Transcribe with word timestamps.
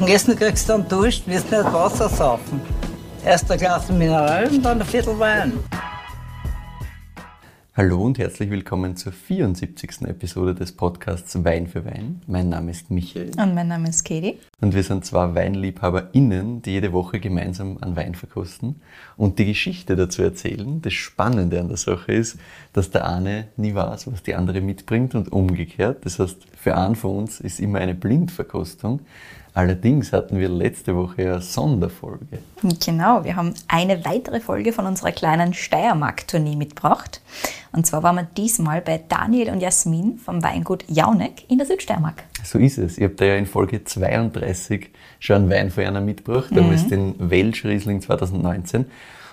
Zum 0.00 0.08
Essen 0.08 0.34
kriegst 0.34 0.66
du 0.66 0.72
dann 0.72 0.88
Dusch, 0.88 1.20
wirst 1.26 1.50
nicht 1.50 1.62
Wasser 1.62 2.08
saufen. 2.08 2.62
Erst 3.22 3.52
ein 3.52 3.58
Glas 3.58 3.86
Mineral 3.90 4.48
und 4.48 4.62
dann 4.64 4.80
ein 4.80 4.86
Viertel 4.86 5.18
Wein. 5.18 5.52
Hallo 7.76 8.02
und 8.02 8.18
herzlich 8.18 8.48
willkommen 8.48 8.96
zur 8.96 9.12
74. 9.12 10.06
Episode 10.06 10.54
des 10.54 10.72
Podcasts 10.72 11.44
Wein 11.44 11.66
für 11.66 11.84
Wein. 11.84 12.22
Mein 12.26 12.48
Name 12.48 12.70
ist 12.70 12.90
Michael. 12.90 13.30
Und 13.36 13.54
mein 13.54 13.68
Name 13.68 13.90
ist 13.90 14.02
Katie. 14.04 14.38
Und 14.62 14.74
wir 14.74 14.82
sind 14.82 15.04
zwei 15.04 15.34
WeinliebhaberInnen, 15.34 16.62
die 16.62 16.70
jede 16.70 16.94
Woche 16.94 17.20
gemeinsam 17.20 17.76
an 17.82 17.94
Wein 17.94 18.14
verkosten 18.14 18.80
und 19.18 19.38
die 19.38 19.44
Geschichte 19.44 19.96
dazu 19.96 20.22
erzählen. 20.22 20.80
Das 20.80 20.94
Spannende 20.94 21.60
an 21.60 21.68
der 21.68 21.76
Sache 21.76 22.12
ist, 22.12 22.38
dass 22.72 22.90
der 22.90 23.06
eine 23.06 23.48
nie 23.58 23.74
weiß, 23.74 24.10
was 24.10 24.22
die 24.22 24.34
andere 24.34 24.62
mitbringt 24.62 25.14
und 25.14 25.30
umgekehrt. 25.30 26.06
Das 26.06 26.18
heißt, 26.18 26.38
für 26.56 26.74
einen 26.76 26.96
von 26.96 27.18
uns 27.18 27.38
ist 27.38 27.60
immer 27.60 27.80
eine 27.80 27.94
Blindverkostung. 27.94 29.00
Allerdings 29.60 30.14
hatten 30.14 30.38
wir 30.38 30.48
letzte 30.48 30.96
Woche 30.96 31.20
eine 31.20 31.42
Sonderfolge. 31.42 32.38
Genau, 32.82 33.24
wir 33.24 33.36
haben 33.36 33.52
eine 33.68 34.06
weitere 34.06 34.40
Folge 34.40 34.72
von 34.72 34.86
unserer 34.86 35.12
kleinen 35.12 35.52
Steiermark-Tournee 35.52 36.56
mitgebracht. 36.56 37.20
Und 37.70 37.86
zwar 37.86 38.02
waren 38.02 38.16
wir 38.16 38.26
diesmal 38.38 38.80
bei 38.80 38.98
Daniel 39.06 39.50
und 39.50 39.60
Jasmin 39.60 40.16
vom 40.16 40.42
Weingut 40.42 40.86
Jauneck 40.88 41.44
in 41.50 41.58
der 41.58 41.66
Südsteiermark. 41.66 42.24
So 42.42 42.58
ist 42.58 42.78
es. 42.78 42.96
Ich 42.96 43.04
habe 43.04 43.12
da 43.16 43.26
ja 43.26 43.34
in 43.34 43.44
Folge 43.44 43.84
32 43.84 44.88
schon 45.18 45.36
einen 45.36 45.50
Wein 45.50 45.70
von 45.70 45.84
einer 45.84 46.00
mitgebracht, 46.00 46.48
damals 46.54 46.88
den 46.88 47.16
Welsch 47.18 47.62
Riesling 47.66 48.00
2019. 48.00 48.86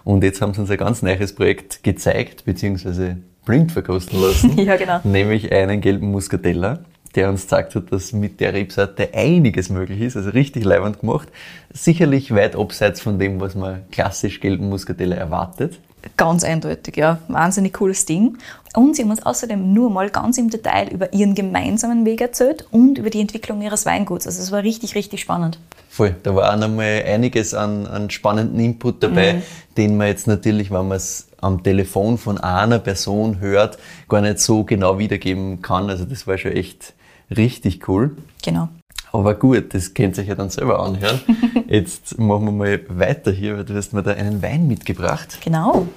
Und 0.03 0.25
jetzt 0.25 0.41
haben 0.41 0.53
sie 0.53 0.59
uns 0.59 0.69
ein 0.69 0.77
ganz 0.77 1.01
neues 1.03 1.33
Projekt 1.35 1.85
gezeigt, 1.85 2.43
beziehungsweise 2.43 3.15
blind 3.45 3.71
verkosten 3.71 4.21
lassen. 4.21 4.57
Ja, 4.57 4.75
genau. 4.75 4.99
Nämlich 5.05 5.53
einen 5.53 5.79
gelben 5.79 6.11
Muscatella, 6.11 6.79
der 7.17 7.29
uns 7.29 7.43
gesagt 7.43 7.73
hat, 7.73 7.91
dass 7.91 8.13
mit 8.13 8.39
der 8.39 8.53
Rebsorte 8.53 9.09
einiges 9.13 9.69
möglich 9.69 10.01
ist. 10.01 10.15
Also 10.15 10.29
richtig 10.29 10.63
leibend 10.63 10.99
gemacht. 10.99 11.27
Sicherlich 11.73 12.33
weit 12.33 12.55
abseits 12.55 13.01
von 13.01 13.17
dem, 13.17 13.41
was 13.41 13.55
man 13.55 13.81
klassisch 13.91 14.39
gelben 14.39 14.69
Muscatella 14.69 15.15
erwartet. 15.15 15.79
Ganz 16.15 16.43
eindeutig, 16.43 16.95
ja. 16.95 17.19
Wahnsinnig 17.27 17.73
cooles 17.73 18.05
Ding. 18.05 18.37
Und 18.75 18.95
sie 18.95 19.01
haben 19.01 19.09
uns 19.09 19.25
außerdem 19.25 19.73
nur 19.73 19.89
mal 19.89 20.11
ganz 20.11 20.37
im 20.37 20.51
Detail 20.51 20.89
über 20.93 21.11
ihren 21.11 21.33
gemeinsamen 21.33 22.05
Weg 22.05 22.21
erzählt 22.21 22.67
und 22.69 22.99
über 22.99 23.09
die 23.09 23.19
Entwicklung 23.19 23.63
ihres 23.63 23.87
Weinguts. 23.87 24.27
Also 24.27 24.41
es 24.41 24.51
war 24.51 24.61
richtig, 24.61 24.93
richtig 24.93 25.19
spannend. 25.19 25.59
Voll. 25.89 26.15
Da 26.21 26.35
war 26.35 26.53
auch 26.53 26.59
nochmal 26.59 27.03
einiges 27.07 27.55
an, 27.55 27.87
an 27.87 28.11
spannenden 28.11 28.59
Input 28.59 29.01
dabei, 29.01 29.41
den 29.75 29.97
man 29.97 30.07
jetzt 30.07 30.27
natürlich, 30.27 30.69
wenn 30.69 30.87
man 30.87 30.97
es 30.97 31.29
am 31.41 31.63
Telefon 31.63 32.19
von 32.19 32.37
einer 32.37 32.77
Person 32.77 33.39
hört, 33.39 33.79
gar 34.07 34.21
nicht 34.21 34.39
so 34.39 34.63
genau 34.63 34.99
wiedergeben 34.99 35.63
kann. 35.63 35.89
Also 35.89 36.05
das 36.05 36.27
war 36.27 36.37
schon 36.37 36.51
echt 36.51 36.93
richtig 37.35 37.87
cool. 37.87 38.15
Genau. 38.43 38.69
Aber 39.11 39.35
gut, 39.35 39.73
das 39.73 39.93
könnt 39.93 40.17
ihr 40.17 40.23
euch 40.23 40.29
ja 40.29 40.35
dann 40.35 40.49
selber 40.49 40.79
anhören. 40.83 41.19
Jetzt 41.67 42.17
machen 42.19 42.45
wir 42.45 42.51
mal 42.51 42.81
weiter 42.89 43.31
hier, 43.31 43.57
weil 43.57 43.65
du 43.65 43.75
hast 43.75 43.93
mir 43.93 44.03
da 44.03 44.11
einen 44.11 44.41
Wein 44.41 44.67
mitgebracht. 44.67 45.39
Genau. 45.43 45.87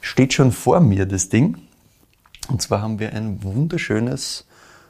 Steht 0.00 0.32
schon 0.32 0.52
vor 0.52 0.80
mir 0.80 1.04
das 1.06 1.28
Ding. 1.28 1.58
Und 2.48 2.62
zwar 2.62 2.80
haben 2.82 2.98
wir 2.98 3.12
ein 3.12 3.42
wunderschönes, 3.42 4.46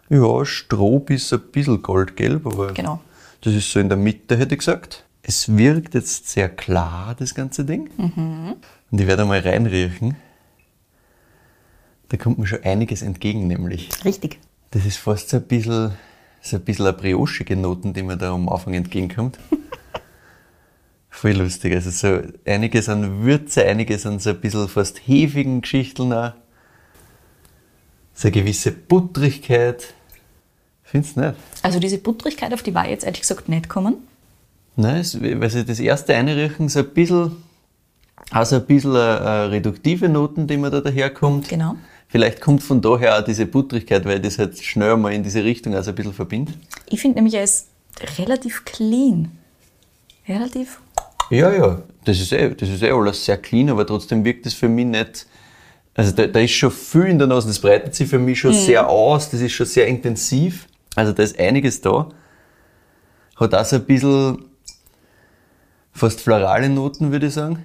ja, 0.08 0.44
Stroh 0.44 0.98
bis 1.00 1.32
ein 1.32 1.40
bisschen 1.52 1.82
goldgelb, 1.82 2.46
aber 2.46 2.72
Genau. 2.72 3.00
das 3.42 3.54
ist 3.54 3.70
so 3.70 3.80
in 3.80 3.88
der 3.88 3.98
Mitte, 3.98 4.36
hätte 4.36 4.54
ich 4.54 4.60
gesagt. 4.60 5.04
Es 5.22 5.54
wirkt 5.56 5.94
jetzt 5.94 6.28
sehr 6.28 6.48
klar, 6.48 7.14
das 7.18 7.34
ganze 7.34 7.64
Ding. 7.64 7.90
Und 8.90 9.00
ich 9.00 9.06
werde 9.06 9.24
mal 9.26 9.38
reinriechen. 9.40 10.16
Da 12.08 12.16
kommt 12.16 12.38
mir 12.38 12.46
schon 12.46 12.62
einiges 12.64 13.02
entgegen, 13.02 13.46
nämlich. 13.46 13.88
Richtig. 14.04 14.38
Das 14.70 14.86
ist 14.86 14.98
fast 14.98 15.30
so 15.30 15.38
ein 15.38 15.42
bisschen, 15.42 15.92
so 16.40 16.56
ein 16.56 16.62
bisschen 16.62 16.86
eine 16.86 16.96
briochige 16.96 17.56
Noten, 17.56 17.92
die 17.92 18.02
mir 18.02 18.16
da 18.16 18.32
am 18.32 18.48
Anfang 18.48 18.74
entgegenkommt. 18.74 19.38
Voll 21.10 21.32
lustig. 21.32 21.74
Also 21.74 21.90
so 21.90 22.22
einiges 22.46 22.88
an 22.88 23.24
Würze, 23.24 23.66
einiges 23.66 24.06
an 24.06 24.20
so 24.20 24.30
ein 24.30 24.40
bisschen 24.40 24.68
fast 24.68 24.98
hefigen 25.06 25.60
Geschichten 25.60 26.12
auch. 26.12 26.32
So 28.14 28.28
eine 28.28 28.32
gewisse 28.32 28.70
Buttrigkeit. 28.70 29.92
Findest 30.84 31.16
du 31.16 31.20
nicht? 31.20 31.34
Also 31.62 31.80
diese 31.80 31.98
Buttrigkeit, 31.98 32.54
auf 32.54 32.62
die 32.62 32.74
war 32.74 32.88
jetzt 32.88 33.04
ehrlich 33.04 33.22
gesagt 33.22 33.48
nicht 33.48 33.68
kommen. 33.68 33.96
Nein, 34.76 35.04
weil 35.40 35.50
sie 35.50 35.64
das 35.64 35.80
erste 35.80 36.14
Einriechen 36.14 36.68
so 36.68 36.78
ein 36.78 36.88
bisschen, 36.94 37.36
also 38.30 38.56
ein 38.56 38.66
bisschen 38.66 38.94
eine, 38.94 39.20
eine 39.20 39.50
reduktive 39.50 40.08
Noten, 40.08 40.46
die 40.46 40.56
mir 40.56 40.70
da 40.70 40.80
daherkommt. 40.80 41.48
Genau. 41.48 41.74
Vielleicht 42.10 42.40
kommt 42.40 42.62
von 42.62 42.82
daher 42.82 43.18
auch 43.18 43.24
diese 43.24 43.46
Buttrigkeit, 43.46 44.04
weil 44.04 44.18
das 44.18 44.38
halt 44.38 44.58
schnell 44.58 44.96
mal 44.96 45.12
in 45.12 45.22
diese 45.22 45.44
Richtung 45.44 45.74
also 45.74 45.90
ein 45.90 45.94
bisschen 45.94 46.12
verbindet. 46.12 46.56
Ich 46.88 47.00
finde 47.00 47.16
nämlich, 47.16 47.34
er 47.34 47.44
ist 47.44 47.68
relativ 48.18 48.64
clean. 48.64 49.30
Relativ. 50.26 50.80
Ja, 51.30 51.52
ja, 51.52 51.82
das 52.04 52.20
ist 52.20 52.32
eh, 52.32 52.52
das 52.52 52.68
ist 52.68 52.82
eh 52.82 52.90
alles 52.90 53.24
sehr 53.24 53.36
clean, 53.36 53.70
aber 53.70 53.86
trotzdem 53.86 54.24
wirkt 54.24 54.44
es 54.46 54.54
für 54.54 54.68
mich 54.68 54.86
nicht, 54.86 55.26
also 55.94 56.10
da, 56.10 56.26
da 56.26 56.40
ist 56.40 56.50
schon 56.50 56.72
viel 56.72 57.06
in 57.06 57.18
der 57.18 57.28
Nase, 57.28 57.46
das 57.46 57.60
breitet 57.60 57.94
sich 57.94 58.08
für 58.08 58.18
mich 58.18 58.40
schon 58.40 58.54
sehr 58.54 58.88
aus, 58.88 59.30
das 59.30 59.40
ist 59.40 59.52
schon 59.52 59.66
sehr 59.66 59.86
intensiv, 59.86 60.66
also 60.96 61.12
da 61.12 61.22
ist 61.22 61.38
einiges 61.38 61.80
da. 61.80 62.08
Hat 63.36 63.54
auch 63.54 63.64
so 63.64 63.76
ein 63.76 63.84
bisschen 63.84 64.44
fast 65.92 66.20
florale 66.20 66.68
Noten, 66.68 67.12
würde 67.12 67.28
ich 67.28 67.34
sagen. 67.34 67.64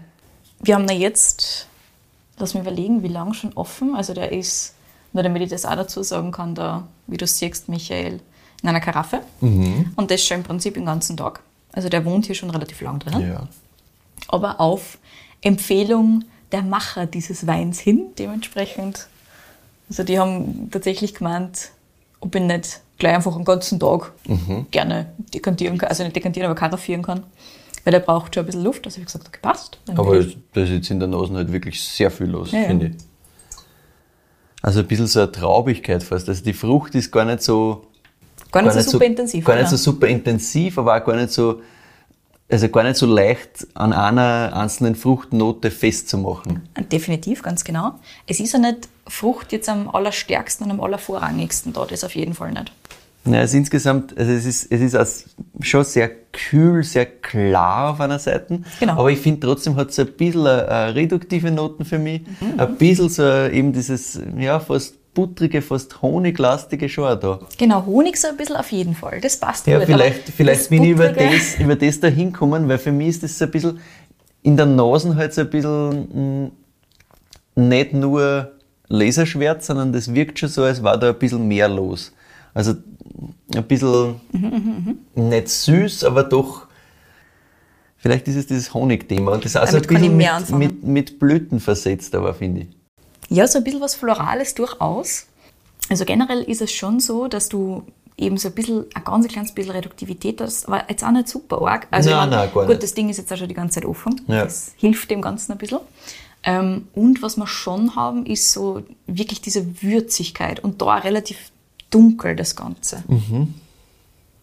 Wir 0.61 0.75
haben 0.75 0.85
da 0.85 0.93
jetzt, 0.93 1.67
lass 2.37 2.53
mich 2.53 2.61
überlegen, 2.61 3.03
wie 3.03 3.07
lange 3.07 3.33
schon 3.33 3.53
offen. 3.53 3.95
Also 3.95 4.13
der 4.13 4.31
ist, 4.31 4.75
nur 5.13 5.23
damit 5.23 5.41
ich 5.41 5.49
das 5.49 5.65
auch 5.65 5.75
dazu 5.75 6.03
sagen 6.03 6.31
kann, 6.31 6.55
da, 6.55 6.87
wie 7.07 7.17
du 7.17 7.25
siehst, 7.27 7.69
Michael, 7.69 8.19
in 8.61 8.69
einer 8.69 8.81
Karaffe. 8.81 9.21
Und 9.95 10.11
das 10.11 10.23
schon 10.23 10.37
im 10.37 10.43
Prinzip 10.43 10.73
den 10.73 10.85
ganzen 10.85 11.17
Tag. 11.17 11.41
Also 11.71 11.89
der 11.89 12.05
wohnt 12.05 12.25
hier 12.25 12.35
schon 12.35 12.49
relativ 12.49 12.81
lang 12.81 12.99
drin. 12.99 13.29
Ja. 13.29 13.47
Aber 14.27 14.59
auf 14.59 14.97
Empfehlung 15.41 16.23
der 16.51 16.61
Macher 16.61 17.05
dieses 17.05 17.47
Weins 17.47 17.79
hin, 17.79 18.07
dementsprechend. 18.17 19.07
Also 19.89 20.03
die 20.03 20.17
haben 20.19 20.69
tatsächlich 20.71 21.13
gemeint, 21.13 21.71
ob 22.21 22.33
ich 22.33 22.41
nicht 22.41 22.81
gleich 22.97 23.15
einfach 23.15 23.35
einen 23.35 23.45
ganzen 23.45 23.79
Tag 23.79 24.13
gerne 24.71 25.11
dekantieren 25.33 25.77
kann, 25.77 25.89
also 25.89 26.03
nicht 26.03 26.15
dekantieren, 26.15 26.49
aber 26.49 26.57
karaffieren 26.57 27.03
kann. 27.03 27.23
Weil 27.85 27.91
der 27.91 27.99
braucht 27.99 28.33
schon 28.33 28.43
ein 28.43 28.45
bisschen 28.47 28.63
Luft. 28.63 28.85
Also 28.85 28.99
ich 28.99 29.05
gesagt, 29.05 29.27
okay, 29.27 29.39
passt. 29.41 29.79
Aber 29.95 30.19
da 30.53 30.61
ist 30.61 30.69
jetzt 30.69 30.89
in 30.89 30.99
der 30.99 31.07
Nase 31.07 31.33
halt 31.33 31.51
wirklich 31.53 31.81
sehr 31.81 32.11
viel 32.11 32.27
los, 32.27 32.51
Ja, 32.51 32.59
ja. 32.61 32.65
finde 32.65 32.87
ich. 32.87 32.93
Also 34.61 34.79
ein 34.79 34.87
bisschen 34.87 35.05
so 35.05 35.19
eine 35.19 35.31
Traubigkeit 35.31 36.01
fast. 36.01 36.27
Also 36.27 36.43
die 36.43 36.53
Frucht 36.53 36.95
ist 36.95 37.11
gar 37.11 37.23
nicht 37.23 37.43
so 37.43 37.85
gar 38.51 38.63
nicht 38.63 38.73
so 38.73 38.81
super 38.91 39.05
intensiv. 39.05 39.45
Gar 39.45 39.57
nicht 39.57 39.69
so 39.69 39.77
super 39.77 40.07
intensiv, 40.07 40.79
aber 40.79 40.97
auch 40.97 41.05
gar 41.05 41.15
nicht 41.15 41.29
so, 41.31 41.61
also 42.49 42.69
gar 42.69 42.83
nicht 42.83 42.95
so 42.95 43.05
leicht 43.05 43.67
an 43.75 43.93
einer 43.93 44.51
einzelnen 44.55 44.95
Fruchtnote 44.95 45.69
festzumachen. 45.69 46.67
Definitiv, 46.91 47.43
ganz 47.43 47.63
genau. 47.63 47.99
Es 48.25 48.39
ist 48.39 48.53
ja 48.53 48.59
nicht 48.59 48.89
Frucht 49.07 49.51
jetzt 49.51 49.69
am 49.69 49.87
allerstärksten 49.93 50.65
und 50.65 50.71
am 50.71 50.81
allervorrangigsten 50.81 51.73
da, 51.73 51.85
das 51.85 52.03
auf 52.03 52.15
jeden 52.15 52.33
Fall 52.33 52.51
nicht. 52.51 52.71
Ja, 53.27 53.39
also 53.39 53.57
insgesamt, 53.57 54.17
also 54.17 54.31
es 54.31 54.45
ist, 54.45 54.71
es 54.71 54.81
ist 54.81 54.95
als 54.95 55.35
schon 55.61 55.83
sehr 55.83 56.09
kühl, 56.31 56.83
sehr 56.83 57.05
klar 57.07 57.91
auf 57.91 57.99
einer 58.01 58.19
Seite. 58.19 58.59
Genau. 58.79 58.93
Aber 58.93 59.09
ich 59.09 59.19
finde 59.19 59.39
trotzdem 59.47 59.75
hat 59.75 59.89
es 59.89 59.97
ein 59.99 60.07
bisschen 60.13 60.45
eine, 60.45 60.67
eine 60.67 60.95
reduktive 60.95 61.49
Noten 61.49 61.85
für 61.85 61.97
mich. 61.97 62.21
Mhm. 62.39 62.59
Ein 62.59 62.75
bisschen 62.75 63.09
so 63.09 63.23
eben 63.23 63.73
dieses, 63.73 64.19
ja, 64.37 64.59
fast 64.59 64.95
buttrige, 65.15 65.61
fast 65.61 66.01
honiglastige 66.01 66.87
schon 66.89 67.05
auch 67.05 67.19
da. 67.19 67.39
Genau, 67.57 67.85
Honig 67.85 68.17
so 68.17 68.27
ein 68.27 68.37
bisschen 68.37 68.57
auf 68.57 68.71
jeden 68.71 68.93
Fall. 68.93 69.21
Das 69.21 69.37
passt 69.39 69.65
Ja, 69.65 69.77
gut. 69.79 69.87
vielleicht, 69.87 70.29
vielleicht 70.29 70.69
bin 70.69 70.83
ich 70.83 70.89
über 70.91 71.09
das, 71.09 71.55
über 71.59 71.75
das 71.75 71.99
da 71.99 72.07
hinkommen, 72.09 72.67
weil 72.67 72.77
für 72.77 72.91
mich 72.91 73.07
ist 73.09 73.23
das 73.23 73.37
so 73.39 73.45
ein 73.45 73.51
bisschen 73.51 73.79
in 74.43 74.55
der 74.57 74.65
Nase 74.67 75.15
halt 75.15 75.33
so 75.33 75.41
ein 75.41 75.49
bisschen 75.49 76.51
mh, 77.55 77.63
nicht 77.67 77.93
nur 77.93 78.51
Laserschwert, 78.87 79.63
sondern 79.63 79.93
das 79.93 80.13
wirkt 80.13 80.37
schon 80.37 80.49
so, 80.49 80.63
als 80.63 80.83
war 80.83 80.97
da 80.99 81.09
ein 81.09 81.17
bisschen 81.17 81.47
mehr 81.47 81.67
los. 81.69 82.11
Also 82.55 82.73
ein 83.53 83.67
bisschen 83.67 84.21
nicht 85.13 85.49
süß, 85.49 86.05
aber 86.05 86.23
doch. 86.23 86.65
Vielleicht 87.97 88.27
ist 88.27 88.35
es 88.35 88.47
dieses 88.47 88.73
Honigthema 88.73 89.33
und 89.33 89.45
das 89.45 89.55
auch 89.55 89.67
so 89.67 89.77
ein 89.77 89.83
bisschen 89.83 90.15
mit, 90.15 90.49
mit, 90.51 90.83
mit 90.83 91.19
Blüten 91.19 91.59
versetzt, 91.59 92.15
aber 92.15 92.33
finde 92.33 92.61
ich. 92.61 92.67
Ja, 93.29 93.45
so 93.47 93.57
ein 93.57 93.63
bisschen 93.63 93.81
was 93.81 93.95
Florales 93.95 94.53
durchaus. 94.55 95.25
Also 95.89 96.05
generell 96.05 96.41
ist 96.43 96.61
es 96.61 96.71
schon 96.71 96.99
so, 96.99 97.27
dass 97.27 97.49
du 97.49 97.83
eben 98.17 98.37
so 98.37 98.47
ein 98.47 98.53
bisschen, 98.55 98.85
ein 98.93 99.03
ganz 99.03 99.27
kleines 99.27 99.51
bisschen 99.53 99.71
Reduktivität 99.71 100.39
hast, 100.39 100.67
aber 100.67 100.89
jetzt 100.89 101.03
auch 101.03 101.11
nicht 101.11 101.27
super 101.27 101.61
arg. 101.61 101.87
Also 101.91 102.11
Nein, 102.11 102.29
nein, 102.29 102.49
gar 102.53 102.63
gut, 102.63 102.69
nicht. 102.69 102.83
das 102.83 102.93
Ding 102.93 103.09
ist 103.09 103.17
jetzt 103.17 103.33
auch 103.33 103.37
schon 103.37 103.49
die 103.49 103.53
ganze 103.53 103.81
Zeit 103.81 103.85
offen. 103.85 104.21
Ja. 104.27 104.45
Das 104.45 104.71
hilft 104.77 105.09
dem 105.11 105.21
Ganzen 105.21 105.51
ein 105.51 105.57
bisschen. 105.57 105.79
Ähm, 106.43 106.87
und 106.93 107.21
was 107.21 107.35
wir 107.37 107.47
schon 107.47 107.95
haben, 107.95 108.25
ist 108.25 108.51
so 108.51 108.83
wirklich 109.07 109.41
diese 109.41 109.81
Würzigkeit 109.81 110.63
und 110.63 110.81
da 110.81 110.95
relativ 110.97 111.51
dunkel 111.89 112.35
das 112.35 112.55
Ganze. 112.55 113.03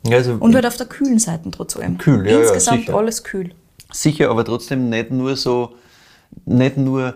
Ja, 0.06 0.16
Also 0.16 0.34
Und 0.34 0.54
halt 0.54 0.66
auf 0.66 0.76
der 0.76 0.86
kühlen 0.86 1.18
Seite 1.18 1.50
trotz 1.50 1.76
allem. 1.76 1.98
Kühl, 1.98 2.26
ja, 2.26 2.32
ja, 2.32 2.40
Insgesamt 2.40 2.80
sicher. 2.86 2.94
alles 2.96 3.22
kühl. 3.24 3.50
Sicher, 3.92 4.30
aber 4.30 4.44
trotzdem 4.44 4.88
nicht 4.88 5.10
nur 5.10 5.36
so, 5.36 5.74
nicht 6.44 6.76
nur 6.76 7.14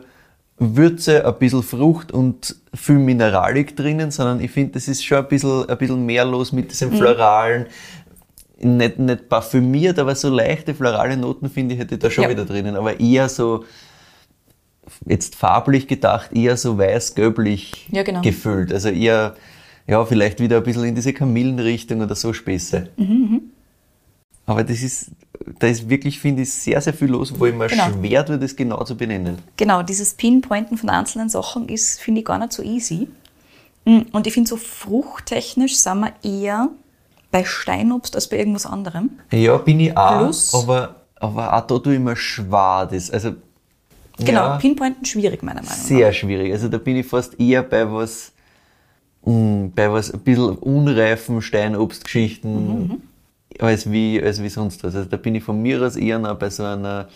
Würze, 0.59 1.27
ein 1.27 1.39
bisschen 1.39 1.63
Frucht 1.63 2.13
und 2.13 2.57
viel 2.75 2.97
Mineralik 2.99 3.77
drinnen, 3.77 4.11
sondern 4.11 4.41
ich 4.41 4.51
finde, 4.51 4.73
das 4.75 4.89
ist 4.89 5.05
schon 5.05 5.19
ein 5.19 5.29
bisschen, 5.29 5.69
ein 5.69 5.79
bisschen 5.79 6.05
mehr 6.07 6.25
los 6.25 6.53
mit 6.53 6.71
diesem 6.71 6.93
Floralen. 6.93 7.67
nicht, 8.59 8.99
nicht 8.99 9.29
parfümiert, 9.29 9.99
aber 9.99 10.15
so 10.15 10.31
leichte 10.31 10.75
florale 10.75 11.17
Noten 11.19 11.51
finde 11.51 11.75
ich, 11.75 11.81
hätte 11.81 11.97
ich 11.97 12.01
da 12.01 12.11
schon 12.11 12.25
Ja. 12.25 12.31
wieder 12.31 12.47
drinnen. 12.47 12.75
Aber 12.77 12.99
eher 12.99 13.29
so, 13.29 13.65
jetzt 15.05 15.35
farblich 15.35 15.87
gedacht, 15.89 16.33
eher 16.33 16.57
so 16.57 16.79
weiß-gelblich 16.79 17.89
Ja, 17.91 18.03
genau. 18.03 18.23
gefüllt. 18.23 18.73
Also 18.73 18.89
eher, 18.89 19.35
ja, 19.87 20.05
vielleicht 20.05 20.41
wieder 20.41 20.59
ein 20.59 20.63
bisschen 20.63 20.85
in 20.85 20.95
diese 20.95 21.13
Kamillenrichtung 21.13 22.01
oder 22.01 22.15
so 22.15 22.33
Späße. 22.33 22.89
Mhm, 22.97 23.43
Aber 24.47 24.63
das 24.65 24.83
ist, 24.83 25.11
da 25.59 25.67
ist 25.67 25.89
wirklich, 25.89 26.19
finde 26.21 26.43
ich, 26.43 26.53
sehr, 26.53 26.81
sehr 26.81 26.95
viel 26.95 27.09
los, 27.09 27.33
wo 27.39 27.47
ich 27.47 27.55
mir 27.55 27.67
Genau. 27.69 27.91
schwer 27.91 28.25
tue, 28.25 28.39
das 28.39 28.55
genau 28.55 28.83
zu 28.85 28.97
benennen. 28.97 29.39
Genau, 29.57 29.83
dieses 29.83 30.15
Pinpointen 30.15 30.79
von 30.79 30.89
einzelnen 30.89 31.29
Sachen 31.29 31.69
ist, 31.69 32.01
finde 32.01 32.21
ich, 32.21 32.25
gar 32.27 32.39
nicht 32.39 32.53
so 32.53 32.63
easy. 32.63 33.09
Mm, 33.85 34.01
Und 34.13 34.27
ich 34.27 34.35
finde, 34.35 34.49
so 34.49 34.57
fruchttechnisch 34.57 35.77
sind 35.77 36.01
wir 36.01 36.13
eher 36.23 36.69
bei 37.31 37.45
Steinobst 37.45 38.15
als 38.15 38.29
bei 38.29 38.39
irgendwas 38.39 38.67
anderem. 38.67 39.11
Ja, 39.31 39.57
bin 39.59 39.81
ich 39.81 39.97
auch, 39.97 40.19
Plus- 40.19 40.55
aber, 40.55 40.97
aber 41.17 41.53
auch 41.57 41.67
da 41.67 41.79
tue 41.79 41.95
ich 41.95 42.01
mir 42.01 42.17
schwer. 42.17 42.89
Das, 42.91 43.11
also, 43.11 43.33
Genau, 44.19 44.41
ja, 44.41 44.57
Pinpointen 44.57 45.05
schwierig, 45.05 45.43
meiner 45.43 45.61
Meinung 45.61 45.77
nach. 45.79 45.85
sehr 45.87 46.11
schwierig. 46.13 46.51
Also 46.53 46.69
da 46.69 46.79
bin 46.79 46.97
ich 46.97 47.07
fast 47.07 47.39
eher 47.39 47.63
bei 47.63 47.93
was, 47.93 48.33
mh, 49.27 49.73
bei 49.75 49.93
was 49.93 50.11
ein 50.11 50.21
bisschen 50.21 50.57
unreifen 50.57 51.43
Steinobstgeschichten 51.43 53.03
als, 53.59 53.91
wie, 53.91 54.23
als 54.23 54.43
wie 54.43 54.49
sonst 54.49 54.83
was. 54.85 54.95
Also 54.95 55.09
da 55.09 55.17
bin 55.17 55.35
ich 55.35 55.45
von 55.45 55.61
mir 55.61 55.83
aus 55.83 55.97
eher 55.97 56.19
noch 56.19 56.39
bei 56.39 56.51
so 56.51 56.65
einer 56.65 57.09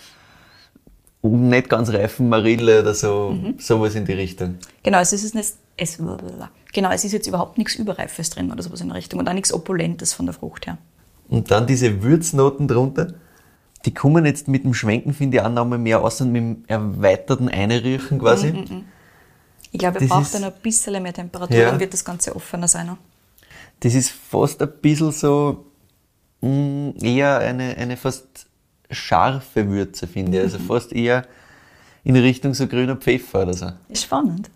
nicht 1.23 1.69
ganz 1.69 1.91
reifen 1.91 2.29
Marille 2.29 2.81
oder 2.81 2.95
so, 2.95 3.37
sowas 3.59 3.95
in 3.95 4.07
die 4.07 4.13
Richtung. 4.13 4.57
Genau, 4.83 4.99
also 4.99 5.17
es 5.17 5.25
ist 5.25 5.35
nicht, 5.35 5.53
es, 5.77 5.99
genau, 6.73 6.91
es 6.91 7.05
ist 7.05 7.13
jetzt 7.13 7.27
überhaupt 7.27 7.59
nichts 7.59 7.75
Überreifes 7.75 8.31
drin 8.31 8.51
oder 8.51 8.63
sowas 8.63 8.81
in 8.81 8.89
der 8.89 8.97
Richtung 8.97 9.21
und 9.21 9.29
auch 9.29 9.35
nichts 9.35 9.53
Opulentes 9.53 10.15
von 10.15 10.27
der 10.27 10.35
Frucht 10.35 10.67
her. 10.67 10.79
Und 11.29 11.51
dann 11.51 11.67
diese 11.67 12.03
Würznoten 12.03 12.69
drunter, 12.69 13.15
die 13.85 13.95
kommen 13.95 14.25
jetzt 14.27 14.49
mit 14.49 14.65
dem 14.65 14.75
Schwenken, 14.75 15.13
finde 15.13 15.37
ich, 15.37 15.43
auch 15.43 15.51
noch 15.51 15.67
mal 15.67 15.79
mehr 15.79 16.03
aus 16.03 16.21
und 16.21 16.33
mit 16.33 16.43
dem 16.43 16.65
erweiterten 16.67 17.49
Einriechen 17.49 18.19
quasi. 18.19 18.53
Ich 19.73 19.79
glaube, 19.79 19.97
er 19.99 20.01
Das 20.01 20.09
braucht 20.09 20.35
dann 20.35 20.45
ein 20.45 20.53
bisschen 20.63 21.03
mehr 21.03 21.13
Temperatur, 21.13 21.57
Ja. 21.57 21.71
dann 21.71 21.81
wird 21.81 21.93
das 21.93 22.05
Ganze 22.05 22.35
offener 22.35 22.67
sein. 22.69 22.97
Das 23.81 23.95
ist 23.95 24.11
fast 24.11 24.61
ein 24.63 24.71
bisschen 24.83 25.13
so, 25.13 25.65
mh, 26.41 26.95
eher 27.01 27.39
eine, 27.39 27.77
eine 27.77 27.97
fast 27.97 28.47
scharfe 28.91 29.69
Würze, 29.69 30.07
finde 30.07 30.39
ich. 30.39 30.45
Also 30.45 30.59
fast 30.59 30.93
eher 30.93 31.25
in 32.05 32.17
Richtung 32.17 32.55
so 32.55 32.67
grüner 32.67 32.97
Pfeffer 32.97 33.43
oder 33.43 33.55
so. 33.55 33.71
Ist 33.89 34.03
spannend. 34.05 34.51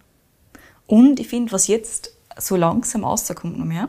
Und 0.87 1.20
ich 1.20 1.28
finde, 1.28 1.52
was 1.52 1.69
jetzt 1.69 2.11
so 2.37 2.56
langsam 2.56 3.05
rauskommt 3.05 3.56
noch 3.58 3.64
mehr, 3.64 3.88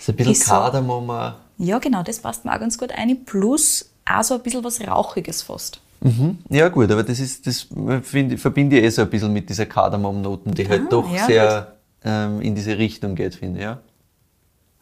So 0.00 0.12
ein 0.12 0.16
bisschen 0.16 0.32
Ist 0.32 0.44
so- 0.44 0.50
Kardamom. 0.52 1.10
auch. 1.10 1.34
ja 1.58 1.78
genau, 1.78 2.02
das 2.02 2.18
passt 2.20 2.44
mir 2.44 2.54
auch 2.54 2.58
ganz 2.60 2.78
gut 2.78 2.90
ein, 2.92 3.24
plus 3.24 3.90
auch 4.06 4.22
so 4.24 4.34
ein 4.34 4.42
bisschen 4.42 4.64
was 4.64 4.80
Rauchiges 4.80 5.42
fast. 5.42 5.80
Mhm. 6.00 6.38
Ja 6.50 6.68
gut, 6.68 6.90
aber 6.90 7.02
das 7.02 7.18
ist, 7.18 7.46
das 7.46 7.68
finde 8.02 8.34
ich, 8.34 8.40
verbinde 8.40 8.78
ich 8.78 8.84
eh 8.84 8.88
so 8.90 9.02
ein 9.02 9.10
bisschen 9.10 9.32
mit 9.32 9.48
dieser 9.48 9.66
Kardamom-Noten, 9.66 10.52
die 10.52 10.68
halt 10.68 10.82
Ah, 10.86 10.90
doch 10.90 11.14
ja, 11.14 11.26
sehr 11.26 11.76
ähm, 12.04 12.40
in 12.42 12.54
diese 12.54 12.76
Richtung 12.76 13.14
geht, 13.14 13.34
finde 13.34 13.58
ich, 13.58 13.64
ja. 13.64 13.80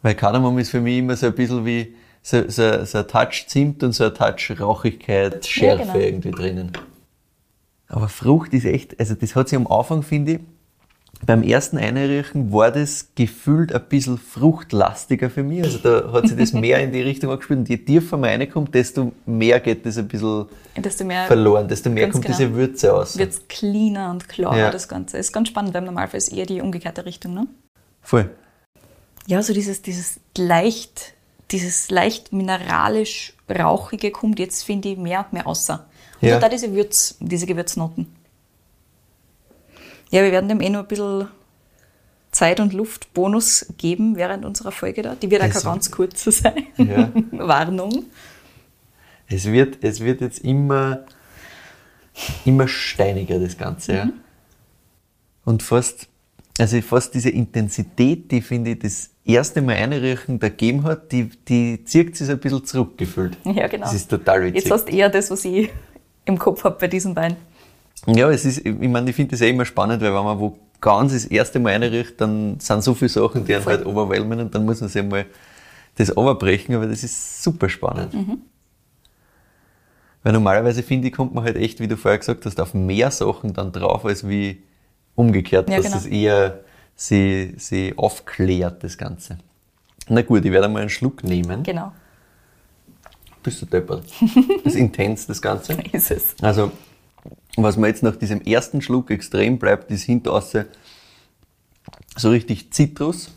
Weil 0.01 0.15
Kardamom 0.15 0.59
ist 0.59 0.69
für 0.69 0.81
mich 0.81 0.97
immer 0.97 1.15
so 1.15 1.27
ein 1.27 1.33
bisschen 1.33 1.65
wie 1.65 1.95
so, 2.21 2.43
so, 2.49 2.83
so 2.85 2.97
ein 2.97 3.07
Touch 3.07 3.45
Zimt 3.47 3.83
und 3.83 3.93
so 3.93 4.05
ein 4.05 4.13
Touch 4.13 4.53
Rauchigkeit, 4.59 5.45
Schärfe 5.45 5.83
genau. 5.83 5.99
irgendwie 5.99 6.31
drinnen. 6.31 6.71
Aber 7.87 8.09
Frucht 8.09 8.53
ist 8.53 8.65
echt, 8.65 8.99
also 8.99 9.13
das 9.13 9.35
hat 9.35 9.49
sich 9.49 9.57
am 9.57 9.67
Anfang, 9.67 10.03
finde 10.03 10.33
ich, 10.33 10.39
beim 11.25 11.43
ersten 11.43 11.77
Einriechen 11.77 12.51
war 12.51 12.71
das 12.71 13.07
gefühlt 13.15 13.73
ein 13.73 13.83
bisschen 13.87 14.17
fruchtlastiger 14.17 15.29
für 15.29 15.43
mich. 15.43 15.63
Also 15.63 15.77
da 15.77 16.11
hat 16.11 16.27
sich 16.27 16.37
das 16.37 16.53
mehr 16.53 16.79
in 16.79 16.91
die 16.91 17.01
Richtung 17.01 17.31
angespielt. 17.31 17.59
Und 17.59 17.69
je 17.69 17.77
tiefer 17.77 18.17
man 18.17 18.29
reinkommt, 18.29 18.73
desto 18.75 19.13
mehr 19.25 19.59
geht 19.59 19.85
das 19.85 19.97
ein 19.97 20.07
bisschen 20.07 20.47
Desto 20.75 21.05
mehr 21.05 21.25
verloren, 21.25 21.67
desto 21.67 21.89
mehr 21.89 22.09
kommt 22.09 22.25
genau. 22.25 22.37
diese 22.37 22.53
Würze 22.53 22.93
aus. 22.93 23.17
wird 23.17 23.31
es 23.31 23.47
cleaner 23.47 24.11
und 24.11 24.27
klarer, 24.27 24.57
Ja. 24.57 24.69
das 24.71 24.87
Ganze. 24.87 25.17
Ist 25.17 25.31
ganz 25.31 25.47
spannend, 25.47 25.73
weil 25.73 25.81
im 25.81 25.85
Normalfall 25.85 26.17
ist 26.17 26.29
eher 26.29 26.45
die 26.45 26.61
umgekehrte 26.61 27.05
Richtung, 27.05 27.33
ne? 27.33 27.47
Voll. 28.01 28.29
Ja, 29.25 29.41
so 29.41 29.53
dieses, 29.53 29.81
dieses 29.81 30.19
leicht, 30.37 31.13
dieses 31.51 31.89
leicht 31.89 32.33
mineralisch 32.33 33.33
rauchige 33.49 34.11
kommt 34.11 34.39
jetzt, 34.39 34.63
finde 34.63 34.89
ich, 34.89 34.97
mehr 34.97 35.19
und 35.19 35.31
mehr 35.33 35.47
außer. 35.47 35.85
Und 36.21 36.27
ja. 36.27 36.39
da 36.39 36.49
diese 36.49 36.73
Würz, 36.73 37.15
diese 37.19 37.45
Gewürznoten. 37.45 38.07
Ja, 40.13 40.21
wir 40.23 40.31
werden 40.31 40.47
dem 40.47 40.61
eh 40.61 40.69
nur 40.69 40.81
ein 40.81 40.87
bisschen 40.87 41.27
Zeit- 42.31 42.59
und 42.59 42.71
Luftbonus 42.71 43.65
geben 43.79 44.15
während 44.15 44.45
unserer 44.45 44.71
Folge 44.71 45.01
da. 45.01 45.15
Die 45.15 45.31
wird 45.31 45.41
auch 45.41 45.47
Das- 45.47 45.63
keine 45.63 45.73
ganz 45.73 45.89
kurze 45.89 46.31
sein. 46.31 46.67
Ja. 46.77 47.11
Warnung. 47.31 48.05
Es 49.27 49.45
wird, 49.51 49.83
es 49.83 50.01
wird 50.01 50.21
jetzt 50.21 50.39
immer, 50.43 50.99
immer 52.45 52.67
steiniger, 52.67 53.39
das 53.39 53.57
Ganze. 53.57 53.93
Ja. 53.93 54.09
Und 55.45 55.63
fast, 55.63 56.07
also 56.59 56.79
fast 56.81 57.15
diese 57.15 57.31
Intensität, 57.31 58.29
die 58.31 58.41
finde 58.41 58.71
ich 58.71 58.79
das 58.79 59.09
erste 59.25 59.63
Mal 59.63 59.77
einriechen 59.77 60.37
da 60.37 60.49
gegeben 60.49 60.83
hat, 60.83 61.11
die, 61.11 61.29
die 61.47 61.83
zieht 61.85 62.15
sich 62.15 62.29
ein 62.29 62.37
bisschen 62.39 62.63
zurückgefühlt. 62.65 63.35
Ja, 63.45 63.67
genau. 63.67 63.85
Das 63.85 63.95
ist 63.95 64.09
total 64.11 64.43
witzig. 64.43 64.61
Jetzt 64.63 64.71
hast 64.71 64.85
du 64.89 64.91
eher 64.93 65.09
das, 65.09 65.31
was 65.31 65.43
ich 65.43 65.69
im 66.25 66.37
Kopf 66.37 66.63
habe 66.65 66.77
bei 66.79 66.87
diesen 66.87 67.15
beiden. 67.15 67.37
Ja, 68.07 68.29
es 68.29 68.43
ist, 68.45 68.65
ich 68.65 68.73
meine, 68.89 69.09
ich 69.09 69.15
finde 69.15 69.31
das 69.31 69.39
ja 69.39 69.47
immer 69.47 69.65
spannend, 69.65 70.01
weil 70.01 70.13
wenn 70.13 70.23
man 70.23 70.39
wo 70.39 70.57
ganz 70.81 71.13
das 71.13 71.25
erste 71.25 71.59
Mal 71.59 71.73
einriecht, 71.73 72.19
dann 72.19 72.59
sind 72.59 72.83
so 72.83 72.93
viele 72.93 73.09
Sachen, 73.09 73.45
die 73.45 73.55
einen 73.55 73.65
halt 73.65 73.85
overwhelmen 73.85 74.39
und 74.41 74.53
dann 74.53 74.65
muss 74.65 74.81
man 74.81 74.89
sich 74.89 75.01
einmal 75.01 75.25
das 75.95 76.15
overbrechen, 76.17 76.75
aber 76.75 76.87
das 76.87 77.03
ist 77.03 77.41
super 77.43 77.69
spannend. 77.69 78.13
Mhm. 78.13 78.41
Weil 80.23 80.33
normalerweise 80.33 80.83
finde 80.83 81.07
ich, 81.07 81.13
kommt 81.13 81.33
man 81.33 81.43
halt 81.43 81.55
echt, 81.57 81.79
wie 81.79 81.87
du 81.87 81.97
vorher 81.97 82.17
gesagt 82.17 82.45
hast, 82.45 82.59
auf 82.59 82.73
mehr 82.73 83.11
Sachen 83.11 83.53
dann 83.53 83.71
drauf, 83.71 84.05
als 84.05 84.27
wie 84.27 84.63
umgekehrt, 85.15 85.69
Ja, 85.69 85.77
dass 85.77 85.85
genau. 85.85 85.97
es 85.97 86.05
eher 86.05 86.59
sie, 86.95 87.53
sie 87.57 87.93
aufklärt, 87.97 88.83
das 88.83 88.97
Ganze. 88.97 89.37
Na 90.09 90.21
gut, 90.21 90.43
ich 90.43 90.51
werde 90.51 90.67
mal 90.67 90.79
einen 90.81 90.89
Schluck 90.89 91.23
nehmen. 91.23 91.63
Genau, 91.63 91.91
Bist 93.41 93.61
du 93.61 93.65
deppert. 93.65 94.03
Das 94.63 94.73
ist 94.73 94.79
intens, 94.79 95.27
das 95.27 95.41
Ganze. 95.41 95.73
ist 95.91 96.11
es. 96.11 96.35
Also, 96.41 96.71
was 97.57 97.77
mir 97.77 97.87
jetzt 97.87 98.03
nach 98.03 98.15
diesem 98.15 98.41
ersten 98.41 98.81
Schluck 98.81 99.11
extrem 99.11 99.59
bleibt, 99.59 99.91
ist 99.91 100.03
hinteraußen 100.03 100.65
so 102.15 102.29
richtig 102.29 102.71
Zitrus. 102.71 103.31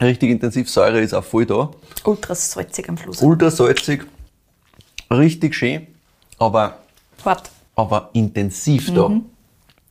Richtig 0.00 0.30
intensiv, 0.30 0.68
Säure 0.68 1.00
ist 1.00 1.14
auch 1.14 1.24
voll 1.24 1.46
da. 1.46 1.70
Ultra 2.04 2.34
salzig 2.34 2.88
am 2.88 2.98
Schluss. 2.98 3.22
Ultra 3.22 3.50
salzig, 3.50 4.04
richtig 5.10 5.54
schön, 5.54 5.86
aber, 6.38 6.78
Hart. 7.24 7.50
aber 7.76 8.10
intensiv 8.12 8.92
da. 8.92 9.20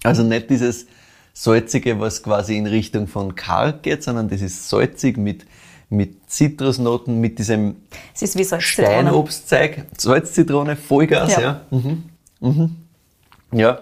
Also 0.03 0.23
nicht 0.23 0.49
dieses 0.49 0.87
salzige, 1.33 1.99
was 1.99 2.21
quasi 2.21 2.57
in 2.57 2.67
Richtung 2.67 3.07
von 3.07 3.35
karg 3.35 3.83
geht, 3.83 4.03
sondern 4.03 4.29
das 4.29 4.41
ist 4.41 4.67
salzig 4.67 5.17
mit, 5.17 5.45
mit 5.89 6.29
Zitrusnoten, 6.29 7.19
mit 7.21 7.39
diesem 7.39 7.77
Es 8.13 8.21
ist 8.21 8.37
wie. 8.37 8.61
Steinobstzeug, 8.61 9.85
Salzzitrone, 9.97 10.75
Vollgas, 10.75 11.31
ja. 11.33 11.41
Ja. 11.41 11.61
Mhm. 11.71 12.03
Mhm. 12.43 12.75
Ja. 13.51 13.79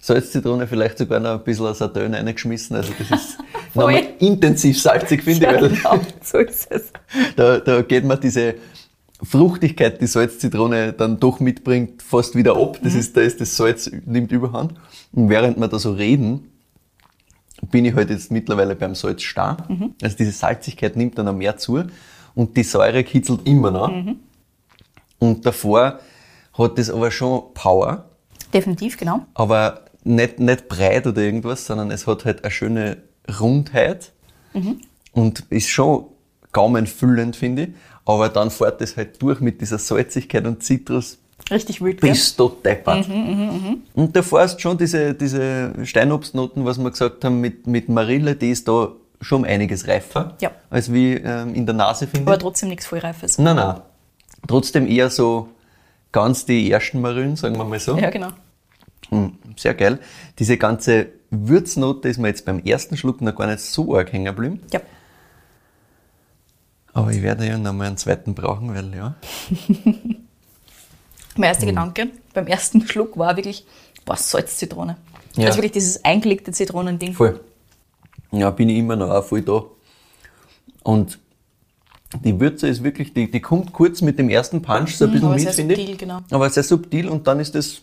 Salzzitrone, 0.00 0.66
vielleicht 0.66 0.98
sogar 0.98 1.18
noch 1.18 1.38
ein 1.38 1.44
bisschen 1.44 1.72
Sauterön 1.74 2.12
reingeschmissen. 2.12 2.76
Also 2.76 2.92
das 2.98 3.10
ist 3.10 3.38
nochmal 3.74 4.02
intensiv 4.18 4.80
salzig, 4.80 5.22
finde 5.22 5.44
Ja, 5.46 5.54
ich, 5.54 5.62
weil 5.62 5.68
genau, 5.70 6.00
so 6.22 6.38
ist 6.38 6.70
es. 6.70 6.92
da, 7.36 7.58
da 7.58 7.80
geht 7.80 8.04
man 8.04 8.20
diese 8.20 8.56
Fruchtigkeit, 9.22 10.00
die 10.02 10.06
Salzzitrone 10.06 10.92
dann 10.92 11.18
doch 11.18 11.40
mitbringt, 11.40 12.02
fast 12.02 12.36
wieder 12.36 12.54
ab. 12.56 12.78
Mhm. 12.80 12.84
Das 12.84 12.94
ist, 12.94 13.16
da 13.16 13.22
ist 13.22 13.40
das 13.40 13.56
Salz 13.56 13.90
nimmt 14.04 14.30
überhand. 14.32 14.74
Und 15.12 15.30
während 15.30 15.58
wir 15.58 15.68
da 15.68 15.78
so 15.78 15.92
reden, 15.92 16.50
bin 17.70 17.86
ich 17.86 17.94
halt 17.94 18.10
jetzt 18.10 18.30
mittlerweile 18.30 18.76
beim 18.76 18.94
Salz 18.94 19.22
stehen. 19.22 19.56
Mhm. 19.68 19.94
Also 20.02 20.16
diese 20.18 20.32
Salzigkeit 20.32 20.96
nimmt 20.96 21.16
dann 21.16 21.26
noch 21.26 21.34
mehr 21.34 21.56
zu 21.56 21.82
und 22.34 22.56
die 22.56 22.62
Säure 22.64 23.04
kitzelt 23.04 23.46
immer 23.46 23.70
noch. 23.70 23.90
Mhm. 23.90 24.16
Und 25.18 25.46
davor 25.46 26.00
hat 26.58 26.78
das 26.78 26.90
aber 26.90 27.10
schon 27.10 27.42
Power, 27.54 28.04
Definitiv, 28.52 28.96
genau. 28.96 29.20
aber 29.34 29.82
nicht, 30.04 30.38
nicht 30.38 30.68
breit 30.68 31.06
oder 31.06 31.22
irgendwas, 31.22 31.66
sondern 31.66 31.90
es 31.90 32.06
hat 32.06 32.24
halt 32.24 32.44
eine 32.44 32.50
schöne 32.50 32.98
Rundheit 33.40 34.12
und 35.12 35.40
ist 35.50 35.68
schon 35.68 36.06
gaumenfüllend, 36.52 37.36
finde 37.36 37.62
ich. 37.64 37.68
Aber 38.04 38.28
dann 38.28 38.50
fährt 38.50 38.80
es 38.82 38.96
halt 38.96 39.20
durch 39.22 39.40
mit 39.40 39.60
dieser 39.60 39.78
Salzigkeit 39.78 40.46
und 40.46 40.62
Zitrus 40.62 41.18
Richtig 41.50 41.80
wild, 41.82 42.00
bist 42.00 42.38
du 42.38 42.48
deppert. 42.64 43.06
Und 43.94 44.14
da 44.14 44.22
fährst 44.22 44.60
schon 44.60 44.78
diese, 44.78 45.14
diese 45.14 45.72
Steinobstnoten, 45.84 46.64
was 46.64 46.78
wir 46.78 46.90
gesagt 46.90 47.24
haben, 47.24 47.40
mit, 47.40 47.66
mit 47.66 47.88
Marille, 47.88 48.36
die 48.36 48.50
ist 48.50 48.68
da 48.68 48.92
schon 49.20 49.42
um 49.42 49.44
einiges 49.44 49.88
reifer, 49.88 50.34
Ja. 50.40 50.52
als 50.70 50.92
wie 50.92 51.14
ähm, 51.14 51.54
in 51.54 51.66
der 51.66 51.74
Nase, 51.74 52.06
finde 52.06 52.30
Aber 52.30 52.38
trotzdem 52.38 52.68
nichts 52.68 52.86
Vollreifes. 52.86 53.38
Nein, 53.38 53.56
nein. 53.56 53.80
Trotzdem 54.46 54.86
eher 54.86 55.10
so 55.10 55.48
ganz 56.14 56.46
die 56.46 56.70
ersten 56.70 57.00
Marillen, 57.00 57.34
sagen 57.34 57.56
wir 57.58 57.64
mal 57.64 57.80
so. 57.80 57.98
Ja, 57.98 58.08
genau. 58.08 58.28
Mm, 59.10 59.30
Sehr 59.56 59.74
geil. 59.74 59.98
Diese 60.38 60.56
ganze 60.56 61.08
Würznote 61.30 62.08
ist 62.08 62.18
mir 62.18 62.28
jetzt 62.28 62.44
beim 62.44 62.60
ersten 62.60 62.96
Schluck 62.96 63.20
noch 63.20 63.34
gar 63.34 63.48
nicht 63.48 63.58
so 63.60 63.96
arg 63.96 64.12
hängen 64.12 64.26
geblieben. 64.26 64.60
Ja. 64.72 64.80
Aber 66.92 67.10
ich 67.10 67.20
werde 67.20 67.44
ja 67.48 67.58
nochmal 67.58 67.88
einen 67.88 67.96
zweiten 67.96 68.32
brauchen, 68.32 68.72
weil 68.72 68.94
ja. 68.94 69.16
Mein 71.36 71.48
erster 71.48 71.66
Gedanke 71.66 72.10
beim 72.32 72.46
ersten 72.46 72.86
Schluck 72.86 73.18
war 73.18 73.36
wirklich, 73.36 73.66
was 74.06 74.30
Salz-Zitrone. 74.30 74.96
Ja. 75.34 75.46
Also 75.46 75.58
wirklich 75.58 75.72
dieses 75.72 76.04
eingelegte 76.04 76.52
Zitronending. 76.52 77.14
Voll. 77.14 77.40
Ja, 78.30 78.50
bin 78.50 78.68
ich 78.68 78.78
immer 78.78 78.94
noch 78.94 79.10
auch 79.10 79.24
voll 79.24 79.42
da. 79.42 79.64
Und 80.84 81.18
die 82.22 82.38
Würze 82.40 82.68
ist 82.68 82.82
wirklich, 82.84 83.12
die, 83.12 83.30
die 83.30 83.40
kommt 83.40 83.72
kurz 83.72 84.00
mit 84.02 84.18
dem 84.18 84.28
ersten 84.30 84.62
Punch 84.62 84.94
so 84.94 85.04
ein 85.06 85.10
bisschen 85.12 85.26
aber 85.26 85.34
mit, 85.34 85.44
sehr 85.44 85.52
finde 85.52 85.74
ich. 85.74 85.80
subtil, 85.80 85.96
genau. 85.96 86.20
Aber 86.30 86.48
sehr 86.50 86.62
subtil 86.62 87.08
und 87.08 87.26
dann 87.26 87.40
ist 87.40 87.54
es 87.54 87.82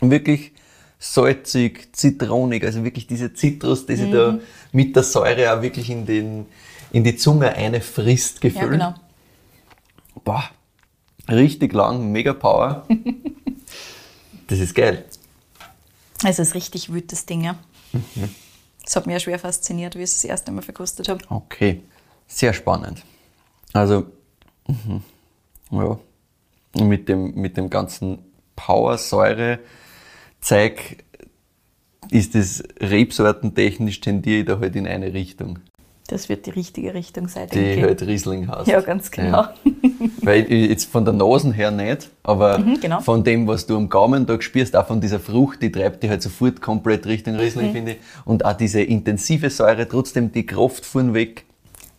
wirklich 0.00 0.52
salzig, 0.98 1.94
zitronig, 1.94 2.64
also 2.64 2.82
wirklich 2.84 3.06
diese 3.06 3.32
Zitrus, 3.32 3.86
die 3.86 3.96
sich 3.96 4.08
Mhm. 4.08 4.12
da 4.12 4.38
mit 4.72 4.96
der 4.96 5.02
Säure 5.04 5.56
auch 5.56 5.62
wirklich 5.62 5.90
in, 5.90 6.04
den, 6.06 6.46
in 6.92 7.04
die 7.04 7.16
Zunge 7.16 7.52
eine 7.54 7.80
frisst, 7.80 8.42
Ja, 8.42 8.50
Gefühl. 8.50 8.70
genau. 8.70 8.94
Boah, 10.24 10.44
richtig 11.28 11.72
lang, 11.72 12.10
mega 12.10 12.32
Power. 12.32 12.86
das 14.48 14.58
ist 14.58 14.74
geil. 14.74 15.04
Also 16.24 16.42
es 16.42 16.48
ist 16.48 16.54
richtig 16.54 16.92
wütes 16.92 17.26
Ding, 17.26 17.44
ja. 17.44 17.52
Mhm. 17.92 18.28
Das 18.84 18.96
hat 18.96 19.06
mich 19.06 19.12
ja 19.12 19.20
schwer 19.20 19.38
fasziniert, 19.38 19.94
wie 19.94 19.98
ich 19.98 20.04
es 20.04 20.14
das 20.14 20.24
erste 20.24 20.50
Mal 20.50 20.62
verkostet 20.62 21.08
habe. 21.08 21.20
Okay, 21.28 21.82
sehr 22.26 22.52
spannend. 22.52 23.04
Also, 23.72 24.06
mhm, 24.66 25.02
ja, 25.70 25.98
mit 26.84 27.08
dem, 27.08 27.34
mit 27.34 27.56
dem 27.56 27.70
ganzen 27.70 28.18
Power-Säure-Zeug 28.56 29.60
ist 32.10 32.34
das 32.34 32.62
rebsortentechnisch 32.80 34.00
tendiere 34.00 34.40
ich 34.40 34.46
da 34.46 34.58
halt 34.60 34.74
in 34.76 34.86
eine 34.86 35.12
Richtung, 35.12 35.58
Das 36.06 36.28
wird 36.30 36.46
die 36.46 36.50
richtige 36.50 36.94
Richtung 36.94 37.28
sein, 37.28 37.48
die 37.52 37.56
denke 37.56 37.74
ich. 37.76 37.82
halt 37.82 38.00
Riesling 38.02 38.48
heißt. 38.48 38.66
Ja, 38.68 38.80
ganz 38.80 39.10
genau. 39.10 39.42
Ja. 39.42 39.54
Weil 40.22 40.50
jetzt 40.50 40.86
von 40.90 41.04
der 41.04 41.12
Nase 41.12 41.52
her 41.52 41.70
nicht, 41.70 42.08
aber 42.22 42.58
genau. 42.80 43.00
von 43.00 43.24
dem, 43.24 43.46
was 43.46 43.66
du 43.66 43.76
am 43.76 43.88
Gaumen 43.90 44.24
da 44.26 44.40
spürst, 44.40 44.74
auch 44.74 44.86
von 44.86 45.00
dieser 45.02 45.20
Frucht, 45.20 45.60
die 45.62 45.70
treibt 45.70 46.02
dich 46.02 46.08
halt 46.10 46.22
sofort 46.22 46.62
komplett 46.62 47.04
Richtung 47.06 47.34
Mhm. 47.34 47.40
Riesling, 47.40 47.72
finde 47.72 47.92
ich. 47.92 47.98
Und 48.24 48.44
auch 48.46 48.54
diese 48.54 48.80
intensive 48.80 49.50
Säure, 49.50 49.86
trotzdem 49.86 50.32
die 50.32 50.46
Kraft 50.46 50.86
von 50.86 51.12
weg. 51.12 51.44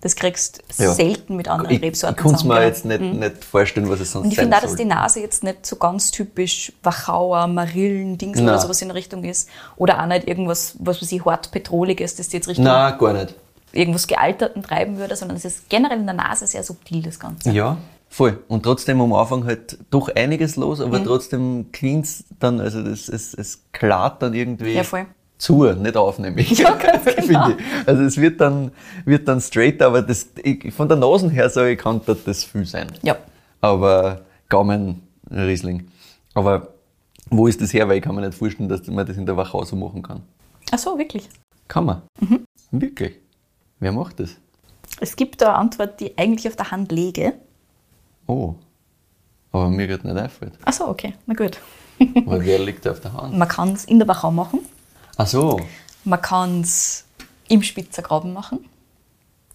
Das 0.01 0.15
kriegst 0.15 0.63
du 0.77 0.83
Ja. 0.83 0.93
selten 0.93 1.35
mit 1.35 1.49
anderen 1.49 1.71
Ich, 1.71 1.77
ich 1.77 1.83
Rebsorten 1.83 2.15
kann 2.15 2.33
es 2.33 2.43
mir 2.45 2.49
zusammen, 2.53 2.65
jetzt 2.67 2.85
nicht, 2.85 3.01
nicht 3.01 3.43
vorstellen, 3.43 3.89
was 3.89 3.99
es 3.99 4.13
sonst 4.13 4.25
Und 4.25 4.31
ich 4.31 4.39
finde 4.39 4.55
auch, 4.55 4.61
dass 4.61 4.75
die 4.75 4.85
Nase 4.85 5.19
jetzt 5.19 5.43
nicht 5.43 5.65
so 5.65 5.75
ganz 5.75 6.11
typisch 6.11 6.71
Wachauer, 6.83 7.47
Marillen, 7.47 8.17
Dings 8.17 8.37
Nein. 8.37 8.47
oder 8.47 8.59
sowas 8.59 8.81
in 8.81 8.87
der 8.87 8.95
Richtung 8.95 9.25
ist. 9.25 9.49
Oder 9.75 10.01
auch 10.01 10.05
nicht 10.07 10.25
irgendwas, 10.27 10.75
was 10.79 11.01
weiß 11.01 11.11
ich, 11.11 11.25
hart 11.25 11.51
petroliges, 11.51 12.15
das 12.15 12.31
jetzt 12.31 12.47
Richtung 12.47 12.63
Nein, 12.65 12.97
gar 12.97 13.11
nicht. 13.13 13.35
irgendwas 13.73 14.07
Gealterten 14.07 14.63
treiben 14.63 14.97
würde, 14.97 15.15
sondern 15.17 15.35
es 15.35 15.43
ist 15.43 15.69
generell 15.69 15.99
in 15.99 16.05
der 16.05 16.15
Nase 16.15 16.47
sehr 16.47 16.63
subtil, 16.63 17.01
das 17.03 17.19
Ganze. 17.19 17.51
Ja, 17.51 17.77
voll. 18.07 18.41
Und 18.47 18.63
trotzdem 18.63 19.01
am 19.01 19.11
Anfang 19.11 19.43
halt 19.45 19.77
doch 19.91 20.07
einiges 20.15 20.55
los, 20.55 20.79
Mhm. 20.79 20.85
aber 20.85 21.03
trotzdem 21.03 21.73
cleans 21.73 22.23
dann, 22.39 22.61
also 22.61 22.81
das, 22.81 23.09
es, 23.09 23.33
es 23.33 23.63
klart 23.73 24.21
dann 24.21 24.33
irgendwie 24.33 24.71
Ja, 24.75 24.83
voll. 24.85 25.05
Zu, 25.39 25.63
nicht 25.63 25.97
auf, 25.97 26.19
nämlich. 26.19 26.51
Ja, 26.59 26.75
ganz 26.75 27.05
genau. 27.15 27.45
Finde 27.45 27.57
ich. 27.57 27.87
Also 27.87 28.03
es 28.03 28.17
wird 28.17 28.39
dann, 28.39 28.71
wird 29.05 29.27
dann 29.27 29.41
straight, 29.41 29.81
aber 29.81 30.01
das, 30.03 30.27
ich, 30.43 30.71
von 30.73 30.87
der 30.87 30.97
Nase 30.97 31.29
her 31.29 31.49
sage 31.49 31.71
ich, 31.71 31.79
kann 31.79 32.01
das 32.05 32.23
das 32.23 32.43
viel 32.43 32.65
sein. 32.65 32.87
Ja. 33.01 33.17
Aber 33.61 34.21
Gaumen 34.49 35.01
Riesling. 35.31 35.87
Aber 36.33 36.73
wo 37.29 37.47
ist 37.47 37.61
das 37.61 37.73
her? 37.73 37.87
Weil 37.87 37.97
ich 37.97 38.03
kann 38.03 38.15
mir 38.15 38.21
nicht 38.21 38.37
vorstellen, 38.37 38.69
dass 38.69 38.85
man 38.87 39.05
das 39.05 39.17
in 39.17 39.25
der 39.25 39.37
Wachau 39.37 39.63
so 39.63 39.75
machen 39.75 40.01
kann. 40.03 40.21
Ach 40.71 40.77
so, 40.77 40.97
wirklich. 40.97 41.29
Kann 41.67 41.85
man. 41.85 42.01
Mhm. 42.19 42.45
Wirklich. 42.71 43.15
Wer 43.79 43.91
macht 43.91 44.19
das? 44.19 44.35
Es 44.99 45.15
gibt 45.15 45.41
da 45.41 45.49
eine 45.49 45.55
Antwort, 45.55 45.99
die 45.99 46.17
eigentlich 46.17 46.47
auf 46.47 46.55
der 46.55 46.71
Hand 46.71 46.91
lege. 46.91 47.33
Oh. 48.27 48.55
Aber 49.51 49.69
mir 49.69 49.87
geht 49.87 50.03
nicht 50.03 50.17
einfällt. 50.17 50.53
Ach 50.65 50.73
so, 50.73 50.87
okay, 50.87 51.13
na 51.25 51.33
gut. 51.33 51.59
Aber 52.25 52.43
wer 52.43 52.59
liegt 52.65 52.87
auf 52.87 52.99
der 52.99 53.13
Hand? 53.13 53.37
Man 53.37 53.47
kann 53.47 53.71
es 53.73 53.85
in 53.85 53.99
der 53.99 54.07
Wachau 54.07 54.31
machen. 54.31 54.59
Ach 55.19 55.27
so. 55.27 55.59
Man 56.05 56.21
kann 56.21 56.61
es 56.61 57.05
im 57.49 57.61
Spitzergraben 57.61 58.31
machen. 58.31 58.59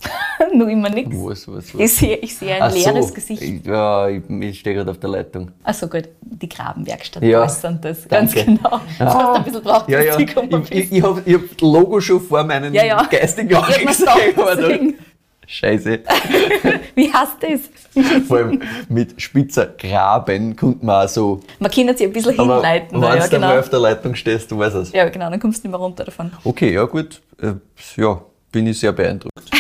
Nur 0.52 0.68
immer 0.68 0.90
nichts. 0.90 1.14
Was, 1.16 1.48
was, 1.48 1.72
was? 1.74 1.80
Ich 1.80 1.94
sehe, 1.94 2.16
ich 2.16 2.36
sehe 2.36 2.56
ein 2.56 2.62
Ach 2.62 2.74
leeres 2.74 3.08
so. 3.08 3.14
Gesicht. 3.14 3.40
Ich, 3.40 3.64
ja, 3.64 4.06
ich, 4.08 4.22
ich 4.28 4.60
stehe 4.60 4.76
gerade 4.76 4.90
auf 4.90 4.98
der 4.98 5.08
Leitung. 5.08 5.52
Achso, 5.62 5.88
gut. 5.88 6.06
Die 6.20 6.48
Grabenwerkstatt 6.50 7.22
Ja. 7.22 7.42
äußern 7.44 7.80
das. 7.80 8.06
Ganz 8.06 8.34
Danke. 8.34 8.56
genau. 8.56 8.80
Du 8.98 9.04
hast 9.06 9.36
ein 9.38 9.44
bisschen 9.44 9.62
drauf, 9.64 9.88
Ja, 9.88 10.02
ja. 10.02 10.18
Ich, 10.18 10.36
ich, 10.70 10.92
ich 10.92 11.02
habe 11.02 11.22
hab 11.26 11.48
das 11.48 11.60
Logo 11.62 11.98
schon 12.02 12.20
vor 12.20 12.44
meinen 12.44 12.74
Ja, 12.74 12.84
ja. 12.84 13.02
geistigen 13.04 13.54
Augen 13.54 13.86
gesehen. 13.86 14.98
Scheiße. 15.46 16.00
Wie 16.94 17.12
heißt 17.12 17.36
das? 17.40 17.60
Vor 18.28 18.38
allem 18.38 18.62
mit 18.88 19.20
spitzer 19.20 19.66
Graben 19.66 20.56
konnte 20.56 20.84
man 20.84 21.04
auch 21.04 21.08
so. 21.08 21.40
Man 21.58 21.70
kann 21.70 21.96
sich 21.96 22.06
ein 22.06 22.12
bisschen 22.12 22.38
Aber 22.38 22.54
hinleiten. 22.56 23.00
wenn 23.00 23.02
ja, 23.02 23.14
du 23.14 23.20
mal 23.20 23.28
genau. 23.28 23.58
auf 23.58 23.68
der 23.68 23.78
Leitung 23.80 24.14
stehst, 24.14 24.50
du 24.50 24.58
weißt 24.58 24.76
es. 24.76 24.92
ja, 24.92 25.08
genau, 25.08 25.30
dann 25.30 25.40
kommst 25.40 25.62
du 25.62 25.68
nicht 25.68 25.72
mehr 25.72 25.80
runter 25.80 26.04
davon. 26.04 26.32
Okay, 26.44 26.72
ja 26.74 26.84
gut. 26.84 27.20
Äh, 27.40 27.54
ja, 27.96 28.20
bin 28.50 28.66
ich 28.66 28.78
sehr 28.78 28.92
beeindruckt. 28.92 29.34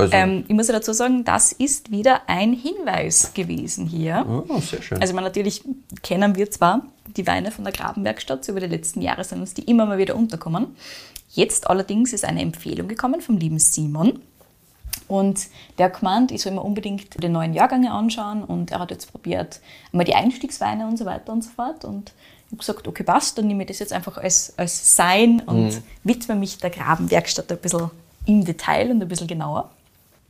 Also, 0.00 0.14
Ähm, 0.14 0.44
ich 0.46 0.54
muss 0.54 0.68
ja 0.68 0.74
dazu 0.74 0.92
sagen, 0.92 1.24
das 1.24 1.50
ist 1.50 1.90
wieder 1.90 2.20
ein 2.28 2.52
Hinweis 2.52 3.34
gewesen 3.34 3.84
hier. 3.84 4.24
oh, 4.48 4.60
sehr 4.60 4.80
schön. 4.80 5.00
Also, 5.02 5.12
meine, 5.12 5.26
natürlich 5.26 5.64
kennen 6.04 6.36
wir 6.36 6.48
zwar 6.52 6.82
die 7.16 7.26
Weine 7.26 7.50
von 7.50 7.64
der 7.64 7.72
Grabenwerkstatt, 7.72 8.44
so 8.44 8.52
über 8.52 8.60
die 8.60 8.68
letzten 8.68 9.02
Jahre 9.02 9.24
sind 9.24 9.40
uns 9.40 9.54
die 9.54 9.62
immer 9.62 9.86
mal 9.86 9.98
wieder 9.98 10.14
unterkommen. 10.14 10.76
Jetzt 11.30 11.68
allerdings 11.68 12.12
ist 12.12 12.24
eine 12.24 12.42
Empfehlung 12.42 12.86
gekommen 12.86 13.20
vom 13.20 13.38
lieben 13.38 13.58
Simon. 13.58 14.20
Und 15.08 15.46
der 15.78 15.88
gemeint, 15.88 16.30
ich 16.30 16.42
soll 16.42 16.52
mir 16.52 16.62
unbedingt 16.62 17.22
die 17.22 17.28
neuen 17.28 17.54
Jahrgänge 17.54 17.90
anschauen 17.90 18.44
und 18.44 18.70
er 18.70 18.78
hat 18.78 18.90
jetzt 18.90 19.10
probiert, 19.10 19.60
mal 19.90 20.04
die 20.04 20.14
Einstiegsweine 20.14 20.86
und 20.86 20.98
so 20.98 21.06
weiter 21.06 21.32
und 21.32 21.42
so 21.42 21.50
fort. 21.50 21.84
Und 21.84 22.12
ich 22.46 22.52
habe 22.52 22.58
gesagt, 22.58 22.88
okay, 22.88 23.02
passt, 23.02 23.38
dann 23.38 23.46
nehme 23.46 23.62
ich 23.62 23.68
das 23.68 23.78
jetzt 23.78 23.92
einfach 23.92 24.18
als, 24.18 24.52
als 24.56 24.96
Sein 24.96 25.42
und 25.46 25.82
widme 26.04 26.34
mich 26.34 26.58
der 26.58 26.70
Grabenwerkstatt 26.70 27.50
ein 27.50 27.58
bisschen 27.58 27.90
im 28.26 28.44
Detail 28.44 28.90
und 28.90 29.02
ein 29.02 29.08
bisschen 29.08 29.26
genauer. 29.26 29.70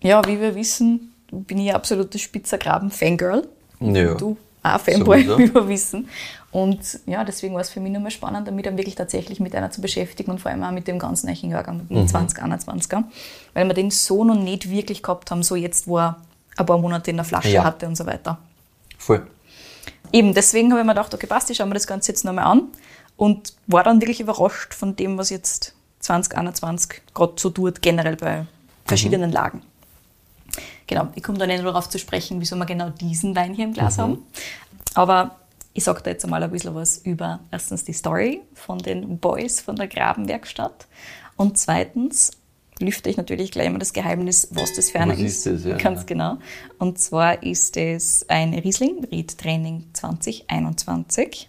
Ja, 0.01 0.25
wie 0.27 0.41
wir 0.41 0.55
wissen, 0.55 1.13
bin 1.31 1.59
ich 1.59 1.71
ein 1.71 1.75
absolutes 1.75 2.21
Spitzer-Graben-Fangirl. 2.21 3.49
Ja. 3.81 4.15
Du 4.15 4.37
auch 4.63 4.81
Fanboy, 4.81 5.25
Sowieso. 5.25 5.39
wie 5.39 5.55
wir 5.55 5.69
wissen. 5.69 6.09
Und 6.51 7.01
ja, 7.05 7.25
deswegen 7.25 7.55
war 7.55 7.61
es 7.61 7.69
für 7.69 7.81
mich 7.81 7.93
nochmal 7.93 8.11
spannend, 8.11 8.49
damit 8.49 8.65
dann 8.65 8.79
wirklich 8.79 8.95
tatsächlich 8.95 9.39
mit 9.39 9.55
einer 9.55 9.71
zu 9.71 9.83
beschäftigen 9.83 10.31
und 10.31 10.41
vor 10.41 10.51
allem 10.51 10.65
auch 10.65 10.71
mit 10.71 10.89
dem 10.89 10.99
ganzen 10.99 11.27
neuen 11.27 11.51
Jahrgang, 11.51 11.77
mit 11.77 11.91
dem 11.91 12.07
2021er. 12.07 13.05
Weil 13.53 13.67
wir 13.67 13.75
den 13.75 13.91
so 13.91 14.25
noch 14.25 14.35
nicht 14.35 14.71
wirklich 14.71 15.03
gehabt 15.03 15.31
haben, 15.31 15.43
so 15.43 15.57
jetzt, 15.57 15.87
wo 15.87 15.99
er 15.99 16.17
ein 16.57 16.65
paar 16.65 16.79
Monate 16.79 17.11
in 17.11 17.17
der 17.17 17.25
Flasche 17.25 17.51
Ja. 17.51 17.65
hatte 17.65 17.87
und 17.87 17.97
so 17.97 18.07
weiter. 18.07 18.39
Voll. 18.97 19.27
Eben, 20.11 20.33
deswegen 20.33 20.71
habe 20.71 20.81
ich 20.81 20.87
mir 20.87 20.95
gedacht, 20.95 21.13
okay, 21.13 21.27
passt, 21.27 21.51
ich 21.51 21.59
schaue 21.59 21.67
mir 21.67 21.75
das 21.75 21.87
Ganze 21.87 22.13
jetzt 22.13 22.25
nochmal 22.25 22.47
an 22.47 22.63
und 23.19 23.53
war 23.67 23.85
dann 23.85 24.01
wirklich 24.01 24.21
überrascht 24.21 24.73
von 24.73 24.97
dem, 24.97 25.19
was 25.19 25.29
jetzt 25.29 25.75
2021 26.01 27.03
gerade 27.13 27.35
so 27.37 27.51
tut, 27.51 27.83
generell 27.83 28.17
bei 28.17 28.47
verschiedenen 28.87 29.31
Lagen. 29.33 29.63
Genau, 30.87 31.09
ich 31.15 31.23
komme 31.23 31.37
da 31.37 31.47
nicht 31.47 31.63
darauf 31.63 31.91
zu 31.91 31.99
sprechen, 31.99 32.41
wieso 32.41 32.57
wir 32.57 32.65
genau 32.65 32.89
diesen 32.89 33.37
Wein 33.37 33.53
hier 33.53 33.67
im 33.67 33.75
Glas 33.75 33.99
haben. 33.99 34.25
Aber 34.95 35.37
ich 35.79 35.85
sage 35.85 36.03
da 36.03 36.11
jetzt 36.11 36.25
einmal 36.25 36.43
ein 36.43 36.51
bisschen 36.51 36.75
was 36.75 36.99
über 36.99 37.39
erstens 37.53 37.85
die 37.85 37.93
Story 37.93 38.43
von 38.53 38.79
den 38.79 39.19
Boys 39.19 39.61
von 39.61 39.77
der 39.77 39.87
Grabenwerkstatt 39.87 40.89
und 41.37 41.57
zweitens 41.57 42.33
lüfte 42.81 43.09
ich 43.09 43.17
natürlich 43.17 43.53
gleich 43.53 43.71
mal 43.71 43.79
das 43.79 43.93
Geheimnis, 43.93 44.49
was 44.51 44.75
das 44.75 44.91
für 44.91 44.99
einer 44.99 45.13
Was 45.13 45.21
ist 45.21 45.47
das, 45.47 45.65
ja? 45.65 45.77
Ganz 45.79 46.05
genau. 46.05 46.39
Und 46.81 46.99
zwar 46.99 47.45
ist 47.45 47.77
es 47.77 48.29
ein 48.29 48.55
Riesling, 48.55 49.05
Ried 49.05 49.39
Training 49.39 49.85
2021. 49.93 51.49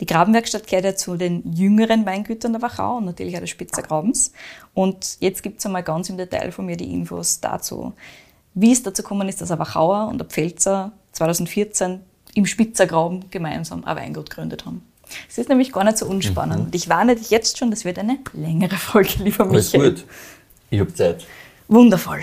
Die 0.00 0.06
Grabenwerkstatt 0.06 0.66
gehört 0.66 0.84
ja 0.84 0.96
zu 0.96 1.16
den 1.16 1.52
jüngeren 1.52 2.04
Weingütern 2.04 2.52
der 2.52 2.62
Wachau 2.62 2.96
und 2.96 3.04
natürlich 3.04 3.36
auch 3.36 3.40
des 3.40 3.50
Spitzer 3.50 3.82
Grabens. 3.82 4.32
Und 4.74 5.18
jetzt 5.20 5.44
gibt 5.44 5.60
es 5.60 5.66
einmal 5.66 5.84
ganz 5.84 6.10
im 6.10 6.16
Detail 6.16 6.50
von 6.50 6.66
mir 6.66 6.76
die 6.76 6.92
Infos 6.92 7.38
dazu, 7.38 7.92
wie 8.54 8.72
es 8.72 8.82
dazu 8.82 9.02
gekommen 9.02 9.28
ist, 9.28 9.40
dass 9.40 9.52
ein 9.52 9.58
Wachauer 9.60 10.08
und 10.08 10.20
ein 10.20 10.28
Pfälzer 10.28 10.90
2014 11.12 12.00
im 12.38 12.46
Spitzergraben 12.46 13.30
gemeinsam 13.30 13.84
ein 13.84 13.96
Weingut 13.96 14.30
gegründet 14.30 14.64
haben. 14.64 14.82
Es 15.28 15.38
ist 15.38 15.48
nämlich 15.48 15.72
gar 15.72 15.84
nicht 15.84 15.98
so 15.98 16.06
unspannend. 16.06 16.66
Und 16.66 16.74
ich 16.74 16.88
warne 16.88 17.16
dich 17.16 17.30
jetzt 17.30 17.58
schon, 17.58 17.70
das 17.70 17.84
wird 17.84 17.98
eine 17.98 18.18
längere 18.32 18.76
Folge, 18.76 19.24
lieber 19.24 19.44
Alles 19.44 19.72
Michael. 19.72 19.94
gut. 19.94 20.04
Ich 20.70 20.80
habe 20.80 20.94
Zeit. 20.94 21.26
Wundervoll. 21.66 22.20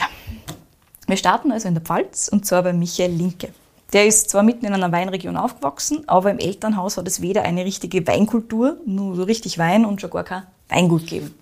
Wir 1.08 1.18
starten 1.18 1.52
also 1.52 1.68
in 1.68 1.74
der 1.74 1.84
Pfalz 1.84 2.30
und 2.30 2.46
zwar 2.46 2.64
bei 2.64 2.72
Michael 2.74 3.12
Linke. 3.12 3.50
Der 3.92 4.08
ist 4.08 4.30
zwar 4.30 4.44
mitten 4.44 4.66
in 4.66 4.74
einer 4.74 4.92
Weinregion 4.92 5.38
aufgewachsen, 5.38 6.08
aber 6.08 6.32
im 6.32 6.40
Elternhaus 6.40 6.98
hat 6.98 7.08
es 7.08 7.22
weder 7.22 7.44
eine 7.44 7.66
richtige 7.66 8.08
Weinkultur, 8.08 8.78
nur 8.86 9.16
so 9.16 9.24
richtig 9.24 9.58
Wein 9.58 9.86
und 9.86 10.00
schon 10.00 10.10
gar 10.10 10.24
kein 10.24 10.44
Weingut 10.70 11.02
gegeben. 11.02 11.36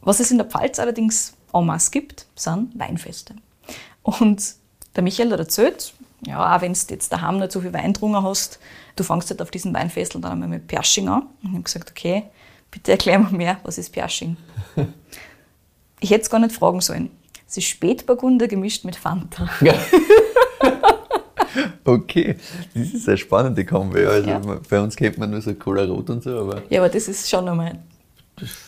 Was 0.00 0.20
es 0.20 0.30
in 0.30 0.38
der 0.38 0.46
Pfalz 0.46 0.78
allerdings 0.78 1.34
en 1.52 1.66
masse 1.66 1.90
gibt, 1.90 2.26
sind 2.36 2.78
Weinfeste. 2.78 3.34
Und 4.02 4.54
der 4.94 5.02
Michael 5.02 5.32
hat 5.32 5.40
erzählt, 5.40 5.92
ja, 6.26 6.56
auch 6.56 6.60
wenn 6.60 6.72
du 6.72 6.78
jetzt 6.90 7.12
daheim 7.12 7.38
nicht 7.38 7.52
so 7.52 7.60
viel 7.60 7.72
Wein 7.72 7.92
getrunken 7.92 8.22
hast, 8.22 8.58
du 8.96 9.04
fängst 9.04 9.30
halt 9.30 9.42
auf 9.42 9.50
diesen 9.50 9.74
Weinfestel 9.74 10.20
dann 10.20 10.32
einmal 10.32 10.48
mit 10.48 10.66
Pershing 10.66 11.08
an. 11.08 11.22
Und 11.42 11.48
ich 11.48 11.52
habe 11.52 11.62
gesagt, 11.62 11.90
okay, 11.90 12.24
bitte 12.70 12.92
erklär 12.92 13.18
mir 13.18 13.30
mehr, 13.36 13.56
was 13.64 13.78
ist 13.78 13.90
Pershing? 13.92 14.36
Ich 16.04 16.10
hätte 16.10 16.22
es 16.22 16.30
gar 16.30 16.40
nicht 16.40 16.52
fragen 16.52 16.80
sollen. 16.80 17.10
Es 17.48 17.56
ist 17.58 17.66
Spätburgunder 17.66 18.48
gemischt 18.48 18.84
mit 18.84 18.96
Fanta. 18.96 19.48
Ja. 19.60 19.72
okay, 21.84 22.34
das 22.74 22.92
ist 22.92 23.08
eine 23.08 23.16
spannende 23.18 23.64
Kombi. 23.64 24.04
Also 24.04 24.28
Ja. 24.28 24.40
bei 24.68 24.80
uns 24.80 24.96
kennt 24.96 25.16
man 25.18 25.30
nur 25.30 25.40
so 25.40 25.54
Cola 25.54 25.84
Rot 25.84 26.10
und 26.10 26.22
so, 26.24 26.40
aber 26.40 26.62
Ja, 26.70 26.80
aber 26.80 26.88
das 26.88 27.06
ist 27.08 27.28
schon 27.30 27.48
einmal 27.48 27.78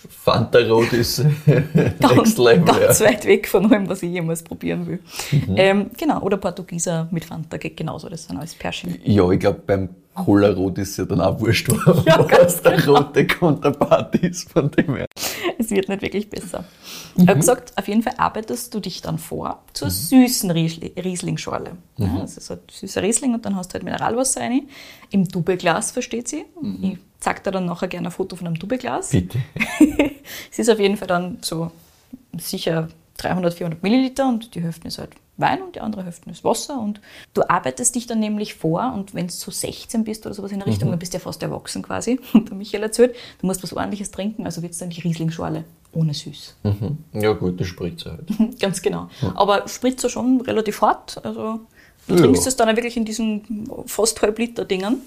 Fanta 0.08 0.58
Rot 0.68 0.92
ist 0.92 1.24
Next 1.46 2.38
Level. 2.38 2.64
ganz 2.64 2.98
Ja. 3.00 3.06
weit 3.06 3.24
weg 3.24 3.48
von 3.48 3.70
allem, 3.72 3.88
was 3.88 4.02
ich 4.02 4.12
jemals 4.12 4.42
probieren 4.42 4.86
will. 4.86 5.00
Mhm. 5.32 5.54
Ähm, 5.56 5.90
genau, 5.98 6.20
oder 6.20 6.36
Portugieser 6.36 7.08
mit 7.10 7.24
Fanta 7.24 7.56
geht 7.56 7.76
genauso. 7.76 8.08
Das 8.08 8.24
sind 8.26 8.36
alles 8.36 8.54
Perschen. 8.54 8.98
ja, 9.04 9.28
ich 9.30 9.40
glaube, 9.40 9.60
beim 9.66 9.88
Cola 10.14 10.50
Rot 10.52 10.78
ist 10.78 10.96
ja 10.96 11.04
dann 11.06 11.20
auch 11.20 11.40
wurscht, 11.40 11.68
Ja, 12.06 12.26
was 12.30 12.62
der 12.62 12.76
genau. 12.76 12.98
rote 12.98 13.26
Konterpart 13.26 14.14
ist 14.16 14.48
von 14.52 14.70
dem 14.70 14.94
her. 14.94 15.06
Es 15.58 15.70
wird 15.70 15.88
nicht 15.88 16.02
wirklich 16.02 16.30
besser. 16.30 16.64
Mhm. 17.16 17.24
Er 17.26 17.30
hat 17.32 17.40
gesagt, 17.40 17.72
auf 17.76 17.88
jeden 17.88 18.02
Fall 18.02 18.14
arbeitest 18.18 18.72
du 18.74 18.78
dich 18.80 19.02
dann 19.02 19.18
vor 19.18 19.64
zur 19.72 19.90
süßen 19.90 20.52
Riesli- 20.52 20.92
Riesling-Schorle. 21.02 21.72
Mhm. 21.98 22.04
Ja, 22.04 22.18
das 22.20 22.36
ist 22.36 22.48
ein 22.52 22.58
süßer 22.70 23.02
Riesling 23.02 23.34
und 23.34 23.44
dann 23.44 23.56
hast 23.56 23.70
du 23.70 23.74
halt 23.74 23.82
Mineralwasser 23.82 24.42
rein. 24.42 24.68
Im 25.10 25.26
Doppelglas, 25.26 25.90
versteht 25.90 26.28
sie. 26.28 26.44
Ich 26.82 26.98
zeig 27.24 27.42
dir 27.42 27.50
dann 27.50 27.64
nachher 27.64 27.88
gerne 27.88 28.08
ein 28.08 28.12
Foto 28.12 28.36
von 28.36 28.46
einem. 28.46 28.58
Mhm. 28.62 28.68
Bitte. 28.68 29.38
es 30.52 30.58
ist 30.58 30.68
auf 30.68 30.78
jeden 30.78 30.98
Fall 30.98 31.08
dann 31.08 31.38
so 31.40 31.70
sicher 32.38 32.88
300, 33.16 33.54
400 33.54 33.82
Milliliter 33.82 34.28
und 34.28 34.54
die 34.54 34.60
Hälfte 34.60 34.88
ist 34.88 34.98
halt 34.98 35.10
Wein 35.38 35.62
und 35.62 35.74
die 35.74 35.80
andere 35.80 36.04
Hälfte 36.04 36.28
ist 36.30 36.44
Wasser. 36.44 36.78
Und 36.78 37.00
du 37.32 37.42
arbeitest 37.48 37.94
dich 37.94 38.06
dann 38.06 38.20
nämlich 38.20 38.54
vor 38.54 38.92
und 38.94 39.14
wenn 39.14 39.26
du 39.28 39.32
so 39.32 39.50
16 39.50 40.04
bist 40.04 40.26
oder 40.26 40.34
sowas 40.34 40.52
in 40.52 40.58
der 40.58 40.66
Richtung, 40.68 40.90
dann 40.90 40.98
bist 40.98 41.14
du 41.14 41.16
ja 41.16 41.20
fast 41.22 41.42
erwachsen 41.42 41.82
quasi. 41.82 42.20
Und 42.34 42.50
der 42.50 42.56
Michael 42.56 42.82
erzählt, 42.82 43.16
du 43.40 43.46
musst 43.46 43.62
was 43.62 43.72
ordentliches 43.72 44.10
trinken, 44.10 44.44
also 44.44 44.60
wird 44.62 44.72
es 44.72 44.78
dann 44.78 44.90
die 44.90 45.00
Riesling-Schorle 45.00 45.64
ohne 45.92 46.12
süß. 46.12 46.54
Mhm. 46.62 46.98
Ja 47.14 47.32
gut, 47.32 47.58
das 47.58 47.68
spricht 47.68 48.04
halt. 48.04 48.26
Ganz 48.60 48.82
genau. 48.82 49.08
Aber 49.34 49.66
spritzt 49.66 50.08
schon 50.10 50.40
relativ 50.42 50.82
hart. 50.82 51.24
Also 51.24 51.60
du 52.06 52.14
Ja. 52.14 52.20
trinkst 52.20 52.46
es 52.46 52.56
dann 52.56 52.68
wirklich 52.76 52.96
in 52.96 53.04
diesen 53.06 53.66
fast 53.86 54.20
halb 54.20 54.38
Liter 54.38 54.64
Dingen 54.66 54.98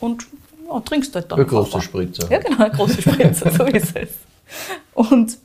und 0.00 0.26
ja, 0.74 0.80
trinkst 0.80 1.14
halt 1.14 1.30
dann. 1.30 1.38
Eine 1.38 1.48
große 1.48 1.66
einfach. 1.66 1.82
Spritze. 1.82 2.28
Ja, 2.30 2.38
genau, 2.38 2.64
eine 2.64 2.74
große 2.74 3.02
Spritze, 3.02 3.50
so 3.50 3.64
ist 3.64 3.96
es. 3.96 4.10
Und 4.94 5.38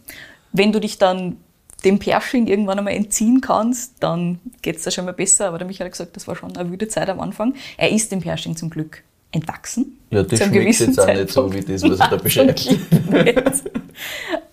wenn 0.51 0.71
du 0.71 0.79
dich 0.79 0.97
dann 0.97 1.37
dem 1.83 1.99
Pershing 1.99 2.47
irgendwann 2.47 2.79
einmal 2.79 2.93
entziehen 2.93 3.41
kannst, 3.41 3.95
dann 3.99 4.39
geht 4.61 4.77
es 4.77 4.83
da 4.83 4.91
schon 4.91 5.05
mal 5.05 5.13
besser. 5.13 5.47
Aber 5.47 5.57
der 5.57 5.67
Michael 5.67 5.85
hat 5.85 5.93
gesagt, 5.93 6.15
das 6.15 6.27
war 6.27 6.35
schon 6.35 6.55
eine 6.57 6.71
wüde 6.71 6.87
Zeit 6.87 7.09
am 7.09 7.19
Anfang. 7.19 7.53
Er 7.77 7.91
ist 7.91 8.11
dem 8.11 8.21
Pershing 8.21 8.55
zum 8.55 8.69
Glück 8.69 9.03
entwachsen. 9.31 9.99
Ja, 10.09 10.23
das 10.23 10.39
schmeckt 10.39 10.79
jetzt 10.79 10.99
auch 10.99 11.07
nicht 11.07 11.29
so 11.29 11.53
wie 11.53 11.61
das, 11.61 11.83
was 11.83 11.99
er 11.99 12.07
da 12.07 12.15
beschreibt. 12.23 12.69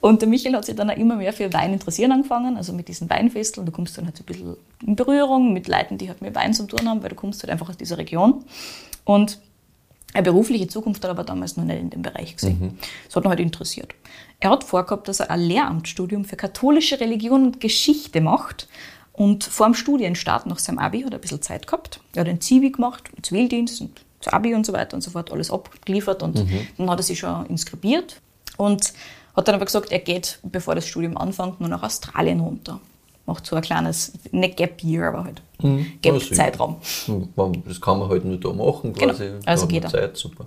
Und 0.01 0.21
der 0.21 0.29
Michael 0.29 0.55
hat 0.57 0.65
sich 0.65 0.75
dann 0.75 0.91
auch 0.91 0.97
immer 0.97 1.17
mehr 1.17 1.33
für 1.33 1.53
Wein 1.53 1.73
interessieren 1.73 2.13
angefangen, 2.13 2.57
also 2.57 2.73
mit 2.73 2.89
diesen 2.89 3.09
Weinfesteln. 3.09 3.65
Du 3.65 3.73
kommst 3.73 3.97
dann 3.97 4.07
halt 4.07 4.17
so 4.17 4.23
ein 4.23 4.27
bisschen 4.27 4.57
in 4.85 4.97
Berührung 4.97 5.53
mit 5.53 5.69
Leuten, 5.69 5.97
die 5.97 6.09
halt 6.09 6.21
mit 6.21 6.35
Wein 6.35 6.53
zu 6.53 6.67
tun 6.67 6.89
haben, 6.89 7.03
weil 7.03 7.11
du 7.11 7.15
kommst 7.15 7.43
halt 7.43 7.51
einfach 7.51 7.69
aus 7.69 7.77
dieser 7.77 7.99
Region. 7.99 8.45
Und 9.05 9.39
eine 10.15 10.23
berufliche 10.23 10.69
Zukunft 10.69 11.03
hat 11.03 11.09
er 11.09 11.11
aber 11.11 11.25
damals 11.25 11.57
noch 11.57 11.65
nicht 11.65 11.81
in 11.81 11.91
dem 11.91 12.03
Bereich 12.03 12.37
gesehen. 12.37 12.79
Das 13.07 13.17
hat 13.17 13.25
ihn 13.25 13.29
halt 13.29 13.41
interessiert. 13.41 13.95
Er 14.41 14.51
hat 14.51 14.65
vorgehabt, 14.65 15.09
dass 15.09 15.21
er 15.21 15.31
ein 15.31 15.41
Lehramtsstudium 15.41 16.25
für 16.25 16.37
katholische 16.37 17.01
Religion 17.01 17.45
und 17.45 17.61
Geschichte 17.61 18.21
macht. 18.21 18.69
Und 19.13 19.45
vor 19.45 19.67
dem 19.67 19.75
Studienstart 19.75 20.47
nach 20.47 20.59
seinem 20.59 20.79
Abi 20.79 21.03
hat 21.03 21.13
er 21.13 21.19
ein 21.19 21.21
bisschen 21.21 21.43
Zeit 21.43 21.67
gehabt. 21.67 22.01
Er 22.15 22.21
hat 22.21 22.27
den 22.29 22.41
Zivi 22.41 22.71
gemacht, 22.71 23.11
Zivildienst 23.23 23.81
und 23.81 24.05
das 24.21 24.33
Abi 24.33 24.55
und 24.55 24.65
so 24.65 24.73
weiter 24.73 24.95
und 24.95 25.03
so 25.03 25.11
fort, 25.11 25.31
alles 25.33 25.51
abgeliefert. 25.51 26.23
Und 26.23 26.45
dann 26.79 26.91
hat 26.91 26.99
er 26.99 27.03
sich 27.03 27.19
schon 27.19 27.47
inskribiert 27.47 28.21
und 28.57 28.93
hat 29.37 29.49
dann 29.49 29.57
aber 29.57 29.65
gesagt, 29.65 29.93
er 29.93 29.99
geht, 29.99 30.39
bevor 30.43 30.75
das 30.75 30.87
Studium 30.87 31.17
anfängt, 31.17 31.61
nur 31.61 31.69
nach 31.69 31.83
Australien 31.83 32.41
runter. 32.41 32.81
Macht 33.27 33.47
so 33.47 33.57
ein 33.57 33.63
kleines, 33.63 34.13
nicht 34.33 34.57
Gap 34.59 34.83
Year, 34.83 35.09
aber 35.09 35.25
halt 35.25 35.41
Ja, 35.61 35.79
Gap. 36.03 36.21
Zeitraum. 36.21 36.77
Hm, 37.07 37.29
man- 37.37 37.63
Das 37.67 37.81
kann 37.81 37.99
man 37.99 38.09
halt 38.11 38.25
nur 38.25 38.39
da 38.39 38.53
machen, 38.53 38.93
Genau. 38.93 39.13
quasi. 39.13 39.31
Da 39.31 39.51
Also 39.51 39.67
geht. 39.67 39.89
Zeit, 39.89 40.17
super. 40.17 40.47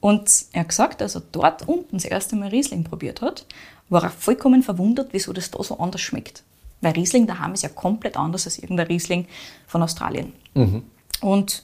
Und 0.00 0.30
er 0.52 0.60
hat 0.60 0.68
gesagt, 0.68 1.02
als 1.02 1.16
er 1.16 1.22
dort 1.32 1.66
unten 1.68 1.96
das 1.96 2.04
erste 2.04 2.36
Mal 2.36 2.48
Riesling 2.48 2.84
probiert 2.84 3.20
hat, 3.20 3.44
war 3.88 4.02
er 4.04 4.10
vollkommen 4.10 4.62
verwundert, 4.62 5.08
wieso 5.12 5.32
das 5.32 5.50
da 5.50 5.62
so 5.62 5.78
anders 5.78 6.00
schmeckt. 6.00 6.44
Weil 6.80 6.92
Riesling 6.92 7.26
daheim 7.26 7.52
ist 7.54 7.62
ja 7.62 7.68
komplett 7.68 8.16
anders 8.16 8.46
als 8.46 8.58
irgendein 8.58 8.86
Riesling 8.86 9.26
von 9.66 9.82
Australien. 9.82 10.32
Und 11.20 11.62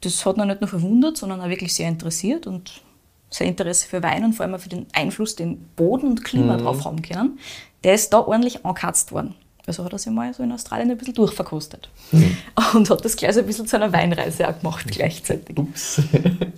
das 0.00 0.24
hat 0.26 0.36
ihn 0.38 0.46
nicht 0.46 0.60
nur 0.60 0.68
verwundert, 0.68 1.16
sondern 1.18 1.40
auch 1.40 1.48
wirklich 1.48 1.74
sehr 1.74 1.88
interessiert 1.88 2.46
und 2.46 2.82
sein 3.30 3.48
Interesse 3.48 3.86
für 3.88 4.02
Wein 4.02 4.24
und 4.24 4.32
vor 4.34 4.44
allem 4.46 4.54
auch 4.54 4.60
für 4.60 4.68
den 4.68 4.86
Einfluss, 4.92 5.34
den 5.36 5.58
Boden 5.76 6.08
und 6.08 6.24
Klima 6.24 6.56
drauf 6.56 6.84
haben 6.84 7.02
können, 7.02 7.38
der 7.82 7.94
ist 7.94 8.12
da 8.12 8.20
ordentlich 8.20 8.64
angekatzt 8.64 9.12
worden. 9.12 9.34
Also 9.66 9.82
hat 9.82 9.92
er 9.92 9.98
sich 9.98 10.12
mal 10.12 10.32
so 10.34 10.42
in 10.42 10.52
Australien 10.52 10.90
ein 10.90 10.98
bisschen 10.98 11.14
durchverkostet. 11.14 11.88
Und 12.74 12.90
hat 12.90 13.04
das 13.04 13.16
gleich 13.16 13.32
so 13.32 13.40
ein 13.40 13.46
bisschen 13.46 13.66
zu 13.66 13.76
einer 13.76 13.92
Weinreise 13.92 14.46
auch 14.48 14.58
gemacht 14.58 14.86
gleichzeitig. 14.90 15.58
Ups. 15.58 16.02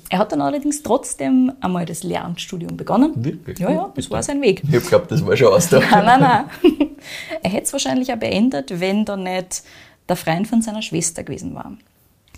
Er 0.09 0.21
hat 0.21 0.31
dann 0.31 0.41
allerdings 0.41 0.85
trotzdem 0.85 1.53
einmal 1.61 1.85
das 1.85 2.05
Lehramtsstudium 2.05 2.77
begonnen. 2.77 3.13
Wirklich? 3.17 3.59
Ja, 3.59 3.71
ja, 3.71 3.93
das 3.93 4.09
war 4.09 4.23
sein 4.23 4.41
Weg. 4.41 4.63
Ich 4.71 4.87
glaube, 4.87 5.07
das 5.09 5.27
war 5.27 5.37
schon 5.37 5.53
aus 5.53 5.69
der. 5.69 5.81
Nein, 5.81 6.05
nein, 6.05 6.21
nein. 6.21 6.45
Er 7.43 7.51
hätte 7.51 7.65
es 7.65 7.73
wahrscheinlich 7.73 8.13
auch 8.13 8.17
beendet, 8.17 8.81
wenn 8.81 9.05
da 9.05 9.17
nicht 9.17 9.65
der 10.09 10.17
Freund 10.17 10.47
von 10.47 10.63
seiner 10.63 10.83
Schwester 10.83 11.25
gewesen 11.25 11.55
war. 11.55 11.73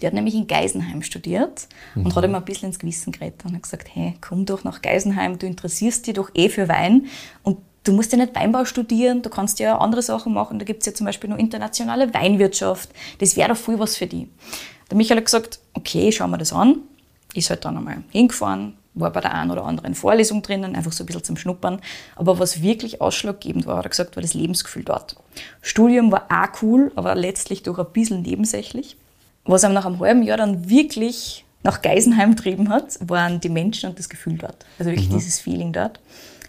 Die 0.01 0.07
hat 0.07 0.15
nämlich 0.15 0.35
in 0.35 0.47
Geisenheim 0.47 1.03
studiert 1.03 1.69
und 1.95 2.15
hat 2.15 2.25
ihm 2.25 2.35
ein 2.35 2.45
bisschen 2.45 2.69
ins 2.69 2.79
Gewissen 2.79 3.13
geredet 3.13 3.45
und 3.45 3.55
hat 3.55 3.63
gesagt, 3.63 3.89
hey, 3.93 4.15
komm 4.21 4.47
doch 4.47 4.65
nach 4.65 4.81
Geisenheim, 4.81 5.39
du 5.39 5.47
interessierst 5.47 6.07
dich 6.07 6.15
doch 6.15 6.31
eh 6.35 6.49
für 6.49 6.69
Wein 6.69 7.07
und 7.43 7.59
du 7.89 7.95
musst 7.95 8.13
ja 8.13 8.19
nicht 8.19 8.35
Weinbau 8.35 8.67
studieren, 8.67 9.23
du 9.23 9.31
kannst 9.31 9.59
ja 9.59 9.79
andere 9.79 10.03
Sachen 10.03 10.35
machen. 10.35 10.59
Da 10.59 10.65
gibt 10.65 10.81
es 10.81 10.87
ja 10.87 10.95
zum 10.95 11.07
Beispiel 11.07 11.31
noch 11.31 11.39
internationale 11.39 12.13
Weinwirtschaft. 12.13 12.91
Das 13.19 13.37
wäre 13.37 13.49
doch 13.49 13.57
voll 13.57 13.79
was 13.79 13.97
für 13.97 14.07
die. 14.07 14.29
Der 14.91 14.97
Michael 14.97 15.19
hat 15.19 15.25
gesagt, 15.25 15.59
okay, 15.73 16.13
schauen 16.13 16.31
wir 16.31 16.39
das 16.39 16.53
an. 16.53 16.77
Ist 17.35 17.51
halt 17.51 17.65
dann 17.65 17.77
einmal 17.77 18.03
hingefahren, 18.11 18.75
war 18.95 19.11
bei 19.11 19.21
der 19.21 19.35
einen 19.35 19.51
oder 19.51 19.65
anderen 19.65 19.95
Vorlesung 19.95 20.43
drinnen, 20.43 20.75
einfach 20.77 20.93
so 20.93 21.05
ein 21.05 21.07
bisschen 21.07 21.25
zum 21.25 21.37
Schnuppern. 21.37 21.81
Aber 22.17 22.39
was 22.39 22.63
wirklich 22.63 23.01
ausschlaggebend 23.01 23.67
war, 23.67 23.79
hat 23.79 23.87
er 23.87 23.91
gesagt, 23.91 24.17
war 24.17 24.23
das 24.23 24.35
Lebensgefühl 24.35 24.85
dort. 24.85 25.17
Studium 25.63 26.13
war 26.13 26.27
auch 26.31 26.63
cool, 26.63 26.93
aber 26.95 27.15
letztlich 27.15 27.63
doch 27.63 27.79
ein 27.79 27.87
bisschen 27.93 28.23
nebensächlich. 28.23 28.97
Was 29.45 29.65
ihm 29.65 29.73
nach 29.73 29.87
einem 29.87 30.01
halben 30.01 30.23
Jahr 30.23 30.37
dann 30.37 30.69
wirklich 30.69 31.45
nach 31.63 31.83
Geisenheim 31.83 32.37
getrieben 32.37 32.69
hat, 32.69 32.99
waren 33.01 33.41
die 33.41 33.49
Menschen 33.49 33.91
und 33.91 33.99
das 33.99 34.09
Gefühl 34.09 34.39
dort. 34.39 34.65
Also 34.79 34.91
wirklich 34.91 35.09
dieses 35.09 35.41
Feeling 35.41 35.73
dort. 35.73 36.01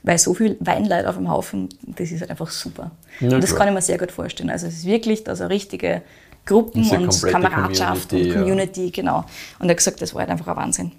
Weil 0.03 0.17
so 0.17 0.33
viel 0.33 0.55
Weinleid 0.59 1.05
auf 1.05 1.15
dem 1.15 1.29
Haufen, 1.29 1.69
das 1.81 2.12
ist 2.12 2.21
halt 2.21 2.31
einfach 2.31 2.49
super. 2.49 2.91
Ja, 3.19 3.33
und 3.33 3.41
das 3.41 3.49
klar. 3.49 3.59
kann 3.59 3.67
ich 3.69 3.73
mir 3.73 3.81
sehr 3.81 3.97
gut 3.97 4.12
vorstellen. 4.12 4.49
Also 4.49 4.67
es 4.67 4.75
ist 4.75 4.85
wirklich, 4.85 5.23
dass 5.23 5.39
er 5.39 5.49
richtige 5.49 6.01
Gruppen 6.45 6.83
Diese 6.83 6.97
und 6.97 7.21
Kameradschaft 7.21 8.09
Community, 8.09 8.15
und 8.15 8.35
ja. 8.35 8.41
Community, 8.41 8.91
genau. 8.91 9.25
Und 9.59 9.67
er 9.67 9.71
hat 9.71 9.77
gesagt, 9.77 10.01
das 10.01 10.13
war 10.13 10.21
halt 10.21 10.31
einfach 10.31 10.47
ein 10.47 10.55
Wahnsinn. 10.55 10.91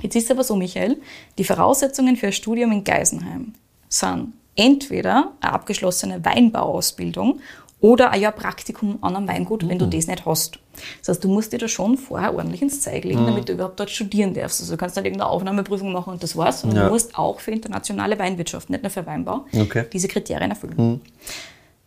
Jetzt 0.00 0.14
ist 0.14 0.30
aber 0.30 0.44
so, 0.44 0.54
Michael, 0.54 0.98
die 1.38 1.44
Voraussetzungen 1.44 2.16
für 2.16 2.28
ein 2.28 2.32
Studium 2.32 2.70
in 2.70 2.84
Geisenheim 2.84 3.54
sind 3.88 4.34
entweder 4.54 5.32
eine 5.40 5.52
abgeschlossene 5.52 6.24
Weinbauausbildung 6.24 7.40
oder 7.80 8.10
ein 8.10 8.20
Jahr 8.20 8.32
Praktikum 8.32 8.98
an 9.02 9.14
einem 9.14 9.28
Weingut, 9.28 9.68
wenn 9.68 9.78
du 9.78 9.86
das 9.86 10.06
nicht 10.08 10.26
hast. 10.26 10.58
Das 11.00 11.08
heißt, 11.10 11.24
du 11.24 11.28
musst 11.28 11.52
dir 11.52 11.58
da 11.58 11.68
schon 11.68 11.96
vorher 11.96 12.34
ordentlich 12.34 12.62
ins 12.62 12.80
Zeug 12.80 13.04
legen, 13.04 13.24
damit 13.26 13.48
du 13.48 13.52
überhaupt 13.52 13.78
dort 13.78 13.90
studieren 13.90 14.34
darfst. 14.34 14.60
Also 14.60 14.72
du 14.72 14.76
kannst 14.78 14.96
nicht 14.96 15.04
irgendeine 15.04 15.30
Aufnahmeprüfung 15.30 15.92
machen 15.92 16.12
und 16.12 16.22
das 16.22 16.36
war's, 16.36 16.60
sondern 16.62 16.78
Ja. 16.78 16.84
du 16.86 16.92
musst 16.92 17.16
auch 17.18 17.38
für 17.40 17.50
internationale 17.52 18.18
Weinwirtschaft, 18.18 18.70
nicht 18.70 18.82
nur 18.82 18.90
für 18.90 19.06
Weinbau, 19.06 19.46
Okay. 19.56 19.84
diese 19.92 20.08
Kriterien 20.08 20.50
erfüllen. 20.50 21.00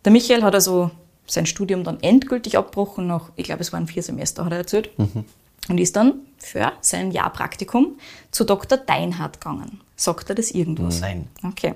Der 0.04 0.12
Michael 0.12 0.42
hat 0.42 0.54
also 0.54 0.90
sein 1.26 1.46
Studium 1.46 1.84
dann 1.84 2.00
endgültig 2.00 2.56
abgebrochen, 2.58 3.06
nach, 3.06 3.30
ich 3.36 3.44
glaube, 3.44 3.60
es 3.60 3.72
waren 3.72 3.86
vier 3.86 4.02
Semester, 4.02 4.44
hat 4.44 4.52
er 4.52 4.58
erzählt. 4.58 4.90
Und 5.68 5.78
ist 5.78 5.94
dann 5.94 6.14
für 6.38 6.72
sein 6.80 7.12
Jahr 7.12 7.30
Praktikum 7.32 7.92
zu 8.32 8.44
Dr. 8.44 8.78
Deinhardt 8.78 9.40
gegangen. 9.40 9.80
Sagt 9.94 10.28
er 10.28 10.34
das 10.34 10.50
irgendwas? 10.50 11.00
Nein. 11.00 11.28
Okay. 11.44 11.74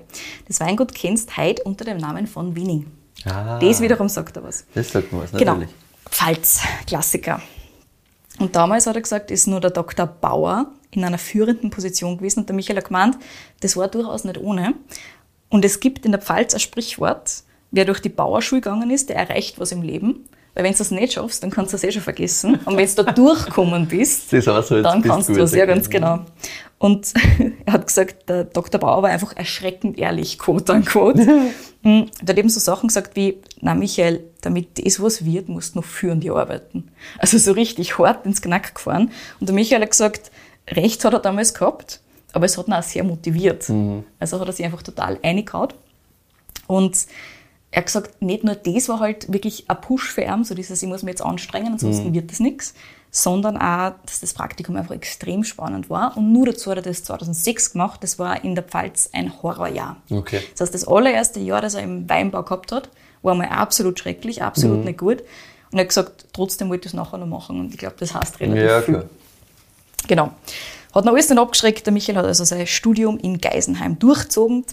Das 0.48 0.58
Weingut 0.58 0.92
kennst 0.92 1.36
heute 1.36 1.62
unter 1.62 1.84
dem 1.84 1.98
Namen 1.98 2.26
von 2.26 2.56
Winning. 2.56 2.86
Ah, 3.24 3.58
Das 3.58 3.80
wiederum 3.80 4.08
sagt 4.08 4.36
er 4.36 4.42
was. 4.44 4.64
das 4.74 4.90
sagt 4.90 5.12
man 5.12 5.22
was, 5.22 5.32
Genau. 5.32 5.54
natürlich. 5.54 5.74
Pfalz, 6.10 6.60
Klassiker. 6.86 7.40
Und 8.38 8.54
damals 8.54 8.86
hat 8.86 8.94
er 8.96 9.02
gesagt, 9.02 9.30
ist 9.30 9.46
nur 9.46 9.60
der 9.60 9.70
Dr. 9.70 10.06
Bauer 10.06 10.66
in 10.90 11.04
einer 11.04 11.18
führenden 11.18 11.70
Position 11.70 12.18
gewesen. 12.18 12.40
Und 12.40 12.48
der 12.48 12.54
Michael 12.56 12.76
hat 12.76 12.86
gemeint, 12.86 13.16
das 13.60 13.76
war 13.76 13.88
durchaus 13.88 14.24
nicht 14.24 14.38
ohne. 14.38 14.74
Und 15.48 15.64
es 15.64 15.80
gibt 15.80 16.04
in 16.04 16.12
der 16.12 16.20
Pfalz 16.20 16.52
ein 16.54 16.60
Sprichwort, 16.60 17.42
wer 17.70 17.84
durch 17.86 18.00
die 18.00 18.08
Bauerschule 18.08 18.60
gegangen 18.60 18.90
ist, 18.90 19.08
der 19.08 19.16
erreicht 19.16 19.58
was 19.58 19.72
im 19.72 19.82
Leben. 19.82 20.28
Weil 20.56 20.64
wenn 20.64 20.72
du 20.72 20.78
das 20.78 20.90
nicht 20.90 21.12
schaffst, 21.12 21.42
dann 21.42 21.50
kannst 21.50 21.72
du 21.72 21.76
das 21.76 21.84
eh 21.84 21.92
schon 21.92 22.00
vergessen. 22.00 22.58
Und 22.64 22.78
wenn 22.78 22.88
du 22.88 23.04
da 23.04 23.12
durchgekommen 23.12 23.86
bist, 23.86 24.30
so, 24.30 24.36
jetzt 24.36 24.70
dann 24.70 25.02
kannst 25.02 25.28
du 25.28 25.34
das, 25.34 25.50
gut, 25.50 25.58
ja 25.58 25.66
ganz 25.66 25.90
genau. 25.90 26.20
Und 26.78 27.12
er 27.66 27.74
hat 27.74 27.86
gesagt, 27.86 28.30
der 28.30 28.44
Dr. 28.44 28.80
Bauer 28.80 29.02
war 29.02 29.10
einfach 29.10 29.36
erschreckend 29.36 29.98
ehrlich, 29.98 30.38
quote 30.38 30.72
unquote. 30.72 31.26
Mm, 31.82 32.06
Der 32.22 32.32
hat 32.32 32.38
eben 32.38 32.48
so 32.48 32.58
Sachen 32.58 32.88
gesagt 32.88 33.14
wie, 33.14 33.38
na 33.60 33.74
Michael, 33.74 34.24
damit 34.40 34.84
das 34.84 35.00
was 35.00 35.24
wird, 35.24 35.48
musst 35.48 35.74
du 35.74 35.78
noch 35.78 35.84
führen 35.84 36.18
die 36.18 36.30
arbeiten. 36.30 36.90
Also 37.18 37.38
so 37.38 37.52
richtig 37.52 37.98
hart 37.98 38.26
ins 38.26 38.42
Knack 38.42 38.74
gefahren. 38.74 39.12
Und 39.38 39.48
der 39.48 39.54
Michael 39.54 39.82
hat 39.82 39.90
gesagt, 39.90 40.32
recht 40.68 41.04
hat 41.04 41.12
er 41.12 41.20
damals 41.20 41.54
gehabt, 41.54 42.00
aber 42.32 42.46
es 42.46 42.58
hat 42.58 42.66
ihn 42.66 42.72
auch 42.72 42.82
sehr 42.82 43.04
motiviert. 43.04 43.70
Also 44.18 44.40
hat 44.40 44.48
er 44.48 44.52
sich 44.52 44.64
einfach 44.64 44.82
total 44.82 45.18
eingehaut. 45.22 45.76
Und 46.66 46.96
er 47.76 47.80
hat 47.80 47.86
gesagt, 47.88 48.22
nicht 48.22 48.42
nur 48.42 48.54
das 48.54 48.88
war 48.88 49.00
halt 49.00 49.30
wirklich 49.30 49.68
ein 49.68 49.78
Push 49.78 50.10
für 50.10 50.22
ihn, 50.22 50.44
so 50.44 50.54
dieses, 50.54 50.82
ich 50.82 50.88
muss 50.88 51.02
mich 51.02 51.12
jetzt 51.12 51.20
anstrengen, 51.20 51.74
ansonsten 51.74 52.08
mhm. 52.08 52.14
wird 52.14 52.30
das 52.30 52.40
nichts, 52.40 52.72
sondern 53.10 53.58
auch, 53.58 53.92
dass 54.06 54.20
das 54.20 54.32
Praktikum 54.32 54.76
einfach 54.76 54.94
extrem 54.94 55.44
spannend 55.44 55.90
war. 55.90 56.16
Und 56.16 56.32
nur 56.32 56.46
dazu 56.46 56.70
hat 56.70 56.78
er 56.78 56.82
das 56.82 57.04
2006 57.04 57.72
gemacht, 57.72 58.02
das 58.02 58.18
war 58.18 58.42
in 58.42 58.54
der 58.54 58.64
Pfalz 58.64 59.10
ein 59.12 59.30
Horrorjahr. 59.42 59.98
Okay. 60.08 60.40
Das 60.52 60.62
heißt, 60.62 60.74
das 60.74 60.88
allererste 60.88 61.38
Jahr, 61.38 61.60
das 61.60 61.74
er 61.74 61.82
im 61.82 62.08
Weinbau 62.08 62.44
gehabt 62.44 62.72
hat, 62.72 62.88
war 63.20 63.34
mal 63.34 63.48
absolut 63.48 63.98
schrecklich, 63.98 64.42
absolut 64.42 64.78
mhm. 64.78 64.84
nicht 64.84 64.98
gut. 64.98 65.20
Und 65.70 65.78
er 65.78 65.80
hat 65.80 65.88
gesagt, 65.88 66.28
trotzdem 66.32 66.70
wollte 66.70 66.86
ich 66.86 66.94
es 66.94 66.96
nachher 66.96 67.18
noch 67.18 67.26
machen. 67.26 67.60
Und 67.60 67.74
ich 67.74 67.78
glaube, 67.78 67.96
das 67.98 68.14
heißt 68.14 68.40
relativ 68.40 68.64
ja, 68.64 68.80
viel. 68.80 68.94
Klar. 68.94 69.10
Genau. 70.08 70.30
Hat 70.94 71.04
noch 71.04 71.12
alles 71.12 71.26
dann 71.26 71.38
abgeschreckt. 71.38 71.84
Der 71.84 71.92
Michael 71.92 72.16
hat 72.16 72.24
also 72.24 72.42
sein 72.44 72.66
Studium 72.66 73.18
in 73.18 73.38
Geisenheim 73.38 73.98
durchgezogen, 73.98 74.64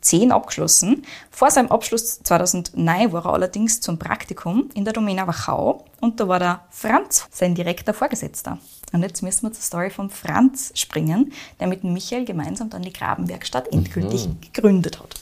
2010 0.00 0.32
abgeschlossen. 0.32 1.02
Vor 1.30 1.50
seinem 1.50 1.70
Abschluss 1.70 2.22
2009 2.22 3.12
war 3.12 3.26
er 3.26 3.32
allerdings 3.32 3.80
zum 3.80 3.98
Praktikum 3.98 4.68
in 4.74 4.84
der 4.84 4.92
Domäne 4.92 5.26
Wachau 5.26 5.84
und 6.00 6.20
da 6.20 6.28
war 6.28 6.38
der 6.38 6.60
Franz 6.70 7.26
sein 7.30 7.54
direkter 7.54 7.94
Vorgesetzter. 7.94 8.58
Und 8.92 9.02
jetzt 9.02 9.22
müssen 9.22 9.42
wir 9.42 9.52
zur 9.52 9.62
Story 9.62 9.90
von 9.90 10.10
Franz 10.10 10.72
springen, 10.74 11.32
der 11.60 11.66
mit 11.66 11.84
Michael 11.84 12.24
gemeinsam 12.24 12.70
dann 12.70 12.82
die 12.82 12.92
Grabenwerkstatt 12.92 13.72
endgültig 13.72 14.28
mhm. 14.28 14.38
gegründet 14.40 15.00
hat. 15.00 15.14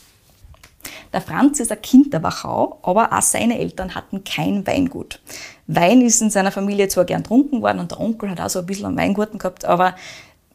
Der 1.13 1.21
Franz 1.21 1.59
ist 1.59 1.71
ein 1.71 1.81
Kind 1.81 2.13
der 2.13 2.23
Wachau, 2.23 2.79
aber 2.83 3.13
auch 3.13 3.21
seine 3.21 3.59
Eltern 3.59 3.95
hatten 3.95 4.23
kein 4.23 4.67
Weingut. 4.67 5.21
Wein 5.65 6.01
ist 6.01 6.21
in 6.21 6.29
seiner 6.29 6.51
Familie 6.51 6.87
zwar 6.87 7.05
gern 7.05 7.23
trunken 7.23 7.61
worden 7.61 7.79
und 7.79 7.91
der 7.91 7.99
Onkel 7.99 8.29
hat 8.29 8.39
auch 8.39 8.49
so 8.49 8.59
ein 8.59 8.65
bisschen 8.65 8.85
einen 8.85 8.97
Weingarten 8.97 9.37
gehabt, 9.37 9.65
aber 9.65 9.95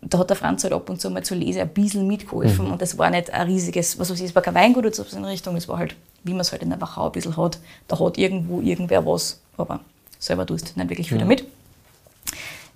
da 0.02 0.18
hat 0.18 0.30
der 0.30 0.36
Franz 0.36 0.64
halt 0.64 0.72
ab 0.72 0.90
und 0.90 1.00
zu 1.00 1.10
mal 1.10 1.22
zu 1.22 1.34
lesen 1.34 1.62
ein 1.62 1.68
bisschen 1.68 2.06
mitgeholfen 2.06 2.66
mhm. 2.66 2.72
und 2.72 2.82
das 2.82 2.98
war 2.98 3.10
nicht 3.10 3.30
ein 3.30 3.46
riesiges, 3.46 3.98
was 3.98 4.10
weiß 4.10 4.18
ich, 4.18 4.26
es 4.26 4.34
war 4.34 4.42
kein 4.42 4.54
Weingut 4.54 4.84
oder 4.84 4.92
so 4.94 5.16
in 5.16 5.24
Richtung, 5.24 5.56
es 5.56 5.68
war 5.68 5.78
halt, 5.78 5.94
wie 6.24 6.32
man 6.32 6.40
es 6.40 6.52
halt 6.52 6.62
in 6.62 6.70
der 6.70 6.80
Wachau 6.80 7.06
ein 7.06 7.12
bisschen 7.12 7.36
hat, 7.36 7.58
da 7.88 7.98
hat 7.98 8.18
irgendwo 8.18 8.60
irgendwer 8.60 9.06
was, 9.06 9.40
aber 9.56 9.80
selber 10.18 10.44
tust 10.44 10.76
nicht 10.76 10.90
wirklich 10.90 11.08
viel 11.08 11.18
mhm. 11.18 11.22
damit. 11.22 11.44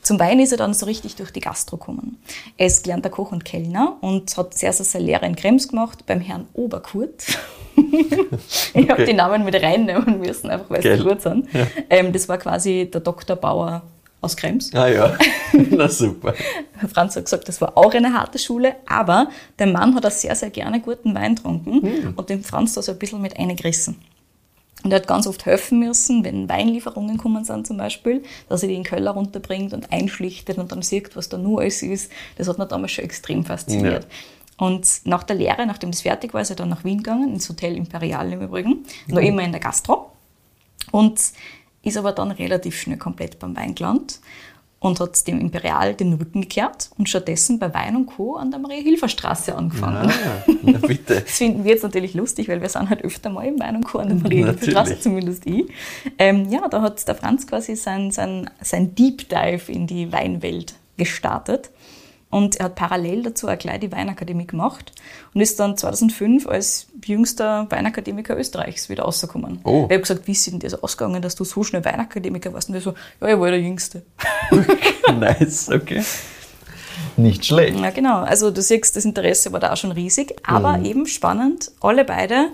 Zum 0.03 0.21
Wein 0.21 0.39
ist 0.39 0.53
er 0.53 0.59
dann 0.59 0.73
so 0.73 0.87
richtig 0.87 1.17
durch 1.17 1.33
die 1.33 1.41
Gastro 1.41 1.79
gekommen. 1.79 2.23
Er 2.57 2.69
ist 2.69 2.85
gelernter 2.85 3.11
Koch 3.11 3.33
und 3.33 3.45
Kellner 3.45 3.97
und 4.03 4.37
hat 4.37 4.55
sehr, 4.55 4.73
sehr 4.73 4.87
seine 4.87 5.05
Lehre 5.05 5.27
in 5.27 5.35
Krems 5.35 5.67
gemacht 5.67 6.07
beim 6.07 6.21
Herrn 6.21 6.47
Oberkurt. 6.53 7.25
ich 7.77 8.73
okay. 8.73 8.89
habe 8.89 9.05
die 9.05 9.15
Namen 9.15 9.45
mit 9.45 9.61
reinnehmen 9.61 10.21
müssen, 10.21 10.49
einfach 10.49 10.71
weil 10.71 10.81
sie 10.81 11.03
gut 11.03 11.23
sind. 11.23 11.53
Ja. 11.53 11.67
Ähm, 11.91 12.13
das 12.13 12.29
war 12.29 12.39
quasi 12.39 12.89
der 12.89 13.01
Dr. 13.01 13.35
Bauer 13.35 13.83
aus 14.21 14.37
Krems. 14.37 14.75
Ah 14.75 14.89
ja, 14.89 15.17
na 15.53 15.89
super. 15.89 16.35
Franz 16.93 17.17
hat 17.17 17.25
gesagt, 17.25 17.49
das 17.49 17.61
war 17.61 17.77
auch 17.77 17.93
eine 17.95 18.13
harte 18.13 18.39
Schule, 18.39 18.77
aber 18.87 19.29
der 19.59 19.67
Mann 19.67 19.95
hat 19.95 20.07
auch 20.07 20.11
sehr, 20.11 20.35
sehr 20.35 20.51
gerne 20.51 20.81
guten 20.81 21.15
Wein 21.15 21.37
getrunken 21.37 21.83
hm. 21.83 22.15
und 22.17 22.29
den 22.29 22.43
Franz 22.43 22.75
da 22.75 22.83
so 22.83 22.93
ein 22.93 22.99
bisschen 22.99 23.23
mit 23.23 23.39
eingerissen. 23.39 23.97
Und 24.83 24.93
er 24.93 25.01
hat 25.01 25.07
ganz 25.07 25.27
oft 25.27 25.47
helfen 25.47 25.81
müssen, 25.81 26.23
wenn 26.23 26.49
Weinlieferungen 26.49 27.19
kommen 27.19 27.45
sind 27.45 27.67
zum 27.67 27.77
Beispiel, 27.79 28.23
dass 28.49 28.63
er 28.63 28.69
die 28.69 28.75
in 28.75 28.83
den 28.83 28.89
Keller 28.89 29.13
runterbringt 29.13 29.73
und 29.73 29.91
einschlichtet 29.91 30.59
und 30.59 30.71
dann 30.71 30.83
sieht, 30.83 31.17
was 31.17 31.29
da 31.29 31.39
nur 31.39 31.61
alles 31.61 31.83
ist. 31.83 32.13
Das 32.37 32.47
hat 32.47 32.59
mich 32.59 32.69
damals 32.69 32.93
schon 32.93 33.05
extrem 33.05 33.45
fasziniert. 33.45 34.05
Ja. 34.05 34.65
Und 34.67 34.87
nach 35.05 35.23
der 35.23 35.37
Lehre, 35.37 35.67
nachdem 35.67 35.91
das 35.91 36.03
fertig 36.03 36.35
war, 36.35 36.41
ist 36.41 36.51
er 36.51 36.57
dann 36.57 36.69
nach 36.69 36.85
Wien 36.85 36.99
gegangen, 36.99 37.33
ins 37.33 37.49
Hotel 37.49 37.77
Imperial 37.77 38.33
im 38.33 38.43
Übrigen, 38.43 38.85
mhm. 39.07 39.15
noch 39.15 39.21
immer 39.21 39.43
in 39.43 39.53
der 39.53 39.61
Gastro. 39.61 40.13
Und 40.93 41.21
ist 41.87 41.97
aber 41.97 42.13
dann 42.13 42.31
relativ 42.33 42.81
schnell 42.81 42.99
komplett 42.99 43.39
beim 43.39 43.57
Wein 43.57 43.75
gelandet 43.75 44.21
und 44.79 45.01
hat 45.01 45.27
dem 45.27 45.41
Imperial 45.41 45.95
den 45.95 46.15
Rücken 46.15 46.43
gekehrt 46.43 46.91
und 46.99 47.09
stattdessen 47.09 47.59
bei 47.59 47.73
Wein 47.73 47.97
und 47.97 48.07
Co. 48.07 48.37
an 48.37 48.51
der 48.51 48.61
Maria-Hilfer-Straße 48.61 49.55
angefangen. 49.55 50.11
Ah, 50.11 50.45
na 50.63 50.79
bitte. 50.79 51.21
das 51.23 51.33
finden 51.33 51.65
wir 51.65 51.73
jetzt 51.73 51.83
natürlich 51.83 52.15
lustig, 52.15 52.49
weil 52.49 52.61
wir 52.61 52.69
sind 52.69 52.91
halt 52.91 53.03
öfter 53.03 53.31
mal 53.31 53.47
im 53.47 53.59
Wein 53.59 53.77
und 53.77 53.85
Co. 53.85 53.99
an 53.99 54.09
der 54.09 54.19
Maria-Hilfer-Straße, 54.19 55.01
zumindest 55.01 55.47
ich. 55.47 55.67
Ähm, 56.19 56.51
ja, 56.51 56.69
da 56.69 56.83
hat 56.83 57.07
der 57.07 57.15
Franz 57.15 57.47
quasi 57.47 57.75
sein, 57.75 58.11
sein, 58.11 58.51
sein 58.61 58.95
Deep 58.95 59.29
Dive 59.29 59.73
in 59.73 59.87
die 59.87 60.13
Weinwelt 60.13 60.75
gestartet 60.97 61.71
und 62.29 62.57
er 62.57 62.67
hat 62.67 62.75
parallel 62.75 63.23
dazu 63.23 63.49
auch 63.49 63.57
gleich 63.57 63.81
die 63.81 63.93
Weinakademie 63.93 64.47
gemacht 64.47 64.93
und 65.33 65.41
ist 65.41 65.61
dann 65.61 65.77
2005 65.77 66.47
als 66.49 66.89
jüngster 67.05 67.67
Weinakademiker 67.71 68.37
Österreichs 68.37 68.89
wieder 68.89 69.05
rausgekommen. 69.05 69.61
Oh. 69.65 69.87
Ich 69.89 69.93
habe 69.93 70.01
gesagt, 70.01 70.27
wie 70.27 70.33
ist 70.33 70.47
denn 70.47 70.59
das 70.59 70.75
ausgegangen, 70.75 71.23
dass 71.23 71.37
du 71.37 71.45
so 71.45 71.63
schnell 71.63 71.85
Weinakademiker 71.85 72.53
warst? 72.53 72.69
Und 72.69 72.75
er 72.75 72.81
so, 72.81 72.95
ja, 73.21 73.29
ich 73.29 73.39
war 73.39 73.51
der 73.51 73.61
Jüngste. 73.61 74.03
nice, 75.19 75.71
okay. 75.71 76.03
Nicht 77.17 77.47
schlecht. 77.47 77.79
Ja, 77.79 77.91
genau. 77.91 78.23
Also 78.23 78.51
du 78.51 78.61
siehst, 78.61 78.97
das 78.97 79.05
Interesse 79.05 79.53
war 79.53 79.61
da 79.61 79.73
auch 79.73 79.77
schon 79.77 79.93
riesig, 79.93 80.37
aber 80.47 80.79
mhm. 80.79 80.85
eben 80.85 81.07
spannend, 81.07 81.71
alle 81.81 82.05
beide 82.05 82.49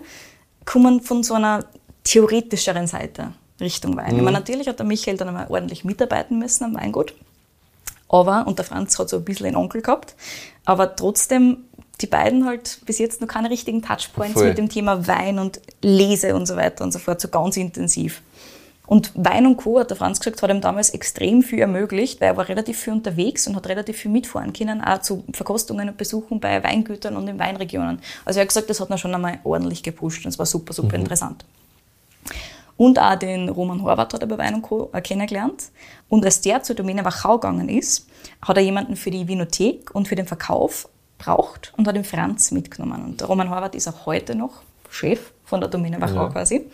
kommen 0.65 1.01
von 1.01 1.23
so 1.23 1.35
einer 1.35 1.65
theoretischeren 2.05 2.87
Seite 2.87 3.33
Richtung 3.61 3.97
Wein. 3.97 4.13
Mhm. 4.13 4.19
Ich 4.19 4.23
meine, 4.23 4.39
natürlich 4.39 4.69
hat 4.69 4.79
der 4.79 4.87
Michael 4.87 5.17
dann 5.17 5.29
einmal 5.29 5.47
ordentlich 5.49 5.85
mitarbeiten 5.85 6.39
müssen 6.39 6.65
am 6.65 6.75
Weingut. 6.75 7.15
Aber, 8.13 8.47
und 8.47 8.59
der 8.59 8.65
Franz 8.65 8.97
hat 8.99 9.09
so 9.09 9.17
ein 9.17 9.25
bisschen 9.25 9.47
einen 9.47 9.57
Onkel 9.57 9.83
gehabt, 9.83 10.15
aber 10.65 10.95
trotzdem 10.95 11.65
die 12.01 12.07
beiden 12.07 12.47
halt 12.47 12.81
bis 12.85 12.99
jetzt 12.99 13.21
noch 13.21 13.29
keine 13.29 13.51
richtigen 13.51 13.83
Touchpoints 13.83 14.35
Voll. 14.35 14.49
mit 14.49 14.59
dem 14.59 14.69
Thema 14.69 15.07
Wein 15.07 15.39
und 15.39 15.61
Lese 15.83 16.35
und 16.35 16.47
so 16.47 16.57
weiter 16.57 16.85
und 16.85 16.93
so 16.93 16.99
fort, 16.99 17.21
so 17.21 17.29
ganz 17.29 17.57
intensiv. 17.57 18.23
Und 18.87 19.13
Wein 19.15 19.47
und 19.47 19.57
Co., 19.57 19.79
hat 19.79 19.91
der 19.91 19.97
Franz 19.97 20.19
gesagt, 20.21 20.43
hat 20.43 20.51
ihm 20.51 20.61
damals 20.61 20.91
extrem 20.91 21.43
viel 21.43 21.61
ermöglicht, 21.61 22.21
weil 22.21 22.29
er 22.29 22.37
war 22.37 22.49
relativ 22.49 22.79
viel 22.79 22.93
unterwegs 22.93 23.47
und 23.47 23.57
hat 23.57 23.69
relativ 23.69 23.97
viel 23.97 24.11
mitfahren 24.11 24.53
können, 24.53 24.83
auch 24.83 25.01
zu 25.01 25.25
Verkostungen 25.33 25.89
und 25.89 25.97
Besuchen 25.97 26.41
bei 26.41 26.63
Weingütern 26.63 27.17
und 27.17 27.29
in 27.29 27.39
Weinregionen. 27.39 28.01
Also 28.25 28.41
er 28.41 28.43
hat 28.43 28.49
gesagt, 28.49 28.69
das 28.69 28.81
hat 28.81 28.91
ihn 28.91 28.99
schon 28.99 29.15
einmal 29.15 29.39
ordentlich 29.45 29.83
gepusht 29.83 30.25
und 30.25 30.31
es 30.31 30.39
war 30.39 30.47
super, 30.47 30.73
super 30.73 30.97
mhm. 30.97 31.05
interessant. 31.05 31.45
Und 32.83 32.99
auch 32.99 33.15
den 33.15 33.49
Roman 33.49 33.81
Horvath 33.81 34.13
hat 34.13 34.23
er 34.23 34.27
bei 34.27 34.37
Wein 34.39 34.57
und 34.57 34.63
Co. 34.63 34.91
kennengelernt. 35.05 35.71
Und 36.09 36.25
als 36.25 36.41
der 36.41 36.65
zur 36.65 36.75
Domäne 36.75 37.05
Wachau 37.05 37.39
gegangen 37.39 37.69
ist, 37.69 38.09
hat 38.45 38.57
er 38.57 38.63
jemanden 38.65 38.97
für 38.97 39.13
die 39.13 39.29
Vinothek 39.29 39.95
und 39.95 40.09
für 40.09 40.17
den 40.17 40.27
Verkauf 40.27 40.89
braucht 41.17 41.73
und 41.77 41.87
hat 41.87 41.95
den 41.95 42.03
Franz 42.03 42.51
mitgenommen. 42.51 43.05
Und 43.05 43.21
der 43.21 43.29
Roman 43.29 43.51
Horvath 43.51 43.77
ist 43.77 43.87
auch 43.87 44.05
heute 44.07 44.35
noch 44.35 44.63
Chef 44.91 45.31
von 45.45 45.61
der 45.61 45.71
Domäne 45.71 46.01
Wachau 46.01 46.25
ja. 46.25 46.29
quasi. 46.31 46.67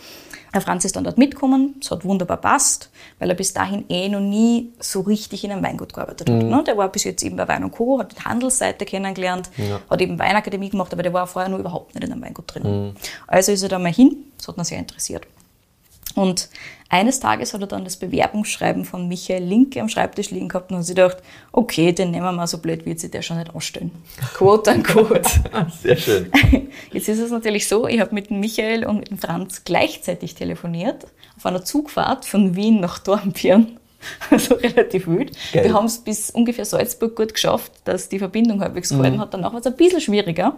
Der 0.55 0.63
Franz 0.63 0.87
ist 0.87 0.97
dann 0.97 1.05
dort 1.05 1.19
mitgekommen, 1.19 1.75
es 1.83 1.91
hat 1.91 2.07
wunderbar 2.07 2.39
passt, 2.39 2.89
weil 3.19 3.29
er 3.29 3.37
bis 3.37 3.53
dahin 3.53 3.85
eh 3.91 4.09
noch 4.09 4.21
nie 4.21 4.73
so 4.81 5.03
richtig 5.03 5.45
in 5.45 5.53
einem 5.53 5.63
Weingut 5.63 5.93
gearbeitet 5.93 6.31
hat. 6.31 6.43
Mhm. 6.43 6.49
Ne? 6.49 6.65
Der 6.67 6.79
war 6.79 6.89
bis 6.89 7.05
jetzt 7.05 7.23
eben 7.23 7.37
bei 7.37 7.47
Wein 7.47 7.65
und 7.65 7.73
Co., 7.73 7.99
hat 7.99 8.17
die 8.19 8.25
Handelsseite 8.25 8.87
kennengelernt, 8.87 9.51
ja. 9.59 9.79
hat 9.91 10.01
eben 10.01 10.19
Weinakademie 10.19 10.71
gemacht, 10.71 10.91
aber 10.91 11.03
der 11.03 11.13
war 11.13 11.27
vorher 11.27 11.51
noch 11.51 11.59
überhaupt 11.59 11.95
nicht 11.95 12.03
in 12.03 12.13
einem 12.13 12.23
Weingut 12.23 12.55
drin. 12.55 12.63
Mhm. 12.63 12.95
Also 13.27 13.53
ist 13.53 13.63
er 13.63 13.69
da 13.69 13.79
mal 13.79 13.93
hin, 13.93 14.25
das 14.39 14.49
hat 14.49 14.57
ihn 14.57 14.65
sehr 14.65 14.79
interessiert. 14.79 15.27
Und 16.15 16.49
eines 16.89 17.21
Tages 17.21 17.53
hat 17.53 17.61
er 17.61 17.67
dann 17.67 17.85
das 17.85 17.97
Bewerbungsschreiben 17.97 18.85
von 18.85 19.09
Michael 19.09 19.45
Linke 19.45 19.81
am 19.81 19.91
Schreibtisch 19.91 20.31
liegen 20.31 20.49
gehabt 20.49 20.71
und 20.71 20.79
hat 20.79 20.85
sich 20.85 20.97
gedacht, 20.97 21.19
okay, 21.53 21.93
den 21.93 22.11
nehmen 22.11 22.25
wir 22.25 22.33
mal 22.33 22.47
so 22.47 22.59
blöd, 22.59 22.87
wird 22.87 22.99
sich 22.99 23.11
der 23.11 23.23
schon 23.23 23.39
nicht 23.39 23.55
anstellen. 23.55 23.91
Quote 24.35 24.71
an 24.73 24.83
Quote. 24.83 25.29
Sehr 25.83 25.97
schön. 25.97 26.31
Jetzt 26.93 27.09
ist 27.09 27.19
es 27.19 27.31
natürlich 27.31 27.69
so, 27.69 27.87
ich 27.87 28.01
habe 28.01 28.15
mit 28.15 28.31
dem 28.31 28.41
Michael 28.41 28.87
und 28.87 29.01
mit 29.01 29.11
dem 29.11 29.19
Franz 29.19 29.65
gleichzeitig 29.65 30.35
telefoniert, 30.35 31.07
auf 31.37 31.45
einer 31.45 31.65
Zugfahrt 31.65 32.25
von 32.25 32.57
Wien 32.57 32.81
nach 32.81 32.99
Dornbirn. 32.99 33.78
Also 34.31 34.55
relativ 34.55 35.07
wild. 35.07 35.33
Geil. 35.53 35.65
Wir 35.65 35.75
haben 35.75 35.87
es 35.87 35.99
bis 35.99 36.31
ungefähr 36.31 36.65
Salzburg 36.65 37.17
gut 37.17 37.35
geschafft, 37.35 37.73
dass 37.85 38.09
die 38.09 38.19
Verbindung 38.19 38.61
halbwegs 38.61 38.91
gehalten 38.91 39.17
mhm. 39.17 39.21
hat. 39.21 39.35
Danach 39.35 39.53
war 39.53 39.61
es 39.61 39.67
ein 39.67 39.77
bisschen 39.77 40.01
schwieriger. 40.01 40.57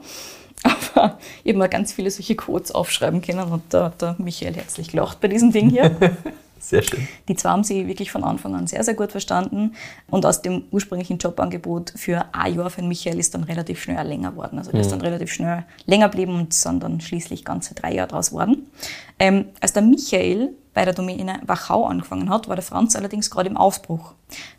Aber 0.63 1.19
ich 1.43 1.53
habe 1.53 1.59
mir 1.59 1.69
ganz 1.69 1.93
viele 1.93 2.11
solche 2.11 2.37
Codes 2.37 2.73
aufschreiben 2.73 3.23
können 3.23 3.51
und 3.51 3.63
da 3.71 3.85
hat 3.87 4.03
der 4.03 4.17
Michael 4.19 4.55
herzlich 4.55 4.91
gelacht 4.91 5.21
bei 5.21 5.29
diesem 5.29 5.53
Ding 5.53 5.71
hier. 5.71 5.97
Sehr 6.61 6.83
schön. 6.83 7.09
Die 7.29 7.35
zwei 7.35 7.51
haben 7.51 7.65
sie 7.65 7.89
wirklich 7.89 8.13
von 8.13 8.23
Anfang 8.23 8.55
an 8.55 8.67
sehr, 8.67 8.85
sehr 8.85 8.95
gut 8.95 9.11
verstanden. 9.11 9.75
Und 10.11 10.25
aus 10.27 10.43
dem 10.43 10.65
ursprünglichen 10.71 11.19
Jobangebot 11.19 11.93
für 11.97 12.27
ein 12.33 12.55
Jahr 12.55 12.71
für 12.71 12.83
Michael 12.83 13.19
ist 13.19 13.35
dann 13.35 13.45
relativ 13.45 13.83
schnell 13.83 14.07
länger 14.07 14.33
geworden. 14.33 14.59
Also 14.59 14.71
der 14.71 14.79
mhm. 14.79 14.85
ist 14.85 14.93
dann 14.93 15.01
relativ 15.01 15.33
schnell 15.33 15.65
länger 15.87 16.09
geblieben 16.09 16.35
und 16.35 16.53
sind 16.53 16.83
dann 16.83 17.01
schließlich 17.01 17.45
ganze 17.45 17.75
drei 17.75 17.95
Jahre 17.95 18.09
draus 18.09 18.31
geworden. 18.31 18.67
Ähm, 19.19 19.47
als 19.61 19.73
der 19.73 19.83
Michael 19.83 20.51
bei 20.75 20.85
der 20.85 20.95
Domäne 20.95 21.41
Wachau 21.47 21.87
angefangen 21.87 22.31
hat, 22.31 22.49
war 22.49 22.55
der 22.55 22.65
Franz 22.65 22.95
allerdings 22.95 23.31
gerade 23.31 23.49
im 23.49 23.57
Aufbruch. 23.57 24.13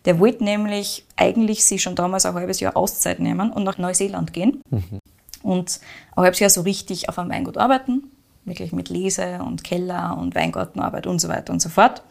Der 0.06 0.20
wollte 0.20 0.44
nämlich 0.44 1.06
eigentlich 1.16 1.64
sich 1.64 1.82
schon 1.82 1.96
damals 1.96 2.26
ein 2.26 2.34
halbes 2.34 2.60
Jahr 2.60 2.76
Auszeit 2.76 3.20
nehmen 3.20 3.52
und 3.54 3.64
nach 3.64 3.78
Neuseeland 3.78 4.34
gehen. 4.34 4.62
Mhm 4.70 5.00
und 5.44 5.80
ein 6.16 6.24
halbes 6.24 6.40
Jahr 6.40 6.50
so 6.50 6.62
richtig 6.62 7.10
auf 7.10 7.18
einem 7.20 7.32
Weingut 7.32 7.58
arbeiten, 7.58 8.12
wirklich 8.46 8.72
mit 8.72 8.90
Lese 8.90 9.40
und 9.46 9.64
Keller 9.64 10.18
und 10.18 10.34
Weingartenarbeit 10.34 11.06
und 11.06 11.20
so 11.20 11.30
weiter 11.30 11.54
und 11.54 11.62
so 11.62 11.70
fort. 11.70 12.02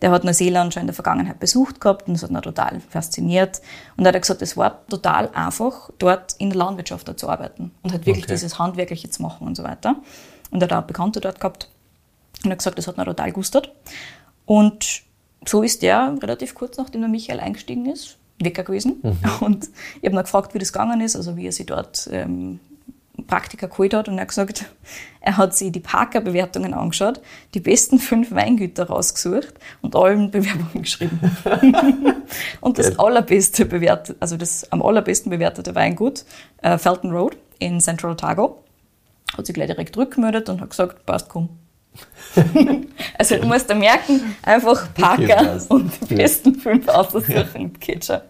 Der 0.00 0.10
hat 0.10 0.24
Neuseeland 0.24 0.72
schon 0.72 0.82
in 0.82 0.86
der 0.86 0.94
Vergangenheit 0.94 1.40
besucht 1.40 1.80
gehabt 1.80 2.08
und 2.08 2.14
das 2.14 2.22
hat 2.22 2.30
ihn 2.30 2.40
total 2.40 2.80
fasziniert. 2.88 3.60
Und 3.96 4.06
er 4.06 4.12
hat 4.12 4.22
gesagt, 4.22 4.42
es 4.42 4.56
war 4.56 4.86
total 4.86 5.30
einfach, 5.34 5.90
dort 5.98 6.34
in 6.38 6.50
der 6.50 6.58
Landwirtschaft 6.58 7.18
zu 7.18 7.28
arbeiten 7.28 7.70
und 7.82 7.92
halt 7.92 8.06
wirklich 8.06 8.24
okay. 8.24 8.34
dieses 8.34 8.58
Handwerkliche 8.58 9.10
zu 9.10 9.22
machen 9.22 9.46
und 9.46 9.56
so 9.56 9.62
weiter. 9.62 9.96
Und 10.50 10.62
er 10.62 10.68
hat 10.68 10.84
auch 10.84 10.86
Bekannte 10.86 11.20
dort 11.20 11.40
gehabt 11.40 11.68
und 12.44 12.50
er 12.50 12.52
hat 12.52 12.58
gesagt, 12.58 12.78
das 12.78 12.86
hat 12.86 12.96
ihn 12.96 13.04
total 13.04 13.32
gustet. 13.32 13.70
Und 14.46 15.02
so 15.46 15.62
ist 15.62 15.82
der 15.82 16.16
relativ 16.22 16.54
kurz 16.54 16.76
nachdem 16.78 17.02
der 17.02 17.10
Michael 17.10 17.40
eingestiegen 17.40 17.86
ist, 17.86 18.16
Wecker 18.40 18.64
gewesen. 18.64 19.00
Mhm. 19.02 19.18
Und 19.40 19.68
ich 20.00 20.08
habe 20.08 20.16
ihn 20.16 20.22
gefragt, 20.22 20.54
wie 20.54 20.58
das 20.58 20.72
gegangen 20.72 21.00
ist, 21.00 21.16
also 21.16 21.36
wie 21.36 21.46
er 21.46 21.52
sich 21.52 21.66
dort 21.66 22.08
ähm, 22.10 22.60
Praktika 23.26 23.66
geholt 23.66 23.94
hat 23.94 24.08
und 24.08 24.18
er 24.18 24.22
hat 24.22 24.28
gesagt, 24.28 24.66
er 25.20 25.36
hat 25.36 25.56
sich 25.56 25.72
die 25.72 25.80
Parker-Bewertungen 25.80 26.74
angeschaut, 26.74 27.20
die 27.54 27.60
besten 27.60 27.98
fünf 27.98 28.32
Weingüter 28.32 28.88
rausgesucht 28.88 29.54
und 29.80 29.96
allen 29.96 30.30
Bewerbungen 30.32 30.82
geschrieben. 30.82 31.18
und 32.60 32.78
das 32.78 32.98
allerbeste 32.98 33.64
bewertet, 33.64 34.16
also 34.20 34.36
das 34.36 34.70
am 34.72 34.82
allerbesten 34.82 35.30
bewertete 35.30 35.74
Weingut, 35.74 36.24
äh, 36.62 36.78
Felton 36.78 37.12
Road 37.12 37.36
in 37.58 37.80
Central 37.80 38.12
Otago, 38.12 38.62
hat 39.36 39.46
sich 39.46 39.54
gleich 39.54 39.68
direkt 39.68 39.96
rückgemeldet 39.96 40.48
und 40.48 40.60
hat 40.60 40.70
gesagt, 40.70 41.06
passt, 41.06 41.28
komm. 41.28 41.48
also 43.18 43.36
du 43.36 43.46
musst 43.46 43.70
da 43.70 43.74
merken, 43.74 44.36
einfach 44.42 44.92
Parker 44.94 45.58
und 45.68 45.92
die 46.10 46.16
besten 46.16 46.56
fünf 46.56 46.88
aussuchen, 46.88 47.72
geht 47.78 48.04
schon. 48.04 48.20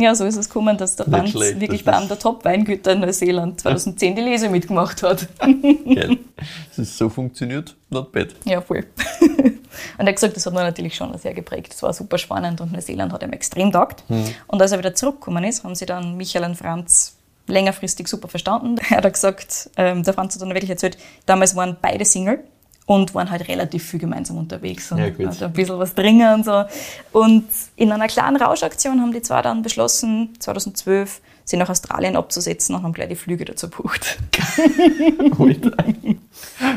Ja, 0.00 0.14
so 0.14 0.24
ist 0.24 0.36
es 0.36 0.48
gekommen, 0.48 0.78
dass 0.78 0.96
der 0.96 1.06
Franz 1.06 1.34
wirklich 1.34 1.84
bei 1.84 1.94
einem 1.94 2.08
der 2.08 2.18
Top-Weingüter 2.18 2.92
in 2.92 3.00
Neuseeland 3.00 3.60
2010 3.60 4.16
die 4.16 4.22
Lese 4.22 4.48
mitgemacht 4.48 5.02
hat. 5.02 5.28
Geil. 5.38 6.18
Das 6.70 6.78
ist 6.78 6.96
so 6.96 7.10
funktioniert, 7.10 7.76
not 7.90 8.12
bad. 8.12 8.28
Ja, 8.46 8.62
voll. 8.62 8.86
und 9.20 9.60
er 9.98 10.06
hat 10.06 10.14
gesagt, 10.14 10.34
das 10.36 10.46
hat 10.46 10.54
ihn 10.54 10.60
natürlich 10.60 10.94
schon 10.94 11.16
sehr 11.18 11.34
geprägt. 11.34 11.74
Das 11.74 11.82
war 11.82 11.92
super 11.92 12.16
spannend 12.16 12.62
und 12.62 12.72
Neuseeland 12.72 13.12
hat 13.12 13.22
ihm 13.22 13.32
extrem 13.32 13.70
taugt. 13.70 14.08
Mhm. 14.08 14.24
Und 14.46 14.62
als 14.62 14.72
er 14.72 14.78
wieder 14.78 14.94
zurückgekommen 14.94 15.44
ist, 15.44 15.64
haben 15.64 15.74
sie 15.74 15.84
dann 15.84 16.16
Michael 16.16 16.46
und 16.46 16.54
Franz 16.56 17.16
längerfristig 17.46 18.08
super 18.08 18.28
verstanden. 18.28 18.76
Er 18.90 19.02
hat 19.02 19.12
gesagt, 19.12 19.68
ähm, 19.76 20.02
der 20.02 20.14
Franz 20.14 20.34
hat 20.34 20.40
dann 20.40 20.54
wirklich 20.54 20.70
erzählt, 20.70 20.96
damals 21.26 21.54
waren 21.56 21.76
beide 21.82 22.06
Single 22.06 22.42
und 22.90 23.14
waren 23.14 23.30
halt 23.30 23.46
relativ 23.46 23.84
viel 23.84 24.00
gemeinsam 24.00 24.36
unterwegs 24.36 24.90
und 24.90 24.98
ja, 24.98 25.12
also 25.24 25.44
ein 25.44 25.52
bisschen 25.52 25.78
was 25.78 25.94
dringen 25.94 26.34
und 26.34 26.44
so. 26.44 26.64
Und 27.12 27.46
in 27.76 27.92
einer 27.92 28.08
kleinen 28.08 28.34
Rauschaktion 28.34 29.00
haben 29.00 29.12
die 29.12 29.22
zwei 29.22 29.42
dann 29.42 29.62
beschlossen, 29.62 30.30
2012 30.40 31.20
sie 31.44 31.56
nach 31.56 31.68
Australien 31.68 32.16
abzusetzen 32.16 32.74
und 32.74 32.82
haben 32.82 32.92
gleich 32.92 33.08
die 33.08 33.14
Flüge 33.14 33.44
dazu 33.44 33.70
bucht. 33.70 34.18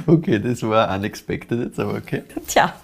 okay, 0.05 0.37
das 0.37 0.61
war 0.61 0.93
unexpected 0.95 1.59
jetzt, 1.59 1.79
aber 1.79 1.95
okay. 1.95 2.21
Tja, 2.45 2.75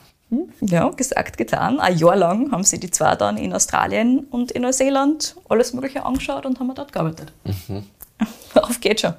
ja, 0.62 0.90
gesagt, 0.90 1.38
getan. 1.38 1.80
Ein 1.80 2.00
Jahr 2.00 2.16
lang 2.16 2.52
haben 2.52 2.64
sie 2.64 2.80
die 2.80 2.90
zwei 2.90 3.16
dann 3.16 3.38
in 3.38 3.54
Australien 3.54 4.26
und 4.32 4.50
in 4.54 4.64
Neuseeland 4.64 5.36
alles 5.50 5.74
Mögliche 5.74 6.04
angeschaut 6.04 6.48
und 6.48 6.60
haben 6.60 6.74
dort 6.74 6.92
gearbeitet. 6.92 7.32
Mhm. 7.44 7.84
Auf 8.56 8.80
geht's 8.80 9.02
schon. 9.02 9.14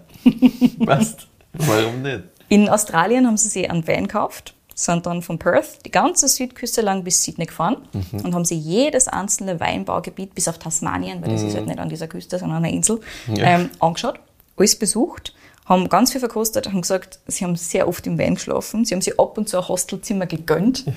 Passt. 0.84 1.28
Warum 1.52 2.02
nicht? 2.02 2.24
In 2.50 2.68
Australien 2.68 3.26
haben 3.26 3.36
sie 3.36 3.48
sich 3.48 3.70
einen 3.70 3.86
Van 3.86 4.08
gekauft, 4.08 4.54
sind 4.74 5.06
dann 5.06 5.22
von 5.22 5.38
Perth 5.38 5.86
die 5.86 5.90
ganze 5.90 6.26
Südküste 6.26 6.82
lang 6.82 7.04
bis 7.04 7.22
Sydney 7.22 7.46
gefahren 7.46 7.76
mhm. 7.92 8.24
und 8.24 8.34
haben 8.34 8.44
sie 8.44 8.56
jedes 8.56 9.06
einzelne 9.06 9.60
Weinbaugebiet 9.60 10.34
bis 10.34 10.48
auf 10.48 10.58
Tasmanien, 10.58 11.22
weil 11.22 11.30
das 11.30 11.42
mhm. 11.42 11.48
ist 11.48 11.54
halt 11.54 11.66
nicht 11.66 11.78
an 11.78 11.88
dieser 11.88 12.08
Küste, 12.08 12.38
sondern 12.38 12.58
an 12.58 12.64
einer 12.64 12.74
Insel, 12.74 13.00
ja. 13.28 13.44
ähm, 13.44 13.70
angeschaut, 13.78 14.18
alles 14.58 14.76
besucht, 14.76 15.32
haben 15.64 15.88
ganz 15.88 16.10
viel 16.10 16.18
verkostet, 16.18 16.66
haben 16.66 16.80
gesagt, 16.80 17.20
sie 17.28 17.44
haben 17.44 17.54
sehr 17.54 17.86
oft 17.86 18.04
im 18.08 18.18
Van 18.18 18.34
geschlafen, 18.34 18.84
sie 18.84 18.94
haben 18.94 19.00
sich 19.00 19.20
ab 19.20 19.38
und 19.38 19.48
zu 19.48 19.58
ein 19.58 19.68
Hostelzimmer 19.68 20.26
gegönnt. 20.26 20.84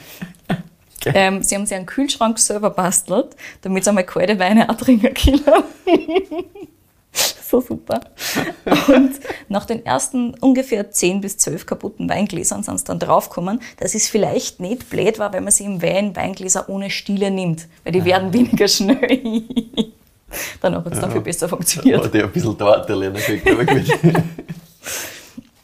Okay. 1.05 1.11
Ähm, 1.15 1.43
sie 1.43 1.55
haben 1.55 1.65
sich 1.65 1.75
einen 1.75 1.85
Kühlschrank 1.85 2.39
selber 2.39 2.69
bastelt, 2.69 3.35
damit 3.59 3.83
sie 3.83 3.89
einmal 3.89 4.05
kalte 4.05 4.39
Weine 4.39 4.69
auch 4.69 4.77
trinken 4.77 5.13
können. 5.13 5.43
so 7.49 7.61
super. 7.61 8.01
Und 8.87 9.11
nach 9.49 9.65
den 9.65 9.85
ersten 9.85 10.33
ungefähr 10.35 10.91
10 10.91 11.21
bis 11.21 11.37
12 11.37 11.65
kaputten 11.65 12.09
Weingläsern 12.09 12.63
sind 12.63 12.79
sie 12.79 12.85
dann 12.85 12.99
draufgekommen, 12.99 13.59
dass 13.77 13.95
es 13.95 14.09
vielleicht 14.09 14.59
nicht 14.59 14.89
blöd 14.89 15.19
war, 15.19 15.33
wenn 15.33 15.43
man 15.43 15.51
sie 15.51 15.65
im 15.65 15.81
Wein 15.81 16.15
Weingläser 16.15 16.69
ohne 16.69 16.89
Stiele 16.89 17.31
nimmt, 17.31 17.67
weil 17.83 17.93
die 17.93 18.05
werden 18.05 18.33
weniger 18.33 18.67
schnell. 18.67 18.99
dann 20.61 20.75
hat 20.75 20.87
es 20.87 20.93
ja. 20.95 21.01
dann 21.01 21.11
viel 21.11 21.21
besser 21.21 21.47
funktioniert. 21.47 22.03
Hat 22.03 22.15
ja 22.15 22.23
ein 22.23 22.31
bisschen 22.31 22.57
dauert, 22.57 22.89
der 22.89 22.95
Lerneffekt, 22.95 23.49
aber 23.49 23.65
gut. 23.65 23.85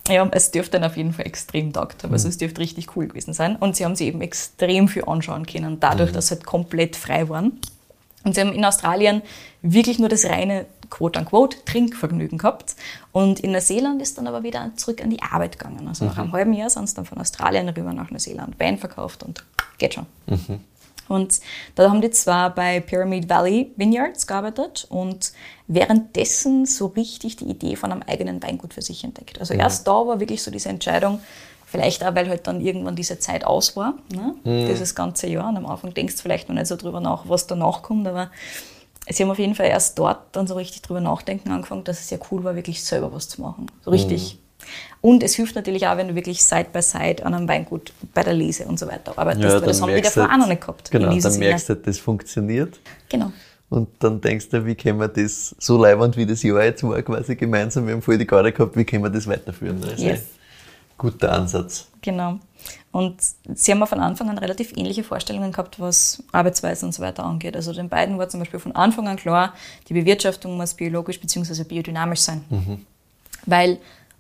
Ja, 0.10 0.28
es 0.32 0.50
dürfte 0.50 0.80
dann 0.80 0.90
auf 0.90 0.98
jeden 0.98 1.14
Fall 1.14 1.28
extrem 1.28 1.72
taugt 1.72 2.04
haben. 2.04 2.12
Also 2.12 2.28
mhm. 2.28 2.32
es 2.32 2.38
dürfte 2.40 2.62
richtig 2.62 2.96
cool 2.96 3.08
gewesen 3.08 3.34
sein. 3.34 3.56
Und 3.56 3.76
sie 3.76 3.86
haben 3.86 3.96
sie 3.96 4.08
eben 4.08 4.22
extrem 4.22 4.88
viel 4.88 5.04
anschauen 5.06 5.46
können, 5.46 5.80
dadurch, 5.80 6.10
mhm. 6.10 6.16
dass 6.16 6.28
sie 6.28 6.36
halt 6.36 6.46
komplett 6.46 6.96
frei 6.96 7.30
waren. 7.30 7.60
Und 8.24 8.36
sie 8.36 8.42
haben 8.42 8.54
in 8.54 8.66
Australien 8.66 9.22
wirklich 9.62 10.00
nur 10.00 10.10
das 10.10 10.26
reine 10.26 10.66
quote-unquote 10.90 11.64
Trinkvergnügen 11.66 12.38
gehabt. 12.38 12.76
Und 13.12 13.40
in 13.40 13.52
Neuseeland 13.52 14.02
ist 14.02 14.18
dann 14.18 14.28
aber 14.28 14.44
wieder 14.44 14.72
zurück 14.76 15.02
an 15.04 15.10
die 15.10 15.22
Arbeit 15.22 15.58
gegangen. 15.58 15.88
Also 15.88 16.06
mhm. 16.06 16.12
nach 16.12 16.18
einem 16.18 16.32
halben 16.32 16.54
Jahr 16.54 16.70
sind 16.70 16.90
sie 16.90 16.96
dann 16.96 17.06
von 17.06 17.18
Australien 17.20 17.70
rüber 17.70 17.94
nach 17.94 18.12
Neuseeland 18.12 18.60
Wein 18.60 18.78
verkauft 18.78 19.24
und 19.24 19.46
geht 19.78 19.94
schon. 19.94 20.06
Mhm. 20.28 20.60
Und 21.08 21.40
da 21.74 21.90
haben 21.90 22.02
die 22.02 22.12
zwar 22.12 22.54
bei 22.54 22.80
Pyramid 22.80 23.30
Valley 23.30 23.72
Vineyards 23.76 24.28
gearbeitet 24.28 24.86
und 24.90 25.34
währenddessen 25.68 26.68
so 26.68 26.86
richtig 26.88 27.36
die 27.36 27.46
Idee 27.46 27.76
von 27.76 27.92
einem 27.92 28.04
eigenen 28.04 28.42
Weingut 28.44 28.76
für 28.76 28.84
sich 28.84 29.04
entdeckt. 29.04 29.40
Also 29.40 29.56
mhm. 29.56 29.60
erst 29.60 29.88
da 29.88 29.94
war 30.06 30.20
wirklich 30.20 30.44
so 30.44 30.52
diese 30.52 30.70
Entscheidung, 30.70 31.20
Vielleicht 31.70 32.04
auch, 32.04 32.16
weil 32.16 32.28
halt 32.28 32.48
dann 32.48 32.62
irgendwann 32.62 32.96
diese 32.96 33.20
Zeit 33.20 33.46
aus 33.46 33.76
war, 33.76 33.94
ne? 34.12 34.34
Mhm. 34.44 34.68
dieses 34.68 34.96
ganze 34.96 35.28
Jahr. 35.28 35.50
Und 35.50 35.58
am 35.58 35.68
Anfang 35.68 35.94
denkst 35.94 36.16
du 36.16 36.22
vielleicht 36.24 36.50
noch 36.50 36.56
nicht 36.56 36.66
so 36.66 36.76
drüber 36.76 37.00
nach, 37.00 37.30
was 37.30 37.46
danach 37.46 37.84
kommt, 37.84 38.08
aber 38.08 38.32
sie 39.08 39.22
haben 39.22 39.30
auf 39.30 39.38
jeden 39.38 39.54
Fall 39.54 39.68
erst 39.68 40.00
dort 40.00 40.36
dann 40.36 40.48
so 40.48 40.56
richtig 40.56 40.82
drüber 40.82 41.00
nachdenken 41.00 41.52
angefangen, 41.52 41.84
dass 41.84 42.00
es 42.00 42.10
ja 42.10 42.18
cool 42.32 42.44
war, 42.44 42.56
wirklich 42.56 42.84
selber 42.84 43.14
was 43.14 43.30
zu 43.30 43.42
machen. 43.42 43.68
So 43.86 43.92
richtig. 43.92 44.36
Mhm. 44.36 44.40
Und 45.02 45.24
es 45.24 45.36
hilft 45.36 45.56
natürlich 45.56 45.86
auch, 45.88 45.96
wenn 45.96 46.08
du 46.08 46.16
wirklich 46.16 46.44
Side 46.44 46.68
by 46.74 46.82
Side 46.82 47.24
an 47.24 47.36
einem 47.36 47.48
Weingut 47.48 47.94
bei 48.16 48.24
der 48.24 48.34
Lese 48.34 48.66
und 48.66 48.80
so 48.80 48.88
weiter 48.88 49.14
arbeitest, 49.16 49.44
ja, 49.44 49.62
weil 49.62 49.68
das 49.68 49.82
haben 49.82 49.94
wir 49.94 50.02
davor 50.02 50.24
halt, 50.24 50.34
auch 50.34 50.38
noch 50.38 50.48
nicht 50.48 50.62
gehabt. 50.62 50.92
Genau, 50.92 51.16
dann 51.16 51.40
merkst 51.40 51.70
du, 51.70 51.76
halt, 51.76 51.88
das 51.88 52.00
funktioniert. 52.00 52.80
Genau. 53.10 53.32
Und 53.70 53.90
dann 54.00 54.20
denkst 54.20 54.50
du, 54.50 54.66
wie 54.66 54.74
können 54.74 55.00
wir 55.00 55.08
das 55.08 55.56
so 55.60 55.78
leibend 55.78 56.18
wie 56.18 56.26
das 56.26 56.42
Jahr 56.42 56.64
jetzt 56.64 56.84
war, 56.84 57.00
quasi 57.04 57.36
gemeinsam, 57.36 57.86
wir 57.86 57.94
haben 57.94 58.02
voll 58.02 58.18
die 58.18 58.26
Garde 58.26 58.52
gehabt, 58.52 58.76
wie 58.76 58.84
können 58.84 59.04
wir 59.04 59.12
das 59.12 59.28
weiterführen? 59.28 59.84
Also 59.84 60.04
yes. 60.04 60.24
Guter 61.00 61.32
Ansatz. 61.32 61.88
Genau. 62.04 62.38
Und 62.92 63.18
sie 63.56 63.72
haben 63.72 63.86
von 63.88 64.00
Anfang 64.00 64.30
an 64.30 64.38
relativ 64.38 64.74
ähnliche 64.76 65.04
Vorstellungen 65.04 65.52
gehabt, 65.52 65.80
was 65.80 66.24
Arbeitsweise 66.32 66.86
und 66.86 66.94
so 66.94 67.02
weiter 67.02 67.24
angeht. 67.24 67.56
Also 67.56 67.74
den 67.74 67.90
beiden 67.90 68.20
war 68.20 68.30
zum 68.30 68.42
Beispiel 68.42 68.60
von 68.60 68.76
Anfang 68.76 69.08
an 69.08 69.18
klar, 69.18 69.54
die 69.88 69.94
Bewirtschaftung 69.94 70.58
muss 70.58 70.76
biologisch 70.76 71.20
bzw. 71.20 71.64
biodynamisch 71.64 72.20
sein. 72.22 72.44
Mhm. 72.50 72.86
Weil 73.46 73.80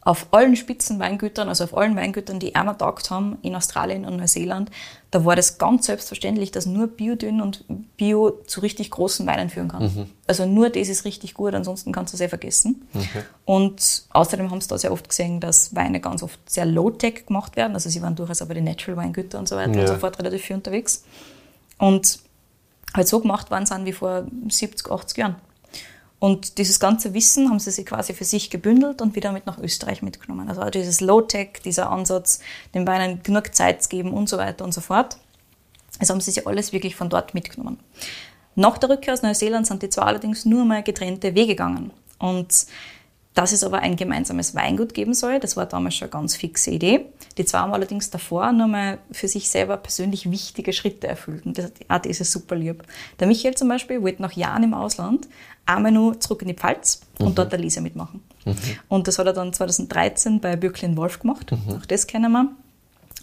auf 0.10 0.26
allen 0.32 0.56
Spitzenweingütern, 0.56 1.50
also 1.50 1.66
auf 1.66 1.78
allen 1.78 1.96
Weingütern, 1.96 2.40
die 2.40 2.56
einmal 2.56 2.76
taugt 2.76 3.12
haben, 3.12 3.38
in 3.44 3.56
Australien 3.56 4.06
und 4.06 4.18
Neuseeland, 4.18 4.72
da 5.12 5.24
war 5.24 5.36
das 5.36 5.60
ganz 5.60 5.86
selbstverständlich, 5.86 6.50
dass 6.50 6.66
nur 6.66 6.88
Biodünn 6.88 7.42
und 7.42 7.64
Bio 7.96 8.32
zu 8.48 8.62
richtig 8.62 8.90
großen 8.90 9.28
Weinen 9.28 9.52
führen 9.52 9.68
kann. 9.68 9.84
Mhm. 9.84 10.10
Also 10.26 10.48
nur 10.48 10.72
das 10.72 10.90
ist 10.90 11.06
richtig 11.06 11.36
gut, 11.36 11.54
ansonsten 11.54 11.92
kannst 11.92 12.12
du 12.12 12.18
es 12.18 12.22
eh 12.22 12.28
vergessen. 12.28 12.88
Okay. 12.96 13.22
Und 13.46 14.06
außerdem 14.10 14.50
haben 14.50 14.60
sie 14.62 14.68
da 14.68 14.80
sehr 14.80 14.92
oft 14.92 15.08
gesehen, 15.08 15.40
dass 15.42 15.76
Weine 15.76 16.02
ganz 16.02 16.24
oft 16.24 16.40
sehr 16.50 16.66
low-tech 16.66 17.28
gemacht 17.28 17.56
werden. 17.56 17.76
Also 17.76 17.92
sie 17.92 18.02
waren 18.02 18.16
durchaus 18.16 18.42
aber 18.42 18.56
die 18.56 18.62
Natural-Weingüter 18.62 19.38
und 19.38 19.48
so 19.48 19.58
weiter 19.58 19.76
ja. 19.76 19.82
und 19.82 19.88
so 19.90 19.96
fort 19.98 20.18
relativ 20.18 20.42
viel 20.42 20.56
unterwegs. 20.56 21.04
Und 21.78 22.18
halt 22.96 23.08
so 23.08 23.20
gemacht 23.20 23.52
waren 23.52 23.68
sie 23.68 23.86
wie 23.86 23.94
vor 23.94 24.24
70, 24.50 24.92
80 24.92 25.18
Jahren. 25.20 25.36
Und 26.20 26.58
dieses 26.58 26.82
ganze 26.82 27.14
Wissen 27.14 27.50
haben 27.50 27.60
sie 27.60 27.72
sich 27.72 27.86
quasi 27.86 28.14
für 28.14 28.26
sich 28.26 28.50
gebündelt 28.50 29.02
und 29.02 29.16
wieder 29.16 29.32
mit 29.32 29.46
nach 29.46 29.58
Österreich 29.58 30.02
mitgenommen. 30.02 30.50
Also 30.50 30.70
dieses 30.70 31.00
Low-Tech, 31.00 31.62
dieser 31.64 31.90
Ansatz, 31.90 32.40
den 32.74 32.86
Weinen 32.86 33.24
genug 33.24 33.56
Zeit 33.56 33.82
zu 33.84 33.90
geben 33.90 34.12
und 34.12 34.28
so 34.28 34.38
weiter 34.38 34.66
und 34.66 34.74
so 34.74 34.82
fort. 34.82 35.18
Also 36.00 36.14
haben 36.14 36.22
sie 36.22 36.32
sich 36.32 36.46
alles 36.46 36.74
wirklich 36.74 36.96
von 36.96 37.10
dort 37.10 37.34
mitgenommen. 37.34 37.80
Nach 38.56 38.78
der 38.78 38.90
Rückkehr 38.90 39.14
aus 39.14 39.22
Neuseeland 39.22 39.66
sind 39.66 39.82
die 39.82 39.90
zwei 39.90 40.04
allerdings 40.04 40.44
nur 40.44 40.66
mal 40.66 40.84
getrennte 40.84 41.36
Wege 41.36 41.54
gegangen. 41.54 41.92
Und 42.18 42.66
dass 43.40 43.54
es 43.54 43.64
aber 43.64 43.80
ein 43.80 43.96
gemeinsames 43.96 44.54
Weingut 44.54 44.94
geben 44.94 45.14
soll, 45.14 45.40
das 45.40 45.56
war 45.56 45.66
damals 45.66 45.96
schon 45.96 46.08
eine 46.08 46.12
ganz 46.12 46.36
fixe 46.36 46.72
Idee. 46.72 47.06
Die 47.38 47.46
zwei 47.46 47.60
haben 47.60 47.74
allerdings 47.74 48.10
davor 48.10 48.52
nochmal 48.52 48.98
für 49.14 49.30
sich 49.30 49.50
selber 49.50 49.78
persönlich 49.78 50.30
wichtige 50.30 50.74
Schritte 50.74 51.08
erfüllt. 51.08 51.46
Und 51.46 51.58
das, 51.58 51.72
ah, 51.88 52.00
das 52.00 52.20
ist 52.20 52.34
super 52.34 52.58
lieb. 52.58 52.84
Der 53.18 53.28
Michael 53.28 53.56
zum 53.56 53.70
Beispiel 53.70 54.02
wollte 54.02 54.22
nach 54.22 54.34
Jahren 54.34 54.64
im 54.64 54.74
Ausland 54.74 55.30
einmal 55.66 55.94
nur 55.94 56.20
zurück 56.20 56.42
in 56.42 56.50
die 56.50 56.54
Pfalz 56.54 57.00
mhm. 57.18 57.28
und 57.28 57.38
dort 57.38 57.54
der 57.54 57.60
Lese 57.60 57.80
mitmachen. 57.80 58.22
Mhm. 58.44 58.56
Und 58.90 59.08
das 59.08 59.18
hat 59.18 59.28
er 59.28 59.34
dann 59.34 59.54
2013 59.54 60.42
bei 60.42 60.58
Bürklin 60.58 60.98
Wolf 60.98 61.20
gemacht. 61.20 61.54
Mhm. 61.54 61.76
Auch 61.76 61.86
das 61.86 62.08
kennen 62.08 62.34
wir. 62.34 62.52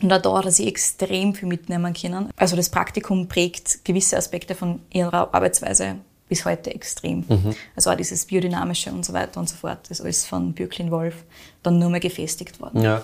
Und 0.00 0.12
auch 0.14 0.22
da 0.22 0.38
hat 0.38 0.46
er 0.46 0.50
sich 0.50 0.66
extrem 0.66 1.34
viel 1.34 1.48
mitnehmen 1.48 1.92
können. 1.92 2.30
Also 2.36 2.56
das 2.56 2.70
Praktikum 2.70 3.28
prägt 3.28 3.84
gewisse 3.84 4.16
Aspekte 4.16 4.54
von 4.54 4.80
ihrer 4.90 5.34
Arbeitsweise 5.34 5.96
bis 6.28 6.44
heute 6.44 6.74
extrem. 6.74 7.24
Mhm. 7.28 7.54
Also 7.74 7.90
auch 7.90 7.96
dieses 7.96 8.24
Biodynamische 8.26 8.90
und 8.90 9.04
so 9.04 9.12
weiter 9.12 9.40
und 9.40 9.48
so 9.48 9.56
fort, 9.56 9.78
das 9.82 9.98
ist 9.98 10.00
alles 10.04 10.24
von 10.24 10.52
Bürklin 10.52 10.90
Wolf 10.90 11.24
dann 11.62 11.78
nur 11.78 11.90
mehr 11.90 12.00
gefestigt 12.00 12.60
worden. 12.60 12.82
Ja. 12.82 13.02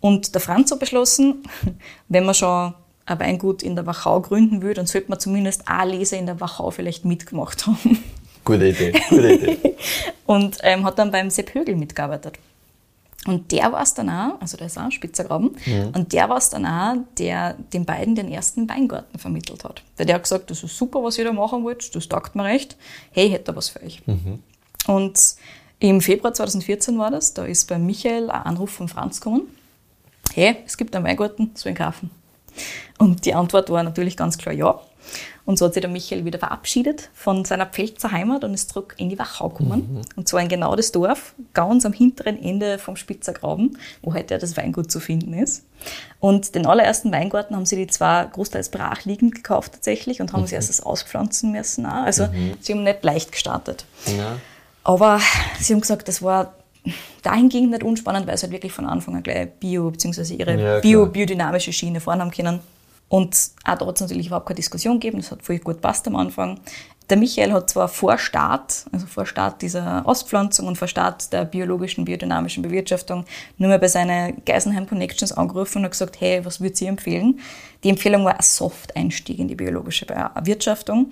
Und 0.00 0.34
der 0.34 0.40
Franz 0.40 0.70
hat 0.70 0.80
beschlossen, 0.80 1.42
wenn 2.08 2.24
man 2.24 2.34
schon 2.34 2.74
ein 3.06 3.18
Weingut 3.18 3.62
in 3.62 3.74
der 3.74 3.86
Wachau 3.86 4.20
gründen 4.20 4.62
will, 4.62 4.74
dann 4.74 4.86
sollte 4.86 5.10
man 5.10 5.18
zumindest 5.18 5.62
eine 5.66 5.92
Lese 5.92 6.16
in 6.16 6.26
der 6.26 6.40
Wachau 6.40 6.70
vielleicht 6.70 7.04
mitgemacht 7.04 7.66
haben. 7.66 8.02
Gute 8.44 8.68
Idee, 8.68 8.92
gute 9.08 9.32
Idee. 9.32 9.76
und 10.26 10.58
ähm, 10.62 10.84
hat 10.84 10.98
dann 10.98 11.10
beim 11.10 11.28
Sepp 11.28 11.54
Högel 11.54 11.76
mitgearbeitet. 11.76 12.38
Und 13.26 13.52
der 13.52 13.70
war 13.70 13.82
es 13.82 13.92
dann 13.92 14.08
auch, 14.08 14.40
also 14.40 14.56
der 14.56 14.66
ist 14.66 14.78
auch 14.78 14.84
ein 14.84 14.92
Spitzergraben, 14.92 15.50
mhm. 15.66 15.92
und 15.94 16.12
der 16.12 16.28
war 16.30 16.38
es 16.38 16.48
dann 16.48 16.64
auch, 16.64 16.96
der 17.18 17.52
den 17.72 17.84
beiden 17.84 18.14
den 18.14 18.30
ersten 18.30 18.66
Weingarten 18.68 19.18
vermittelt 19.18 19.62
hat. 19.62 19.82
Weil 19.98 20.06
der 20.06 20.14
hat 20.14 20.22
gesagt, 20.22 20.50
das 20.50 20.62
ist 20.62 20.76
super, 20.76 21.02
was 21.02 21.18
ihr 21.18 21.24
da 21.24 21.32
machen 21.32 21.62
wollt, 21.62 21.94
das 21.94 22.08
taugt 22.08 22.34
mir 22.34 22.44
recht, 22.44 22.76
hey, 23.12 23.28
hätte 23.28 23.52
da 23.52 23.56
was 23.56 23.68
für 23.68 23.82
euch. 23.82 24.00
Mhm. 24.06 24.38
Und 24.86 25.18
Im 25.82 26.02
Februar 26.02 26.34
2014 26.34 26.98
war 26.98 27.10
das, 27.10 27.32
da 27.32 27.44
ist 27.46 27.66
bei 27.66 27.78
Michael 27.78 28.30
ein 28.30 28.42
Anruf 28.42 28.70
von 28.70 28.86
Franz 28.86 29.20
gekommen. 29.20 29.48
Hey, 30.34 30.56
es 30.66 30.76
gibt 30.76 30.94
einen 30.94 31.06
Weingarten, 31.06 31.52
so 31.54 31.70
in 31.70 31.74
Grafen. 31.74 32.10
Und 32.98 33.24
die 33.24 33.34
Antwort 33.34 33.70
war 33.70 33.82
natürlich 33.82 34.16
ganz 34.16 34.36
klar 34.36 34.54
ja. 34.54 34.78
Und 35.50 35.58
so 35.58 35.66
hat 35.66 35.74
sich 35.74 35.80
der 35.80 35.90
Michael 35.90 36.24
wieder 36.24 36.38
verabschiedet 36.38 37.10
von 37.12 37.44
seiner 37.44 37.66
Pfälzer 37.66 38.12
Heimat 38.12 38.44
und 38.44 38.54
ist 38.54 38.70
zurück 38.70 38.94
in 38.98 39.08
die 39.08 39.18
Wachau 39.18 39.48
gekommen. 39.48 39.94
Mhm. 39.94 40.02
Und 40.14 40.28
zwar 40.28 40.42
in 40.42 40.48
genau 40.48 40.76
das 40.76 40.92
Dorf, 40.92 41.34
ganz 41.54 41.84
am 41.84 41.92
hinteren 41.92 42.40
Ende 42.40 42.78
vom 42.78 42.94
Spitzergraben, 42.94 43.76
wo 44.00 44.14
heute 44.14 44.38
das 44.38 44.56
Weingut 44.56 44.92
zu 44.92 45.00
finden 45.00 45.34
ist. 45.34 45.64
Und 46.20 46.54
den 46.54 46.66
allerersten 46.66 47.10
Weingarten 47.10 47.56
haben 47.56 47.66
sie 47.66 47.74
die 47.74 47.88
zwar 47.88 48.26
großteils 48.26 48.68
brachliegend 48.68 49.34
gekauft 49.34 49.72
tatsächlich 49.72 50.20
und 50.20 50.32
haben 50.32 50.42
mhm. 50.42 50.46
sie 50.46 50.54
erst 50.54 50.86
auspflanzen 50.86 51.50
müssen. 51.50 51.84
Auch. 51.84 52.04
Also 52.04 52.28
mhm. 52.28 52.52
sie 52.60 52.72
haben 52.72 52.84
nicht 52.84 53.02
leicht 53.02 53.32
gestartet. 53.32 53.86
Ja. 54.06 54.36
Aber 54.84 55.20
sie 55.58 55.72
haben 55.72 55.80
gesagt, 55.80 56.06
das 56.06 56.22
war 56.22 56.54
dahingehend 57.24 57.72
nicht 57.72 57.82
unspannend, 57.82 58.28
weil 58.28 58.38
sie 58.38 58.42
halt 58.42 58.52
wirklich 58.52 58.72
von 58.72 58.86
Anfang 58.86 59.16
an 59.16 59.24
gleich 59.24 59.50
Bio, 59.58 59.90
bzw. 59.90 60.32
ihre 60.32 60.60
ja, 60.60 60.78
Bio, 60.78 61.06
biodynamische 61.06 61.72
Schiene 61.72 61.98
fahren 61.98 62.20
haben 62.20 62.30
können. 62.30 62.60
Und 63.10 63.36
auch 63.64 63.76
da 63.76 63.86
hat 63.86 63.96
es 63.96 64.00
natürlich 64.00 64.28
überhaupt 64.28 64.46
keine 64.46 64.54
Diskussion 64.54 65.00
gegeben, 65.00 65.18
das 65.18 65.32
hat 65.32 65.42
voll 65.42 65.58
gut 65.58 65.80
passt 65.80 66.06
am 66.06 66.14
Anfang. 66.14 66.60
Der 67.10 67.16
Michael 67.16 67.52
hat 67.52 67.68
zwar 67.68 67.88
vor 67.88 68.16
Start, 68.18 68.86
also 68.92 69.04
vor 69.06 69.26
Start 69.26 69.62
dieser 69.62 70.06
Auspflanzung 70.06 70.68
und 70.68 70.78
vor 70.78 70.86
Start 70.86 71.32
der 71.32 71.44
biologischen, 71.44 72.04
biodynamischen 72.04 72.62
Bewirtschaftung, 72.62 73.24
nur 73.58 73.68
mal 73.68 73.80
bei 73.80 73.88
seinen 73.88 74.44
Geisenheim 74.46 74.88
Connections 74.88 75.32
angerufen 75.32 75.78
und 75.78 75.86
hat 75.86 75.90
gesagt, 75.90 76.20
hey, 76.20 76.44
was 76.44 76.60
würdet 76.60 76.80
ihr 76.82 76.88
empfehlen? 76.88 77.40
Die 77.82 77.88
Empfehlung 77.88 78.24
war 78.24 78.36
ein 78.36 78.42
Soft-Einstieg 78.42 79.40
in 79.40 79.48
die 79.48 79.56
biologische 79.56 80.06
Bewirtschaftung. 80.06 81.10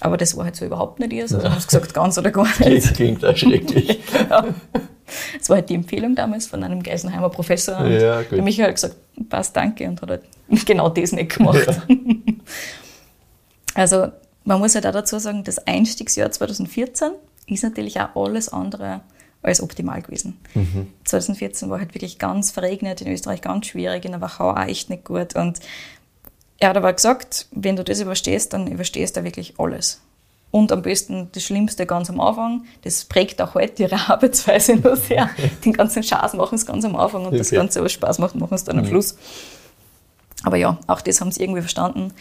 Aber 0.00 0.18
das 0.18 0.36
war 0.36 0.44
halt 0.44 0.56
so 0.56 0.66
überhaupt 0.66 1.00
nicht 1.00 1.14
ihr. 1.14 1.22
Also 1.22 1.38
ja. 1.38 1.50
haben 1.50 1.62
gesagt, 1.64 1.94
ganz 1.94 2.18
oder 2.18 2.30
gar 2.30 2.44
nicht. 2.44 2.84
Das 2.84 2.92
klingt 2.92 3.22
erschrecklich. 3.22 3.98
ja. 4.28 4.44
Das 5.38 5.48
war 5.48 5.56
halt 5.56 5.68
die 5.70 5.74
Empfehlung 5.74 6.14
damals 6.14 6.46
von 6.46 6.62
einem 6.62 6.82
Geisenheimer 6.82 7.30
Professor. 7.30 7.78
Und 7.78 7.92
ja, 7.92 8.22
der 8.22 8.42
Michael 8.42 8.68
hat 8.68 8.74
gesagt, 8.74 8.96
passt, 9.28 9.56
danke, 9.56 9.88
und 9.88 10.00
hat 10.02 10.10
halt 10.10 10.22
genau 10.66 10.88
das 10.88 11.12
nicht 11.12 11.36
gemacht. 11.36 11.66
Ja. 11.66 11.96
Also 13.72 14.08
man 14.44 14.58
muss 14.58 14.74
halt 14.74 14.84
auch 14.84 14.92
dazu 14.92 15.18
sagen, 15.20 15.44
das 15.44 15.64
Einstiegsjahr 15.64 16.30
2014 16.30 17.12
ist 17.46 17.62
natürlich 17.62 18.00
auch 18.00 18.16
alles 18.16 18.48
andere 18.48 19.00
als 19.42 19.62
optimal 19.62 20.02
gewesen. 20.02 20.38
Mhm. 20.54 20.88
2014 21.04 21.70
war 21.70 21.78
halt 21.78 21.94
wirklich 21.94 22.18
ganz 22.18 22.50
verregnet, 22.50 23.00
in 23.00 23.12
Österreich 23.12 23.40
ganz 23.40 23.66
schwierig, 23.66 24.04
in 24.04 24.10
der 24.10 24.20
Wachau 24.20 24.50
auch 24.50 24.66
echt 24.66 24.90
nicht 24.90 25.04
gut. 25.04 25.34
Und 25.34 25.60
er 26.58 26.70
hat 26.70 26.76
aber 26.76 26.92
gesagt, 26.92 27.46
wenn 27.52 27.76
du 27.76 27.84
das 27.84 28.00
überstehst, 28.00 28.52
dann 28.52 28.66
überstehst 28.66 29.16
du 29.16 29.24
wirklich 29.24 29.54
alles. 29.58 30.00
Und 30.50 30.72
am 30.72 30.82
besten 30.82 31.28
das 31.32 31.44
Schlimmste 31.44 31.86
ganz 31.86 32.10
am 32.10 32.20
Anfang, 32.20 32.64
das 32.82 33.04
prägt 33.04 33.40
auch 33.40 33.54
heute 33.54 33.84
ihre 33.84 34.10
Arbeitsweise 34.10 34.76
nur 34.76 34.96
sehr. 34.96 35.30
Den 35.64 35.72
ganzen 35.72 36.02
Schaß 36.02 36.34
machen 36.34 36.58
sie 36.58 36.66
ganz 36.66 36.84
am 36.84 36.96
Anfang 36.96 37.22
und 37.22 37.28
okay. 37.28 37.38
das 37.38 37.50
Ganze, 37.50 37.84
was 37.84 37.92
Spaß 37.92 38.18
macht, 38.18 38.34
machen 38.34 38.58
sie 38.58 38.64
dann 38.64 38.78
am. 38.78 38.86
Schluss. 38.86 39.16
Aber 40.42 40.56
ja, 40.56 40.78
auch 40.86 41.00
das 41.00 41.20
haben 41.20 41.30
sie 41.30 41.42
irgendwie 41.42 41.60
verstanden. 41.60 42.12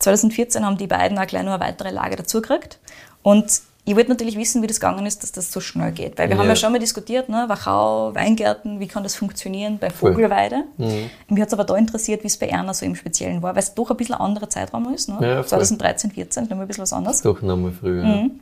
2014 0.00 0.64
haben 0.64 0.78
die 0.78 0.86
beiden 0.86 1.18
auch 1.18 1.26
gleich 1.26 1.44
noch 1.44 1.52
eine 1.52 1.62
weitere 1.62 1.90
Lage 1.90 2.16
dazugekriegt. 2.16 2.78
Und 3.22 3.60
ich 3.88 3.96
wollte 3.96 4.10
natürlich 4.10 4.36
wissen, 4.36 4.62
wie 4.62 4.66
das 4.66 4.80
gegangen 4.80 5.06
ist, 5.06 5.22
dass 5.22 5.32
das 5.32 5.50
so 5.50 5.60
schnell 5.60 5.92
geht. 5.92 6.18
Weil 6.18 6.28
wir 6.28 6.36
ja. 6.36 6.42
haben 6.42 6.48
ja 6.48 6.56
schon 6.56 6.72
mal 6.72 6.78
diskutiert, 6.78 7.30
ne? 7.30 7.46
Wachau, 7.48 8.14
Weingärten, 8.14 8.80
wie 8.80 8.86
kann 8.86 9.02
das 9.02 9.14
funktionieren 9.14 9.78
bei 9.78 9.88
Vogelweide. 9.88 10.64
Mhm. 10.76 11.08
Mich 11.28 11.40
hat 11.40 11.48
es 11.48 11.54
aber 11.54 11.64
da 11.64 11.74
interessiert, 11.74 12.22
wie 12.22 12.26
es 12.26 12.36
bei 12.36 12.48
Erna 12.48 12.74
so 12.74 12.84
im 12.84 12.94
Speziellen 12.94 13.40
war, 13.42 13.54
weil 13.54 13.62
es 13.62 13.72
doch 13.72 13.90
ein 13.90 13.96
bisschen 13.96 14.16
ein 14.16 14.20
anderer 14.20 14.50
Zeitraum 14.50 14.92
ist. 14.92 15.08
Ne? 15.08 15.16
Ja, 15.22 15.42
2013, 15.42 16.10
14, 16.10 16.42
nochmal 16.44 16.60
ein 16.60 16.68
bisschen 16.68 16.82
was 16.82 16.92
anderes. 16.92 17.22
Doch 17.22 17.40
nochmal 17.40 17.72
früher. 17.72 18.04
Mhm. 18.04 18.40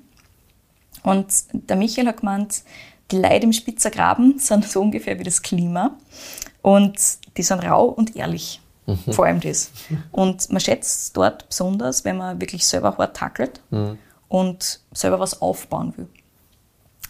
Und 1.04 1.26
der 1.52 1.76
Michael 1.76 2.08
hat 2.08 2.16
gemeint, 2.18 2.62
die 3.12 3.18
Leute 3.18 3.44
im 3.44 3.52
Spitzergraben 3.52 4.38
sind 4.40 4.68
so 4.68 4.80
ungefähr 4.80 5.16
wie 5.20 5.24
das 5.24 5.42
Klima. 5.42 5.96
Und 6.60 6.98
die 7.36 7.44
sind 7.44 7.60
rau 7.60 7.84
und 7.84 8.16
ehrlich. 8.16 8.60
Mhm. 8.86 9.12
Vor 9.12 9.26
allem 9.26 9.40
das. 9.40 9.70
Und 10.10 10.50
man 10.50 10.60
schätzt 10.60 11.16
dort 11.16 11.48
besonders, 11.48 12.04
wenn 12.04 12.16
man 12.16 12.40
wirklich 12.40 12.66
selber 12.66 12.96
hart 12.98 13.16
tackelt. 13.16 13.60
Mhm 13.70 13.98
und 14.28 14.80
selber 14.92 15.20
was 15.20 15.40
aufbauen 15.40 15.94
will. 15.96 16.08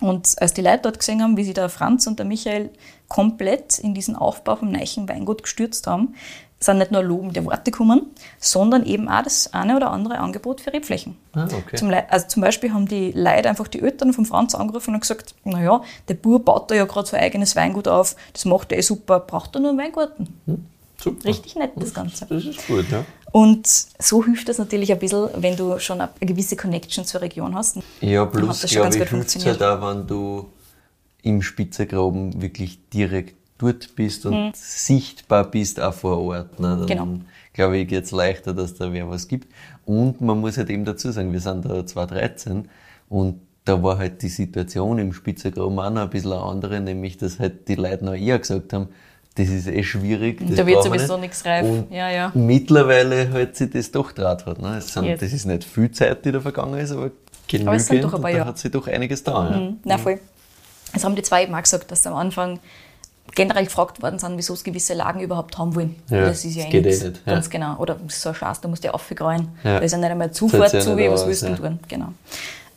Und 0.01 0.35
als 0.41 0.53
die 0.53 0.61
Leute 0.61 0.81
dort 0.83 0.99
gesehen 0.99 1.23
haben, 1.23 1.37
wie 1.37 1.45
sich 1.45 1.55
der 1.55 1.69
Franz 1.69 2.07
und 2.07 2.19
der 2.19 2.27
Michael 2.27 2.71
komplett 3.09 3.79
in 3.79 3.95
diesen 3.95 4.15
Aufbau 4.15 4.57
vom 4.57 4.71
Neichen 4.71 5.09
Weingut 5.09 5.43
gestürzt 5.43 5.87
haben, 5.87 6.15
sind 6.59 6.79
nicht 6.79 6.91
nur 6.91 7.03
lobende 7.03 7.45
Worte 7.45 7.71
gekommen, 7.71 8.07
sondern 8.39 8.85
eben 8.85 9.09
auch 9.09 9.23
das 9.23 9.53
eine 9.53 9.77
oder 9.77 9.91
andere 9.91 10.19
Angebot 10.19 10.61
für 10.61 10.73
Rebflächen. 10.73 11.17
Ah, 11.35 11.45
okay. 11.45 11.77
zum, 11.77 11.93
also 12.09 12.27
zum 12.29 12.43
Beispiel 12.43 12.73
haben 12.73 12.89
die 12.89 13.13
Leute 13.13 13.49
einfach 13.49 13.69
die 13.69 13.83
Eltern 13.83 14.13
von 14.13 14.25
Franz 14.25 14.55
angerufen 14.55 14.95
und 14.95 15.01
gesagt, 15.01 15.35
naja, 15.45 15.83
der 16.09 16.15
Bub 16.15 16.47
baut 16.47 16.71
da 16.71 16.75
ja 16.75 16.87
gerade 16.87 17.07
sein 17.07 17.21
eigenes 17.21 17.57
Weingut 17.57 17.89
auf, 17.89 18.17
das 18.33 18.47
macht 18.47 18.73
er 18.73 18.79
eh 18.79 18.83
super, 18.83 19.21
braucht 19.21 19.55
er 19.55 19.61
nur 19.61 19.71
einen 19.71 19.79
Weingarten. 19.79 20.29
Hm, 20.47 20.67
super. 21.03 21.25
Richtig 21.25 21.57
nett, 21.57 21.73
das 21.77 21.93
Ganze. 21.95 22.27
Das 22.27 22.45
ist 22.45 22.67
gut, 22.67 22.87
ja. 22.91 23.05
Und 23.33 23.67
so 23.67 24.25
hilft 24.25 24.49
das 24.49 24.59
natürlich 24.59 24.93
ein 24.93 24.99
bisschen, 24.99 25.29
wenn 25.37 25.57
du 25.57 25.79
schon 25.79 26.01
eine 26.01 26.11
gewisse 26.21 26.57
Connection 26.57 27.05
zur 27.05 27.21
Region 27.21 27.55
hast. 27.55 27.79
Ja, 28.01 28.25
plus, 28.25 28.63
glaube 28.63 28.97
ich, 28.97 29.09
hilft 29.09 29.37
es 29.37 29.45
halt 29.45 29.63
auch, 29.63 29.81
wenn 29.83 30.07
du 30.07 30.51
im 31.23 31.43
Spitzegraben 31.43 32.41
wirklich 32.41 32.79
direkt 32.89 33.35
dort 33.59 33.95
bist 33.97 34.27
und 34.27 34.35
mhm. 34.35 34.51
sichtbar 34.55 35.51
bist 35.51 35.81
auch 35.81 35.95
vor 35.95 36.19
Ort. 36.19 36.61
Ne? 36.61 36.77
Dann 36.79 36.87
genau. 36.87 37.09
glaube 37.53 37.79
ich, 37.79 37.89
geht 37.89 38.05
es 38.05 38.11
leichter, 38.11 38.55
dass 38.55 38.75
da 38.75 38.93
wer 38.93 39.09
was 39.09 39.27
gibt. 39.29 39.53
Und 39.85 40.21
man 40.21 40.41
muss 40.41 40.57
halt 40.57 40.71
eben 40.71 40.85
dazu 40.85 41.11
sagen, 41.11 41.33
wir 41.33 41.41
sind 41.41 41.65
da 41.65 41.85
2013 41.85 42.69
und 43.09 43.41
da 43.65 43.83
war 43.83 43.99
halt 43.99 44.23
die 44.23 44.29
Situation 44.29 44.99
im 44.99 45.13
Spitzegraben 45.13 45.79
auch 45.79 45.91
noch 45.91 46.03
ein 46.03 46.11
bisschen 46.11 46.33
eine 46.33 46.43
andere, 46.43 46.81
nämlich 46.81 47.17
dass 47.17 47.41
halt 47.41 47.67
die 47.69 47.75
Leute 47.75 48.05
noch 48.05 48.15
eher 48.15 48.39
gesagt 48.39 48.73
haben, 48.73 48.89
das 49.37 49.49
ist 49.49 49.67
eh 49.67 49.83
schwierig. 49.83 50.41
da 50.57 50.67
wird 50.67 50.83
sowieso 50.83 51.19
nichts 51.19 51.45
reif. 51.45 51.67
Und 51.67 51.93
ja, 51.93 52.11
ja. 52.11 52.33
Mittlerweile 52.35 53.31
hat 53.33 53.55
sich 53.55 53.71
das 53.71 53.91
doch 53.91 54.13
draht 54.13 54.47
hat. 54.47 54.61
Ne? 54.61 54.81
Sind, 54.81 55.21
das 55.21 55.33
ist 55.33 55.45
nicht 55.45 55.65
viel 55.65 55.91
Zeit, 55.91 56.25
die 56.25 56.33
da 56.33 56.41
vergangen 56.41 56.79
ist, 56.79 56.91
aber 56.91 57.11
genügend. 57.47 57.69
Aber 57.69 57.77
es 57.77 57.87
sind 57.87 58.03
doch 58.03 58.15
ein 58.15 58.23
paar 58.23 58.33
da 58.33 58.47
hat 58.47 58.59
sich 58.59 58.71
doch 58.71 58.87
einiges 58.87 59.23
da. 59.23 59.43
Mhm. 59.43 59.57
Ja. 59.57 59.73
Na 59.85 59.99
voll. 59.99 60.19
Das 60.95 61.05
haben 61.05 61.15
die 61.15 61.23
zwei 61.23 61.43
eben 61.43 61.55
auch 61.55 61.63
gesagt, 61.63 61.91
dass 61.91 62.03
sie 62.03 62.09
am 62.09 62.17
Anfang 62.17 62.61
generell 63.35 63.65
gefragt 63.65 64.01
worden 64.03 64.19
sind, 64.19 64.39
wieso 64.39 64.55
sie 64.55 64.65
gewisse 64.65 64.95
Lagen 64.95 65.21
überhaupt 65.21 65.59
haben 65.59 65.75
wollen. 65.75 65.97
Ja, 66.09 66.23
das 66.27 66.45
ist 66.45 66.57
ja 66.57 66.65
das 66.65 66.73
eh 66.73 66.81
nichts. 66.81 67.03
Eh 67.03 67.09
nicht. 67.09 67.27
Ganz 67.27 67.47
ja. 67.47 67.51
genau. 67.51 67.77
Oder 67.77 67.99
so 68.09 68.31
ein 68.31 68.35
Schatz, 68.35 68.61
da 68.63 68.69
musst 68.69 68.85
du 68.85 68.89
ja 68.89 68.95
aufgreuen. 68.95 69.49
Ja. 69.65 69.79
Da 69.79 69.85
ist 69.85 69.93
ja 69.93 69.99
nicht 69.99 70.11
einmal 70.11 70.31
Zufahrt 70.31 70.71
zu, 70.71 70.97
wie 70.97 71.11
was 71.11 71.27
willst 71.27 71.43
du 71.43 71.49
ja. 71.49 71.57
tun. 71.57 71.79
Genau. 71.89 72.09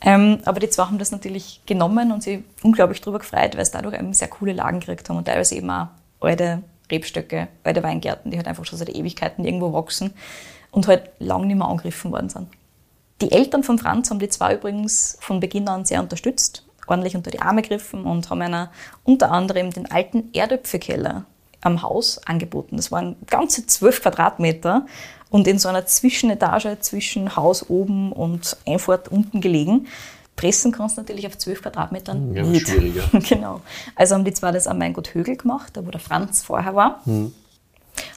Ähm, 0.02 0.38
aber 0.44 0.60
die 0.60 0.68
zwei 0.68 0.84
haben 0.84 0.98
das 0.98 1.10
natürlich 1.10 1.60
genommen 1.64 2.12
und 2.12 2.22
sich 2.22 2.40
unglaublich 2.62 3.00
darüber 3.00 3.18
gefreut, 3.18 3.56
weil 3.56 3.64
sie 3.64 3.72
dadurch 3.72 3.94
eben 3.94 4.12
sehr 4.12 4.28
coole 4.28 4.52
Lagen 4.52 4.80
gekriegt 4.80 5.08
haben 5.08 5.18
und 5.18 5.26
teilweise 5.26 5.54
eben 5.54 5.70
auch 5.70 5.88
alte 6.20 6.62
Rebstöcke, 6.90 7.48
alte 7.64 7.82
Weingärten, 7.82 8.30
die 8.30 8.36
halt 8.36 8.48
einfach 8.48 8.64
schon 8.64 8.78
seit 8.78 8.90
Ewigkeiten 8.90 9.44
irgendwo 9.44 9.72
wachsen 9.72 10.12
und 10.70 10.88
halt 10.88 11.10
lang 11.18 11.46
nicht 11.46 11.56
mehr 11.56 11.68
angegriffen 11.68 12.12
worden 12.12 12.28
sind. 12.28 12.48
Die 13.20 13.32
Eltern 13.32 13.62
von 13.62 13.78
Franz 13.78 14.10
haben 14.10 14.18
die 14.18 14.28
zwei 14.28 14.54
übrigens 14.54 15.18
von 15.20 15.40
Beginn 15.40 15.68
an 15.68 15.84
sehr 15.84 16.00
unterstützt, 16.00 16.64
ordentlich 16.86 17.16
unter 17.16 17.30
die 17.30 17.40
Arme 17.40 17.62
gegriffen 17.62 18.04
und 18.04 18.30
haben 18.30 18.40
einer 18.42 18.70
unter 19.04 19.30
anderem 19.30 19.70
den 19.70 19.90
alten 19.90 20.30
Erdöpfelkeller 20.32 21.26
am 21.60 21.82
Haus 21.82 22.18
angeboten. 22.26 22.76
Das 22.76 22.90
waren 22.90 23.16
ganze 23.26 23.66
zwölf 23.66 24.00
Quadratmeter 24.00 24.86
und 25.28 25.46
in 25.46 25.58
so 25.58 25.68
einer 25.68 25.84
Zwischenetage 25.86 26.78
zwischen 26.80 27.36
Haus 27.36 27.68
oben 27.68 28.12
und 28.12 28.56
Einfahrt 28.66 29.08
unten 29.08 29.40
gelegen 29.40 29.86
pressen 30.40 30.72
kannst 30.72 30.96
du 30.96 31.02
natürlich 31.02 31.26
auf 31.26 31.36
12 31.36 31.60
Quadratmetern 31.60 32.34
ja, 32.34 32.42
nicht. 32.42 32.66
schwieriger. 32.66 33.02
genau. 33.28 33.60
Also 33.94 34.14
haben 34.14 34.24
die 34.24 34.32
zwar 34.32 34.52
das 34.52 34.66
am 34.66 34.80
Weingut 34.80 35.12
Högel 35.12 35.36
gemacht, 35.36 35.76
da 35.76 35.86
wo 35.86 35.90
der 35.90 36.00
Franz 36.00 36.42
vorher 36.42 36.74
war, 36.74 37.02
mhm. 37.04 37.34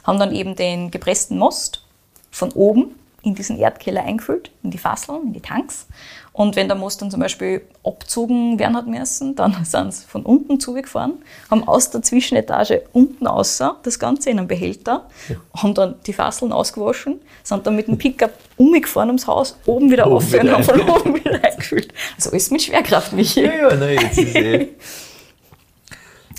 haben 0.04 0.18
dann 0.18 0.34
eben 0.34 0.56
den 0.56 0.90
gepressten 0.90 1.36
Most 1.36 1.84
von 2.30 2.50
oben 2.52 2.94
in 3.20 3.34
diesen 3.34 3.58
Erdkeller 3.58 4.04
eingefüllt, 4.04 4.50
in 4.62 4.70
die 4.70 4.78
Fasseln, 4.78 5.22
in 5.24 5.32
die 5.34 5.42
Tanks. 5.42 5.86
Und 6.34 6.56
wenn 6.56 6.66
der 6.66 6.76
Most 6.76 7.00
dann 7.00 7.12
zum 7.12 7.20
Beispiel 7.20 7.62
abzogen 7.84 8.58
werden 8.58 8.76
hat 8.76 8.88
müssen, 8.88 9.36
dann 9.36 9.56
sind 9.64 9.94
sie 9.94 10.04
von 10.04 10.24
unten 10.24 10.58
zugefahren, 10.58 11.22
haben 11.48 11.66
aus 11.66 11.92
der 11.92 12.02
Zwischenetage 12.02 12.82
unten 12.92 13.28
außer 13.28 13.76
das 13.84 14.00
Ganze 14.00 14.30
in 14.30 14.40
einen 14.40 14.48
Behälter, 14.48 15.08
ja. 15.28 15.36
haben 15.56 15.74
dann 15.74 15.94
die 16.04 16.12
Fasseln 16.12 16.50
ausgewaschen, 16.50 17.20
sind 17.44 17.64
dann 17.64 17.76
mit 17.76 17.86
dem 17.86 17.98
Pickup 17.98 18.32
umgefahren 18.56 19.10
ums 19.10 19.28
Haus, 19.28 19.56
oben 19.64 19.92
wieder 19.92 20.08
oben 20.08 20.16
auf 20.16 20.34
und 20.34 20.50
haben 20.50 20.64
von 20.64 20.80
oben 20.80 21.14
wieder 21.14 21.42
eingefüllt. 21.44 21.94
Also 22.16 22.30
alles 22.30 22.50
mit 22.50 22.62
Schwerkraft, 22.62 23.12
Michi. 23.12 23.44
Ja, 23.44 23.54
ja, 23.54 23.76
nein, 23.76 23.98
jetzt 24.00 24.18
ist 24.18 24.34
eh. 24.34 24.68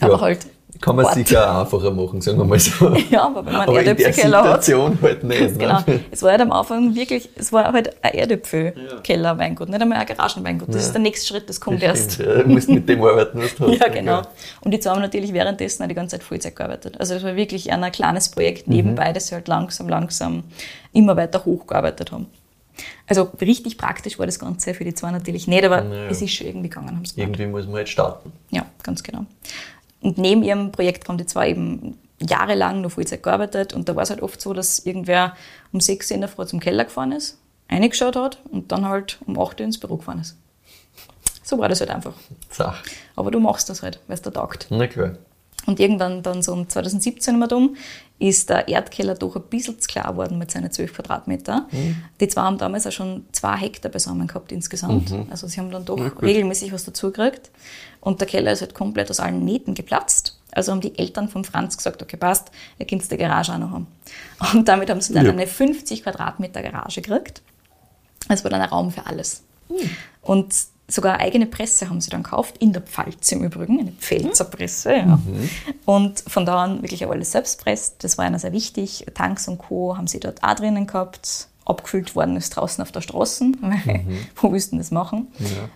Aber 0.01 0.15
ja. 0.15 0.19
halt 0.19 0.39
kann 0.86 0.97
man 0.97 1.13
sich 1.15 1.36
auch 1.36 1.61
einfacher 1.61 1.89
machen, 1.89 2.21
sagen 2.21 2.38
wir 2.38 2.45
mal 2.45 2.59
so. 2.59 2.95
Ja, 3.09 3.25
aber 3.25 3.43
wenn 3.43 3.53
man 3.53 3.67
einen 3.67 3.88
Erdäpfelkeller 3.88 4.43
hat. 4.43 4.67
halt 4.67 5.23
nicht. 5.23 5.57
genau. 5.57 5.79
Es 6.11 6.21
war 6.21 6.31
halt 6.31 6.41
am 6.41 6.51
Anfang 6.51 6.93
wirklich, 6.93 7.27
es 7.36 7.51
war 7.51 7.73
halt 7.73 7.91
ein 8.03 8.13
Erdäpfelkeller 8.13 9.36
Weingut, 9.39 9.69
nicht 9.69 9.81
einmal 9.81 9.97
ein 9.97 10.05
Garagenweingut. 10.05 10.69
Das 10.69 10.75
ja. 10.75 10.81
ist 10.81 10.91
der 10.91 11.01
nächste 11.01 11.25
Schritt, 11.25 11.49
das 11.49 11.59
kommt 11.59 11.81
das 11.81 11.89
erst. 11.89 12.19
Ja, 12.19 12.43
du 12.43 12.49
musst 12.49 12.69
mit 12.69 12.88
dem 12.88 13.03
arbeiten, 13.03 13.41
was 13.41 13.55
du 13.55 13.67
hast. 13.67 13.79
Ja, 13.79 13.88
genau. 13.88 14.21
Und 14.61 14.71
die 14.71 14.79
zwei 14.79 14.91
haben 14.91 15.01
natürlich 15.01 15.33
währenddessen 15.33 15.81
auch 15.81 15.88
die 15.88 15.95
ganze 15.95 16.17
Zeit 16.17 16.23
Vollzeit 16.23 16.55
gearbeitet. 16.55 16.99
Also 16.99 17.15
es 17.15 17.23
war 17.23 17.36
wirklich 17.36 17.71
ein 17.71 17.91
kleines 17.91 18.29
Projekt 18.29 18.67
nebenbei, 18.67 19.09
mhm. 19.09 19.13
das 19.15 19.27
sie 19.27 19.33
halt 19.36 19.47
langsam, 19.47 19.89
langsam 19.89 20.43
immer 20.93 21.17
weiter 21.17 21.43
hochgearbeitet 21.45 22.11
haben. 22.11 22.27
Also 23.07 23.31
richtig 23.41 23.77
praktisch 23.77 24.19
war 24.19 24.25
das 24.25 24.38
Ganze 24.38 24.73
für 24.73 24.83
die 24.83 24.93
zwei 24.93 25.09
natürlich 25.09 25.47
nicht, 25.47 25.63
aber 25.63 25.81
Naja. 25.81 26.09
es 26.09 26.21
ist 26.21 26.33
schon 26.33 26.47
irgendwie 26.47 26.69
gegangen. 26.69 27.01
Irgendwie 27.15 27.45
muss 27.47 27.65
man 27.65 27.75
halt 27.75 27.89
starten. 27.89 28.31
Ja, 28.51 28.65
ganz 28.83 29.01
genau. 29.01 29.25
Und 30.06 30.20
neben 30.20 30.43
ihrem 30.43 30.72
Projekt 30.72 31.10
haben 31.10 31.18
die 31.18 31.26
zwei 31.26 31.49
eben 31.49 31.97
jahrelang 32.22 32.82
noch 32.82 32.91
Vollzeit 32.91 33.24
gearbeitet 33.24 33.74
und 33.74 33.89
da 33.89 33.95
war 33.95 34.03
es 34.03 34.12
halt 34.12 34.22
oft 34.22 34.39
so, 34.39 34.53
dass 34.53 34.86
irgendwer 34.86 35.36
um 35.72 35.80
6 35.80 36.12
Uhr 36.12 36.16
in 36.16 36.22
der 36.22 36.30
Früh 36.30 36.45
zum 36.45 36.60
Keller 36.60 36.86
gefahren 36.86 37.12
ist, 37.12 37.39
reingeschaut 37.72 38.16
hat 38.16 38.39
und 38.51 38.72
dann 38.72 38.88
halt 38.88 39.18
um 39.26 39.39
8 39.39 39.60
Uhr 39.60 39.66
ins 39.66 39.80
Büro 39.80 39.97
gefahren 39.97 40.22
ist. 40.22 40.38
So 41.41 41.58
war 41.58 41.70
das 41.70 41.80
halt 41.80 41.89
einfach. 41.89 42.14
Sach. 42.51 42.84
Aber 43.16 43.32
du 43.32 43.39
machst 43.39 43.68
das 43.68 43.82
halt, 43.82 43.99
weil 44.06 44.14
es 44.14 44.22
dir 44.22 44.32
taugt. 44.32 44.68
Na 44.70 44.86
klar. 44.86 45.16
Und 45.66 45.80
irgendwann 45.80 46.22
dann 46.24 46.41
so 46.43 46.53
um 46.53 46.70
2017 46.70 47.38
mal 47.39 47.51
um, 47.53 47.76
ist 48.20 48.49
der 48.49 48.68
Erdkeller 48.68 49.16
doch 49.16 49.36
ein 49.36 49.41
bisschen 49.43 49.80
zu 49.80 49.88
klar 49.88 50.11
geworden 50.11 50.38
mit 50.38 50.51
seinen 50.51 50.72
12 50.72 50.93
Quadratmeter. 50.93 51.68
Die 52.20 52.28
zwei 52.28 52.41
haben 52.41 52.57
damals 52.57 52.86
auch 52.88 52.91
schon 52.91 53.26
zwei 53.32 53.57
Hektar 53.57 53.91
beisammen 53.91 54.28
gehabt 54.28 54.51
insgesamt. 54.51 55.11
Also 55.30 55.47
sie 55.47 55.59
haben 55.59 55.72
dann 55.72 55.84
doch 55.86 55.99
regelmäßig 56.22 56.72
was 56.72 56.86
dazugekriegt. 56.86 57.49
Und 57.99 58.20
der 58.22 58.28
Keller 58.28 58.51
ist 58.51 58.61
halt 58.61 58.74
komplett 58.76 59.09
aus 59.09 59.20
allen 59.20 59.43
Nähten 59.43 59.74
geplatzt. 59.74 60.39
Also 60.51 60.72
haben 60.72 60.80
die 60.82 60.97
Eltern 60.97 61.28
von 61.28 61.43
Franz 61.43 61.76
gesagt, 61.76 62.01
okay, 62.01 62.16
passt, 62.16 62.49
ihr 62.80 62.86
könnt 62.86 63.09
die 63.11 63.18
Garage 63.18 63.51
auch 63.53 63.57
noch 63.57 63.72
haben. 63.72 63.88
Und 64.53 64.68
damit 64.68 64.89
haben 64.89 65.01
sie 65.01 65.13
dann 65.13 65.26
Ja. 65.26 65.32
eine 65.32 65.47
50 65.47 66.03
Quadratmeter 66.03 66.61
Garage 66.61 67.01
gekriegt. 67.01 67.41
Es 68.30 68.43
war 68.43 68.51
dann 68.51 68.61
ein 68.61 68.70
Raum 68.70 68.91
für 68.91 69.05
alles. 69.05 69.43
Und 70.22 70.53
sogar 70.88 71.15
eine 71.15 71.23
eigene 71.23 71.45
Presse 71.45 71.89
haben 71.89 72.01
sie 72.01 72.09
dann 72.09 72.23
gekauft, 72.23 72.57
in 72.59 72.73
der 72.73 72.81
Pfalz 72.81 73.31
im 73.31 73.43
Übrigen, 73.43 73.79
eine 73.79 73.91
Pfälzer 73.91 74.45
Presse. 74.45 74.95
Ja. 74.95 75.19
Und 75.86 76.23
von 76.27 76.45
da 76.45 76.63
an 76.63 76.81
wirklich 76.81 77.05
auch 77.05 77.11
alles 77.11 77.31
selbst 77.31 77.63
presst. 77.63 78.03
Das 78.03 78.17
war 78.17 78.27
ihnen 78.27 78.39
sehr 78.39 78.51
wichtig. 78.51 79.05
Tanks 79.13 79.47
und 79.47 79.57
Co. 79.57 79.97
haben 79.97 80.07
sie 80.07 80.19
dort 80.19 80.43
auch 80.43 80.55
drinnen 80.55 80.88
gehabt. 80.88 81.47
Abgefüllt 81.65 82.15
worden 82.15 82.38
ist 82.38 82.51
draußen 82.51 82.81
auf 82.83 82.91
der 82.91 83.01
Straße. 83.01 83.45
weil 83.61 84.05
Wo 84.36 84.51
willst 84.51 84.71
du 84.71 84.77
das 84.77 84.91
machen? 84.91 85.27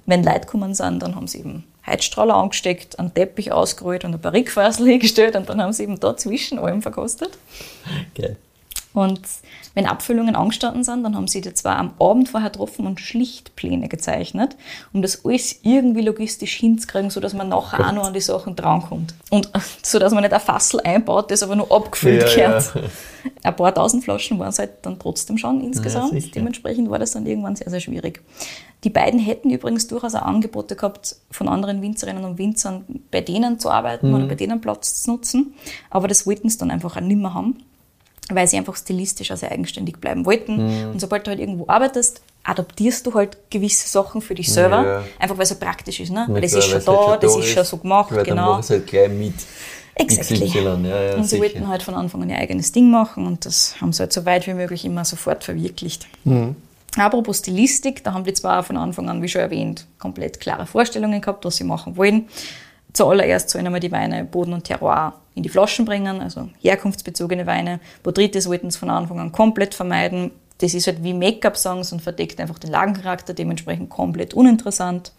Wenn 0.06 0.24
Leute 0.24 0.42
gekommen 0.42 0.76
sind, 0.76 1.02
dann 1.02 1.16
haben 1.16 1.28
sie 1.28 1.40
eben 1.40 1.64
Heizstrahler 1.88 2.36
angesteckt, 2.36 3.00
einen 3.00 3.14
Teppich 3.14 3.52
ausgerollt 3.52 4.06
und 4.06 4.14
ein 4.14 4.22
paar 4.22 4.34
Rickfassel 4.34 4.86
hingestellt 4.90 5.36
und 5.36 5.50
dann 5.50 5.60
haben 5.62 5.74
sie 5.74 5.84
eben 5.84 6.00
da 6.00 6.16
zwischen 6.16 6.60
allem 6.60 6.84
verkostet. 6.84 7.32
Geil. 8.14 8.38
Und 8.94 9.22
wenn 9.76 9.86
Abfüllungen 9.86 10.36
angestanden 10.36 10.84
sind, 10.84 11.04
dann 11.04 11.16
haben 11.16 11.28
sie 11.28 11.42
die 11.42 11.54
zwar 11.54 11.78
am 11.78 11.94
Abend 12.00 12.30
vorher 12.30 12.50
getroffen 12.50 12.88
und 12.88 13.00
Schlichtpläne 13.00 13.88
gezeichnet, 13.88 14.56
um 14.94 15.02
das 15.02 15.24
alles 15.26 15.60
irgendwie 15.64 16.02
logistisch 16.02 16.54
hinzukriegen, 16.56 17.10
sodass 17.10 17.34
man 17.34 17.50
nachher 17.50 17.88
auch 17.88 17.92
noch 17.92 18.08
an 18.08 18.14
die 18.14 18.22
Sachen 18.22 18.56
drankommt. 18.56 19.14
Und 19.30 19.50
so 19.84 20.00
dass 20.00 20.14
man 20.14 20.24
nicht 20.24 20.34
ein 20.34 20.40
Fassel 20.40 20.80
einbaut, 20.82 21.32
das 21.32 21.44
aber 21.44 21.56
nur 21.56 21.72
abgefüllt 21.72 22.36
Ja, 22.36 22.48
gehört. 22.48 22.74
Ein 23.44 23.56
paar 23.56 23.74
tausend 23.74 24.04
Flaschen 24.04 24.40
waren 24.40 24.50
es 24.50 24.60
halt 24.60 24.72
dann 24.82 24.98
trotzdem 24.98 25.38
schon 25.38 25.62
insgesamt. 25.62 26.12
sicher. 26.12 26.32
Dementsprechend 26.36 26.90
war 26.90 27.00
das 27.00 27.12
dann 27.12 27.26
irgendwann 27.26 27.56
sehr, 27.56 27.70
sehr 27.70 27.80
schwierig. 27.80 28.22
Die 28.86 28.90
beiden 28.90 29.20
hätten 29.20 29.50
übrigens 29.50 29.88
durchaus 29.88 30.16
auch 30.16 30.22
Angebote 30.22 30.76
gehabt 30.78 31.18
von 31.30 31.50
anderen 31.50 31.82
Winzerinnen 31.82 32.24
und 32.24 32.38
Winzern, 32.38 32.86
bei 33.12 33.20
denen 33.20 33.60
zu 33.60 33.70
arbeiten 33.70 34.14
oder 34.14 34.26
bei 34.26 34.36
denen 34.36 34.62
Platz 34.62 35.04
zu 35.04 35.12
nutzen. 35.12 35.54
Aber 35.90 36.08
das 36.08 36.26
wollten 36.26 36.50
sie 36.50 36.58
dann 36.58 36.72
einfach 36.72 36.96
auch 36.96 37.02
nicht 37.02 37.20
mehr 37.20 37.34
haben 37.34 37.58
weil 38.30 38.48
sie 38.48 38.58
einfach 38.58 38.76
stilistisch 38.76 39.32
also 39.32 39.48
eigenständig 39.48 40.00
bleiben 40.00 40.26
wollten. 40.26 40.60
Und 40.92 41.02
sobald 41.02 41.26
du 41.28 41.32
halt 41.32 41.40
irgendwo 41.40 41.66
arbeitest, 41.68 42.22
adaptierst 42.44 43.06
du 43.06 43.14
halt 43.14 43.38
gewisse 43.50 43.88
Sachen 43.88 44.22
für 44.22 44.36
dich 44.36 44.52
selber, 44.52 44.86
Ja. 44.86 45.04
einfach 45.20 45.36
weil 45.38 45.44
es 45.44 45.50
so 45.50 45.56
praktisch 45.56 46.00
ist. 46.00 46.12
Ne? 46.12 46.26
Weil 46.30 46.42
das 46.42 46.54
ist 46.54 46.64
schon 46.66 46.74
weil's 46.76 46.86
da, 46.86 47.08
halt 47.08 47.24
das 47.24 47.36
ist 47.36 47.48
schon 47.48 47.64
so 47.66 47.78
gemacht, 47.78 48.12
Weil 48.12 48.18
dann 48.20 48.36
genau. 48.38 48.52
machen 48.52 48.64
sie 48.64 48.74
halt 48.76 48.88
gleich 48.88 49.10
mit. 49.10 49.34
Exactly. 49.96 50.46
Ja, 50.46 50.62
ja, 50.62 51.16
und 51.16 51.24
sie 51.24 51.30
sicher. 51.32 51.42
wollten 51.42 51.68
halt 51.68 51.84
von 51.84 51.94
Anfang 51.94 52.22
an 52.24 52.30
ihr 52.30 52.38
eigenes 52.38 52.72
Ding 52.72 52.90
machen 52.90 53.28
und 53.28 53.46
das 53.46 53.76
haben 53.82 53.92
sie 53.92 54.00
halt 54.00 54.14
so 54.14 54.26
weit 54.26 54.48
wie 54.48 54.54
möglich 54.54 54.86
immer 54.86 55.04
sofort 55.04 55.44
verwirklicht. 55.44 56.08
Mhm. 56.24 56.56
Apropos 56.98 57.40
Stilistik, 57.40 58.04
da 58.04 58.14
haben 58.14 58.24
die 58.24 58.34
zwar 58.34 58.64
von 58.64 58.78
Anfang 58.78 59.10
an, 59.10 59.22
wie 59.22 59.28
schon 59.28 59.42
erwähnt, 59.42 59.86
komplett 60.00 60.40
klare 60.40 60.66
Vorstellungen 60.66 61.20
gehabt, 61.22 61.44
was 61.44 61.58
sie 61.58 61.66
machen 61.66 61.98
wollen. 61.98 62.28
Zuallererst 62.94 63.50
sollen 63.50 63.66
einmal 63.66 63.82
die 63.82 63.92
Weine 63.92 64.24
Boden 64.24 64.54
und 64.54 64.64
Terroir 64.64 65.14
in 65.40 65.44
die 65.44 65.50
Flaschen 65.50 65.86
bringen, 65.86 66.22
also 66.22 66.50
herkunftsbezogene 66.62 67.48
Weine. 67.48 67.80
Botrytis 68.04 68.48
wollten 68.48 68.70
sie 68.70 68.78
von 68.78 68.90
Anfang 68.90 69.20
an 69.20 69.32
komplett 69.32 69.74
vermeiden. 69.74 70.32
Das 70.58 70.74
ist 70.74 70.86
halt 70.88 71.02
wie 71.02 71.14
Make-up-Songs 71.14 71.94
und 71.94 72.02
verdeckt 72.02 72.40
einfach 72.42 72.60
den 72.60 72.72
Lagencharakter, 72.72 73.34
dementsprechend 73.34 73.90
komplett 73.90 74.34
uninteressant. 74.34 75.14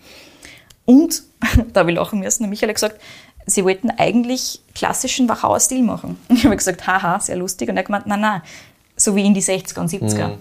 Und, 0.84 1.22
da 1.72 1.86
ich 1.86 1.94
lachen 1.94 2.20
müssen, 2.20 2.42
der 2.42 2.50
Michael 2.50 2.68
hat 2.68 2.76
gesagt, 2.76 3.00
sie 3.46 3.64
wollten 3.64 3.90
eigentlich 3.90 4.60
klassischen 4.74 5.28
Wachauer 5.28 5.60
Stil 5.60 5.82
machen. 5.82 6.18
Ich 6.28 6.44
habe 6.44 6.56
gesagt, 6.56 6.86
haha, 6.86 7.18
sehr 7.18 7.36
lustig. 7.36 7.70
Und 7.70 7.76
er 7.76 7.80
hat 7.80 7.86
gemeint, 7.86 8.06
nein, 8.06 8.20
nein, 8.20 8.42
so 8.96 9.16
wie 9.16 9.24
in 9.24 9.32
die 9.32 9.42
60er 9.42 9.80
und 9.80 9.90
70er. 9.90 10.32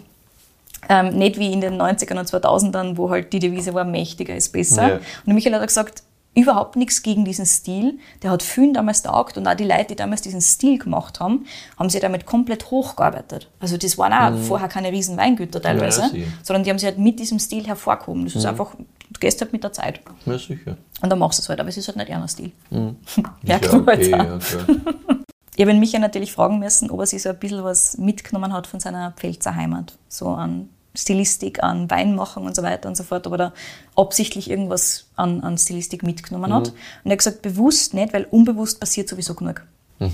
Ähm, 0.89 1.17
nicht 1.17 1.39
wie 1.39 1.53
in 1.53 1.61
den 1.61 1.79
90ern 1.81 2.19
und 2.19 2.27
2000ern, 2.27 2.97
wo 2.97 3.09
halt 3.09 3.31
die 3.31 3.39
Devise 3.39 3.73
war, 3.73 3.85
mächtiger 3.85 4.35
ist 4.35 4.49
besser. 4.49 4.87
Ja. 4.87 4.95
Und 4.95 5.27
der 5.27 5.33
Michael 5.35 5.55
hat 5.55 5.67
gesagt, 5.67 6.03
überhaupt 6.35 6.75
nichts 6.75 7.01
gegen 7.01 7.25
diesen 7.25 7.45
Stil. 7.45 7.99
Der 8.23 8.31
hat 8.31 8.43
vielen 8.43 8.73
damals 8.73 9.01
taugt 9.01 9.37
und 9.37 9.47
auch 9.47 9.55
die 9.55 9.65
Leute, 9.65 9.85
die 9.89 9.95
damals 9.95 10.21
diesen 10.21 10.41
Stil 10.41 10.77
gemacht 10.77 11.19
haben, 11.19 11.45
haben 11.77 11.89
sich 11.89 11.99
damit 12.01 12.25
komplett 12.25 12.71
hochgearbeitet. 12.71 13.49
Also 13.59 13.77
das 13.77 13.97
waren 13.97 14.13
auch 14.13 14.39
vorher 14.39 14.67
keine 14.69 14.91
riesen 14.91 15.17
Weingüter 15.17 15.61
teilweise, 15.61 16.09
Mhm. 16.13 16.21
Ja, 16.21 16.27
sondern 16.43 16.63
die 16.63 16.69
haben 16.69 16.79
sich 16.79 16.87
halt 16.87 16.97
mit 16.99 17.19
diesem 17.19 17.39
Stil 17.39 17.65
hervorgehoben. 17.67 18.25
Das 18.25 18.35
ist 18.35 18.45
einfach, 18.45 18.75
du 18.75 19.19
gehst 19.19 19.41
halt 19.41 19.51
mit 19.53 19.63
der 19.63 19.73
Zeit. 19.73 20.01
Ja, 20.25 20.37
sicher. 20.37 20.77
Und 21.01 21.09
dann 21.09 21.19
machst 21.19 21.39
du 21.39 21.41
es 21.43 21.49
halt, 21.49 21.59
aber 21.59 21.69
es 21.69 21.77
ist 21.77 21.87
halt 21.87 21.97
nicht 21.97 22.11
einer 22.11 22.27
Stil. 22.27 22.51
Ist 22.71 23.43
Merkt 23.43 23.65
ja 23.65 23.77
man 23.77 23.87
halt 23.87 23.99
okay, 23.99 24.13
auch. 24.13 24.17
ja, 24.25 24.37
klar. 24.37 24.65
Ich 25.55 25.65
habe 25.67 25.73
Michael 25.77 25.99
natürlich 25.99 26.31
fragen 26.31 26.59
müssen, 26.59 26.89
ob 26.89 27.01
er 27.01 27.05
sich 27.05 27.21
so 27.21 27.27
ein 27.29 27.37
bisschen 27.37 27.65
was 27.65 27.97
mitgenommen 27.97 28.53
hat 28.53 28.65
von 28.65 28.79
seiner 28.79 29.11
Pfälzer 29.11 29.53
Heimat. 29.55 29.97
So 30.07 30.29
an 30.29 30.69
Stilistik, 30.99 31.63
an 31.63 31.89
Weinmachung 31.89 32.45
und 32.45 32.55
so 32.55 32.63
weiter 32.63 32.89
und 32.89 32.95
so 32.95 33.03
fort, 33.03 33.25
ob 33.27 33.33
er 33.33 33.37
da 33.37 33.53
absichtlich 33.95 34.49
irgendwas 34.49 35.05
an, 35.15 35.41
an 35.41 35.57
Stilistik 35.57 36.03
mitgenommen 36.03 36.53
hat. 36.53 36.69
Und 36.69 36.75
er 37.05 37.11
hat 37.11 37.17
gesagt, 37.19 37.41
bewusst 37.41 37.93
nicht, 37.93 38.13
weil 38.13 38.25
unbewusst 38.29 38.79
passiert 38.79 39.07
sowieso 39.07 39.33
genug. 39.33 39.61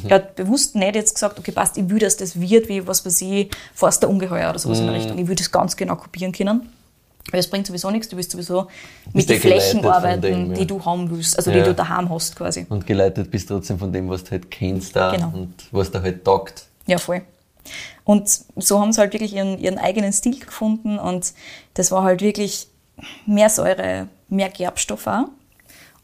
Er 0.07 0.15
hat 0.15 0.36
bewusst 0.36 0.75
nicht 0.75 0.95
jetzt 0.95 1.13
gesagt, 1.13 1.38
okay, 1.38 1.51
passt, 1.51 1.77
ich 1.77 1.88
will, 1.88 1.99
dass 1.99 2.17
das 2.17 2.39
wird, 2.39 2.67
wie 2.69 2.88
was 2.88 3.05
weiß 3.05 3.21
ich, 3.21 3.51
Forst 3.73 4.01
der 4.01 4.09
Ungeheuer 4.09 4.49
oder 4.49 4.57
sowas 4.57 4.79
in 4.79 4.88
der 4.88 4.95
Richtung. 4.95 5.17
Ich 5.19 5.27
will 5.27 5.36
das 5.36 5.51
ganz 5.51 5.75
genau 5.75 5.95
kopieren 5.95 6.31
können. 6.31 6.69
Weil 7.31 7.39
es 7.39 7.49
bringt 7.49 7.65
sowieso 7.65 7.89
nichts, 7.89 8.07
du 8.09 8.17
willst 8.17 8.31
sowieso 8.31 8.67
mit 9.13 9.27
den 9.27 9.39
Flächen 9.39 9.83
arbeiten, 9.83 10.21
dem, 10.21 10.51
ja. 10.51 10.57
die 10.57 10.67
du 10.67 10.83
haben 10.86 11.09
willst, 11.09 11.36
also 11.38 11.49
Ja. 11.49 11.57
die 11.57 11.63
du 11.63 11.73
daheim 11.73 12.07
hast 12.09 12.36
quasi. 12.36 12.67
Und 12.69 12.86
geleitet 12.86 13.31
bist 13.31 13.47
trotzdem 13.47 13.79
von 13.79 13.91
dem, 13.91 14.07
was 14.09 14.23
du 14.23 14.31
halt 14.31 14.51
kennst 14.51 14.95
da 14.95 15.11
Genau. 15.11 15.31
und 15.33 15.53
was 15.71 15.89
da 15.89 16.01
halt 16.01 16.23
taugt. 16.23 16.65
Ja, 16.86 16.99
voll. 16.99 17.21
Und 18.03 18.30
so 18.55 18.80
haben 18.80 18.93
sie 18.93 19.01
halt 19.01 19.13
wirklich 19.13 19.34
ihren, 19.34 19.57
ihren 19.59 19.78
eigenen 19.78 20.13
Stil 20.13 20.39
gefunden 20.39 20.99
und 20.99 21.34
das 21.74 21.91
war 21.91 22.03
halt 22.03 22.22
wirklich 22.22 22.68
mehr 23.26 23.49
Säure, 23.49 24.07
mehr 24.30 24.49
Gerbstoff 24.49 25.07
auch, 25.07 25.26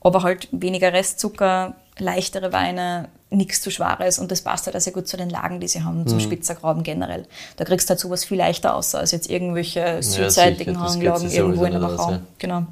aber 0.02 0.24
halt 0.24 0.48
weniger 0.52 0.94
Restzucker, 0.94 1.76
leichtere 1.98 2.52
Weine, 2.52 3.10
nichts 3.30 3.62
zu 3.62 3.72
Schwares 3.72 4.20
und 4.20 4.30
das 4.32 4.42
passt 4.42 4.66
halt 4.66 4.76
auch 4.76 4.82
sehr 4.82 4.94
gut 4.94 5.08
zu 5.08 5.16
den 5.16 5.30
Lagen, 5.30 5.60
die 5.60 5.68
sie 5.68 5.84
haben, 5.84 6.06
zum 6.06 6.20
Spitzergraben 6.20 6.84
generell. 6.84 7.26
Da 7.56 7.64
kriegst 7.64 7.90
du 7.90 7.92
halt 7.92 8.00
sowas 8.00 8.26
viel 8.26 8.38
leichter 8.38 8.76
aus, 8.76 8.94
als 8.94 9.12
jetzt 9.12 9.30
irgendwelche 9.30 10.04
südseitigen 10.04 10.74
das 10.74 10.94
Hanglagen 10.94 11.32
irgendwo 11.32 11.64
in 11.66 11.72
der 11.72 11.82
Wachau. 11.82 12.12
ja. 12.12 12.22
Genau. 12.40 12.66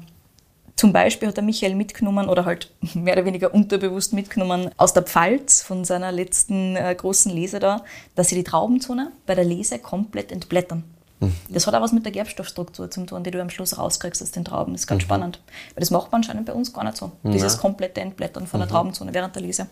Zum 0.80 0.94
Beispiel 0.94 1.28
hat 1.28 1.36
der 1.36 1.44
Michael 1.44 1.74
mitgenommen 1.74 2.26
oder 2.30 2.46
halt 2.46 2.70
mehr 2.94 3.12
oder 3.12 3.26
weniger 3.26 3.52
unterbewusst 3.52 4.14
mitgenommen 4.14 4.70
aus 4.78 4.94
der 4.94 5.02
Pfalz 5.02 5.60
von 5.60 5.84
seiner 5.84 6.10
letzten 6.10 6.74
äh, 6.74 6.94
großen 6.94 7.30
Lese 7.30 7.58
da, 7.58 7.84
dass 8.14 8.28
sie 8.28 8.34
die 8.34 8.44
Traubenzone 8.44 9.12
bei 9.26 9.34
der 9.34 9.44
Lese 9.44 9.78
komplett 9.78 10.32
entblättern. 10.32 10.84
Mhm. 11.20 11.34
Das 11.50 11.66
hat 11.66 11.74
auch 11.74 11.82
was 11.82 11.92
mit 11.92 12.06
der 12.06 12.12
Gerbstoffstruktur 12.12 12.90
zu 12.90 13.04
tun, 13.04 13.22
die 13.22 13.30
du 13.30 13.42
am 13.42 13.50
Schluss 13.50 13.76
rauskriegst 13.76 14.22
aus 14.22 14.30
den 14.30 14.42
Trauben. 14.46 14.72
Das 14.72 14.80
ist 14.80 14.86
Mhm. 14.86 14.94
ganz 14.94 15.02
spannend. 15.02 15.40
Weil 15.74 15.80
das 15.80 15.90
macht 15.90 16.10
man 16.12 16.20
anscheinend 16.20 16.46
bei 16.46 16.54
uns 16.54 16.72
gar 16.72 16.82
nicht 16.84 16.96
so. 16.96 17.12
Dieses 17.24 17.58
komplette 17.58 18.00
Entblättern 18.00 18.46
von 18.46 18.60
der 18.60 18.66
Mhm. 18.66 18.72
Traubenzone 18.72 19.12
während 19.12 19.34
der 19.34 19.42
Lese. 19.42 19.66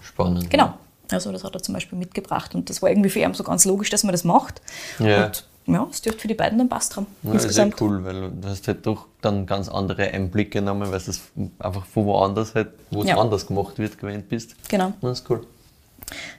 Spannend. 0.00 0.50
Genau. 0.50 0.74
Also 1.12 1.30
das 1.30 1.44
hat 1.44 1.54
er 1.54 1.62
zum 1.62 1.74
Beispiel 1.74 1.96
mitgebracht 1.98 2.54
und 2.56 2.68
das 2.68 2.82
war 2.82 2.88
irgendwie 2.90 3.10
für 3.10 3.20
ihn 3.20 3.32
so 3.34 3.44
ganz 3.44 3.64
logisch, 3.64 3.90
dass 3.90 4.02
man 4.02 4.10
das 4.10 4.24
macht. 4.24 4.60
Ja. 4.98 5.26
Und 5.26 5.46
ja, 5.66 5.86
es 5.90 6.02
dürfte 6.02 6.20
für 6.22 6.28
die 6.28 6.34
beiden 6.34 6.58
dann 6.58 6.68
passt 6.68 6.96
haben. 6.96 7.06
Ja, 7.22 7.30
ist 7.30 7.34
ja 7.34 7.64
insgesamt. 7.64 7.80
cool, 7.80 8.04
weil 8.04 8.30
du 8.30 8.48
hast 8.48 8.66
halt 8.68 8.84
doch 8.86 9.06
dann 9.20 9.46
ganz 9.46 9.68
andere 9.68 10.08
Einblicke 10.08 10.58
genommen, 10.60 10.90
weil 10.90 11.00
du 11.00 11.10
es 11.10 11.20
einfach 11.58 11.86
von 11.86 12.06
woanders 12.06 12.54
halt, 12.54 12.70
wo 12.90 13.02
es 13.02 13.08
Ja. 13.08 13.18
anders 13.18 13.46
gemacht 13.46 13.78
wird, 13.78 13.98
gewöhnt 13.98 14.28
bist. 14.28 14.54
Genau. 14.68 14.92
Das 15.00 15.20
ist 15.20 15.30
cool. 15.30 15.46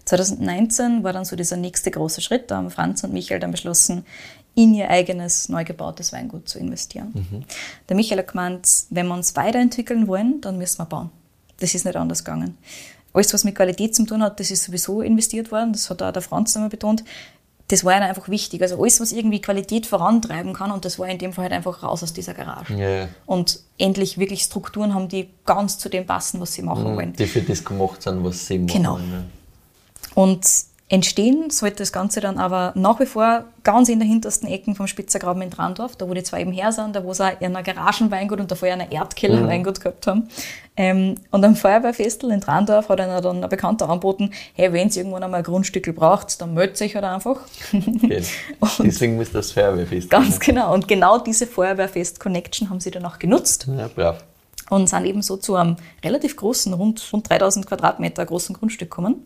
2019 0.05 1.03
war 1.03 1.13
dann 1.13 1.25
so 1.25 1.35
dieser 1.35 1.57
nächste 1.57 1.91
große 1.91 2.21
Schritt. 2.21 2.51
Da 2.51 2.57
haben 2.57 2.69
Franz 2.69 3.03
und 3.03 3.13
Michael 3.13 3.39
dann 3.39 3.51
beschlossen, 3.51 4.05
in 4.55 4.73
ihr 4.75 4.89
eigenes 4.89 5.49
neu 5.49 5.63
gebautes 5.63 6.13
Weingut 6.13 6.47
zu 6.47 6.59
investieren. 6.59 7.45
Der 7.89 7.95
Michael 7.95 8.19
hat 8.19 8.27
gemeint, 8.29 8.67
wenn 8.91 9.07
wir 9.07 9.15
uns 9.15 9.35
weiterentwickeln 9.35 10.07
wollen, 10.07 10.41
dann 10.41 10.57
müssen 10.59 10.77
wir 10.79 10.85
bauen. 10.85 11.09
Das 11.59 11.73
ist 11.73 11.85
nicht 11.85 11.95
anders 11.95 12.23
gegangen. 12.23 12.57
Alles, 13.13 13.33
was 13.33 13.43
mit 13.45 13.55
Qualität 13.55 13.95
zu 13.95 14.05
tun 14.05 14.21
hat, 14.21 14.39
das 14.39 14.51
ist 14.51 14.63
sowieso 14.65 15.01
investiert 15.01 15.51
worden. 15.51 15.73
Das 15.73 15.89
hat 15.89 16.01
auch 16.03 16.11
der 16.11 16.21
Franz 16.21 16.53
nochmal 16.55 16.69
betont. 16.69 17.03
Das 17.73 17.83
war 17.83 17.93
ihnen 17.93 18.03
einfach 18.03 18.29
wichtig. 18.29 18.61
Also 18.61 18.79
alles, 18.79 19.01
was 19.01 19.11
irgendwie 19.11 19.41
Qualität 19.41 19.87
vorantreiben 19.87 20.53
kann, 20.53 20.69
und 20.69 20.85
das 20.85 20.99
war 20.99 21.09
in 21.09 21.17
dem 21.17 21.33
Fall 21.33 21.45
halt 21.45 21.53
einfach 21.53 21.81
raus 21.81 22.03
aus 22.03 22.13
dieser 22.13 22.35
Garage. 22.35 22.75
Ja. 22.75 23.07
Und 23.25 23.61
endlich 23.79 24.19
wirklich 24.19 24.43
Strukturen 24.43 24.93
haben, 24.93 25.09
die 25.09 25.31
ganz 25.43 25.79
zu 25.79 25.89
dem 25.89 26.05
passen, 26.05 26.39
was 26.39 26.53
sie 26.53 26.61
machen 26.61 26.95
wollen. 26.95 27.13
Die 27.13 27.25
für 27.25 27.41
das 27.41 27.65
gemacht 27.65 28.03
sind, 28.03 28.23
was 28.23 28.45
sie 28.45 28.59
machen. 28.59 28.73
Genau. 28.73 28.97
Ja. 28.99 29.23
Und 30.13 30.45
Entstehen 30.93 31.49
sollte 31.49 31.77
das 31.77 31.91
Ganze 31.91 32.21
dann 32.21 32.37
aber 32.37 32.71
nach 32.75 32.99
wie 32.99 33.07
vor 33.07 33.45
ganz 33.63 33.89
in 33.89 33.97
der 33.97 34.07
hintersten 34.07 34.47
Ecken 34.47 34.75
vom 34.75 34.85
Spitzergraben 34.85 35.41
in 35.41 35.49
Trandorf, 35.49 35.95
da 35.95 36.07
wo 36.07 36.13
die 36.13 36.21
zwei 36.21 36.41
eben 36.41 36.51
her 36.51 36.71
sind, 36.71 36.95
da 36.95 37.03
wo 37.03 37.11
sie 37.13 37.23
auch 37.23 37.41
in 37.41 37.47
einer 37.47 37.63
Garagenweingut 37.63 38.39
und 38.39 38.51
davor 38.51 38.69
einer 38.69 38.91
Erdkeller-Weingut 38.91 39.81
gehabt 39.81 40.05
haben. 40.05 40.29
Ähm, 40.77 41.15
und 41.31 41.43
am 41.43 41.55
Feuerwehrfestel 41.55 42.29
in 42.29 42.41
Trandorf 42.41 42.89
hat 42.89 43.01
einer 43.01 43.21
dann 43.21 43.43
ein 43.43 43.49
Bekannter 43.49 43.89
angeboten, 43.89 44.29
hey, 44.53 44.71
wenn 44.71 44.87
ihr 44.89 44.97
irgendwann 44.97 45.23
einmal 45.23 45.39
ein 45.39 45.43
Grundstück 45.43 45.95
braucht, 45.95 46.39
dann 46.39 46.53
meldet 46.53 46.79
euch 46.79 46.93
halt 46.93 47.05
einfach. 47.05 47.39
Okay. 47.73 48.21
Deswegen 48.77 49.15
muss 49.15 49.31
das 49.31 49.51
Feuerwehrfest 49.51 50.11
Ganz 50.11 50.39
genau. 50.39 50.75
Und 50.75 50.87
genau 50.87 51.17
diese 51.17 51.47
Feuerwehrfest-Connection 51.47 52.69
haben 52.69 52.79
sie 52.79 52.91
dann 52.91 53.03
auch 53.07 53.17
genutzt 53.17 53.67
Ja, 53.75 53.87
brav. 53.87 54.23
und 54.69 54.87
sind 54.87 55.05
eben 55.05 55.23
so 55.23 55.37
zu 55.37 55.55
einem 55.55 55.75
relativ 56.03 56.35
großen, 56.35 56.71
rund, 56.71 57.03
rund 57.11 57.27
3000 57.27 57.65
Quadratmeter 57.65 58.23
großen 58.27 58.55
Grundstück 58.55 58.91
gekommen 58.91 59.25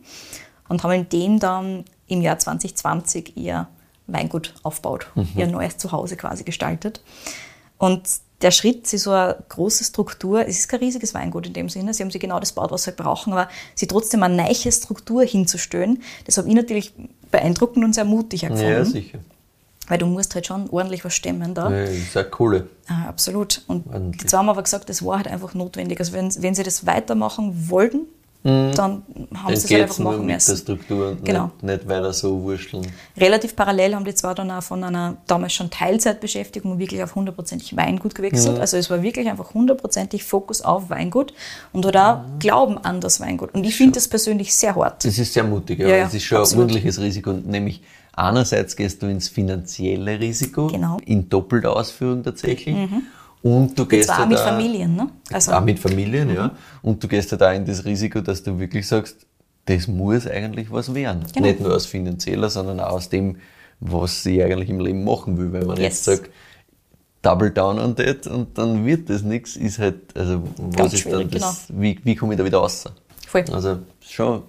und 0.70 0.84
haben 0.84 0.92
in 0.92 1.10
dem 1.10 1.40
dann 1.40 1.86
im 2.08 2.22
Jahr 2.22 2.38
2020 2.40 3.36
ihr 3.38 3.68
Weingut 4.08 4.54
aufgebaut, 4.64 5.08
ihr 5.36 5.48
neues 5.48 5.78
Zuhause 5.78 6.16
quasi 6.16 6.44
gestaltet. 6.44 7.02
Und 7.78 8.04
der 8.42 8.52
Schritt, 8.52 8.88
sie 8.88 8.98
so 8.98 9.12
eine 9.12 9.36
große 9.50 9.84
Struktur, 9.84 10.48
es 10.48 10.60
ist 10.60 10.68
kein 10.70 10.80
riesiges 10.80 11.14
Weingut 11.14 11.48
in 11.48 11.54
dem 11.54 11.70
Sinne, 11.70 11.94
sie 11.94 12.04
haben 12.04 12.12
sich 12.12 12.22
genau 12.22 12.40
das 12.40 12.54
gebaut, 12.56 12.72
was 12.72 12.84
sie 12.84 12.92
brauchen, 12.92 13.34
aber 13.34 13.50
sie 13.76 13.88
trotzdem 13.88 14.24
eine 14.24 14.36
neiche 14.36 14.72
Struktur 14.72 15.24
hinzustellen, 15.24 16.02
das 16.26 16.38
habe 16.38 16.48
ich 16.48 16.54
natürlich 16.54 16.94
beeindruckend 17.32 17.84
und 17.84 17.94
sehr 17.94 18.06
mutig 18.06 18.46
auch 18.46 18.50
gefunden, 18.52 18.72
Ja, 18.72 18.86
sicher. 18.86 19.18
weil 19.88 19.98
du 19.98 20.06
musst 20.06 20.36
halt 20.36 20.46
schon 20.48 20.70
ordentlich 20.70 21.04
was 21.04 21.14
stemmen 21.16 21.54
da. 21.56 21.70
Ja, 21.72 21.86
das 21.86 21.96
ist 21.96 22.16
eine 22.18 22.30
coole. 22.30 22.70
Ah, 22.88 23.08
absolut. 23.10 23.64
Und 23.68 23.88
Ordentlich. 23.88 24.30
zwei 24.30 24.38
haben 24.38 24.50
aber 24.50 24.64
gesagt, 24.64 24.88
das 24.90 25.04
war 25.04 25.18
halt 25.18 25.28
einfach 25.28 25.54
notwendig. 25.56 26.00
Also 26.00 26.14
wenn, 26.14 26.32
wenn 26.42 26.56
sie 26.56 26.64
das 26.64 26.86
weitermachen 26.86 27.70
wollten, 27.70 28.02
dann 28.44 28.54
haben 28.54 28.64
Mhm. 28.70 28.72
Dann 28.76 29.04
sie 29.48 29.54
es 29.54 29.72
halt 29.72 29.82
einfach 29.84 30.00
machen 30.00 30.20
mit 30.20 30.30
der 30.30 30.36
müssen. 30.36 30.58
Struktur 30.58 31.18
Genau. 31.24 31.46
nicht, 31.62 31.64
nicht 31.64 31.90
weiter 31.90 32.14
so 32.14 32.42
wursteln. 32.44 32.88
Relativ 33.18 33.56
parallel 33.56 33.96
haben 33.96 34.06
die 34.06 34.14
zwei 34.16 34.34
dann 34.34 34.50
auch 34.52 34.64
von 34.64 34.84
einer 34.84 35.18
damals 35.28 35.54
schon 35.54 35.70
Teilzeitbeschäftigung 35.70 36.80
wirklich 36.80 37.04
auf 37.04 37.16
hundertprozentig 37.16 37.76
Weingut 37.76 38.16
gewechselt. 38.16 38.56
Mhm. 38.56 38.62
Also 38.62 38.78
es 38.78 38.90
war 38.90 39.02
wirklich 39.04 39.28
einfach 39.28 39.54
hundertprozentig 39.54 40.24
Fokus 40.24 40.62
auf 40.62 40.90
Weingut 40.90 41.34
und 41.74 41.86
hat 41.86 41.98
auch 41.98 42.20
Glauben 42.40 42.78
an 42.78 43.02
das 43.02 43.20
Weingut. 43.20 43.54
Und 43.54 43.66
ich 43.66 43.76
finde 43.76 43.94
das 43.94 44.08
persönlich 44.08 44.54
sehr 44.54 44.76
hart. 44.76 45.04
Das 45.04 45.18
ist 45.18 45.34
sehr 45.34 45.44
mutig, 45.44 45.80
ja. 45.80 45.88
Ja, 45.88 45.96
Es 46.06 46.14
ist 46.14 46.24
schon 46.24 46.38
absolut. 46.38 46.66
ein 46.66 46.68
ordentliches 46.70 47.00
Risiko. 47.02 47.34
Nämlich 47.34 47.82
einerseits 48.14 48.76
gehst 48.76 49.02
du 49.02 49.08
ins 49.08 49.28
finanzielle 49.28 50.20
Risiko, 50.20 50.68
Genau. 50.68 50.98
in 51.06 51.28
doppelter 51.28 51.76
Ausführung 51.76 52.24
tatsächlich. 52.24 52.76
Und 53.42 53.78
du 53.78 53.86
gehst 53.86 54.08
Zwar 54.08 54.16
auch 54.16 54.20
halt 54.22 54.30
mit 54.30 54.40
auch- 54.40 54.44
Familien, 54.46 54.96
ne? 54.96 55.10
Also, 55.32 55.52
auch 55.54 55.64
mit 55.64 55.80
Familien, 55.80 56.34
ja. 56.34 56.52
Und 56.82 57.04
du 57.04 57.08
gehst 57.08 57.32
halt 57.32 57.44
auch 57.44 57.54
in 57.54 57.66
das 57.66 57.86
Risiko, 57.86 58.22
dass 58.22 58.42
du 58.44 58.58
wirklich 58.60 58.88
sagst, 58.88 59.18
das 59.66 59.88
muss 59.88 60.26
eigentlich 60.28 60.72
was 60.72 60.94
werden. 60.94 61.24
Genau. 61.34 61.48
Nicht 61.48 61.60
nur 61.60 61.76
aus 61.76 61.86
finanzieller, 61.86 62.50
sondern 62.50 62.80
auch 62.80 62.94
aus 62.94 63.10
dem, 63.10 63.38
was 63.80 64.26
ich 64.26 64.42
eigentlich 64.44 64.70
im 64.70 64.80
Leben 64.80 65.04
machen 65.04 65.38
will. 65.38 65.52
Wenn 65.54 65.68
man 65.68 65.78
Yes. 65.78 65.84
jetzt 65.84 66.04
sagt, 66.06 66.30
double 67.22 67.52
down 67.52 67.78
on 67.80 67.96
that 67.96 68.26
und 68.28 68.58
dann 68.58 68.86
wird 68.86 69.10
das 69.10 69.22
nichts, 69.24 69.56
ist 69.56 69.80
halt, 69.80 70.16
also 70.18 70.44
was 70.58 70.94
ist 70.94 71.06
dann 71.12 71.30
das, 71.30 71.66
wie, 71.70 72.00
wie 72.04 72.16
komme 72.16 72.34
ich 72.34 72.38
da 72.40 72.46
wieder 72.46 72.60
raus? 72.60 72.86
voll. 73.28 73.44
Also 73.52 73.80
schon 74.00 74.44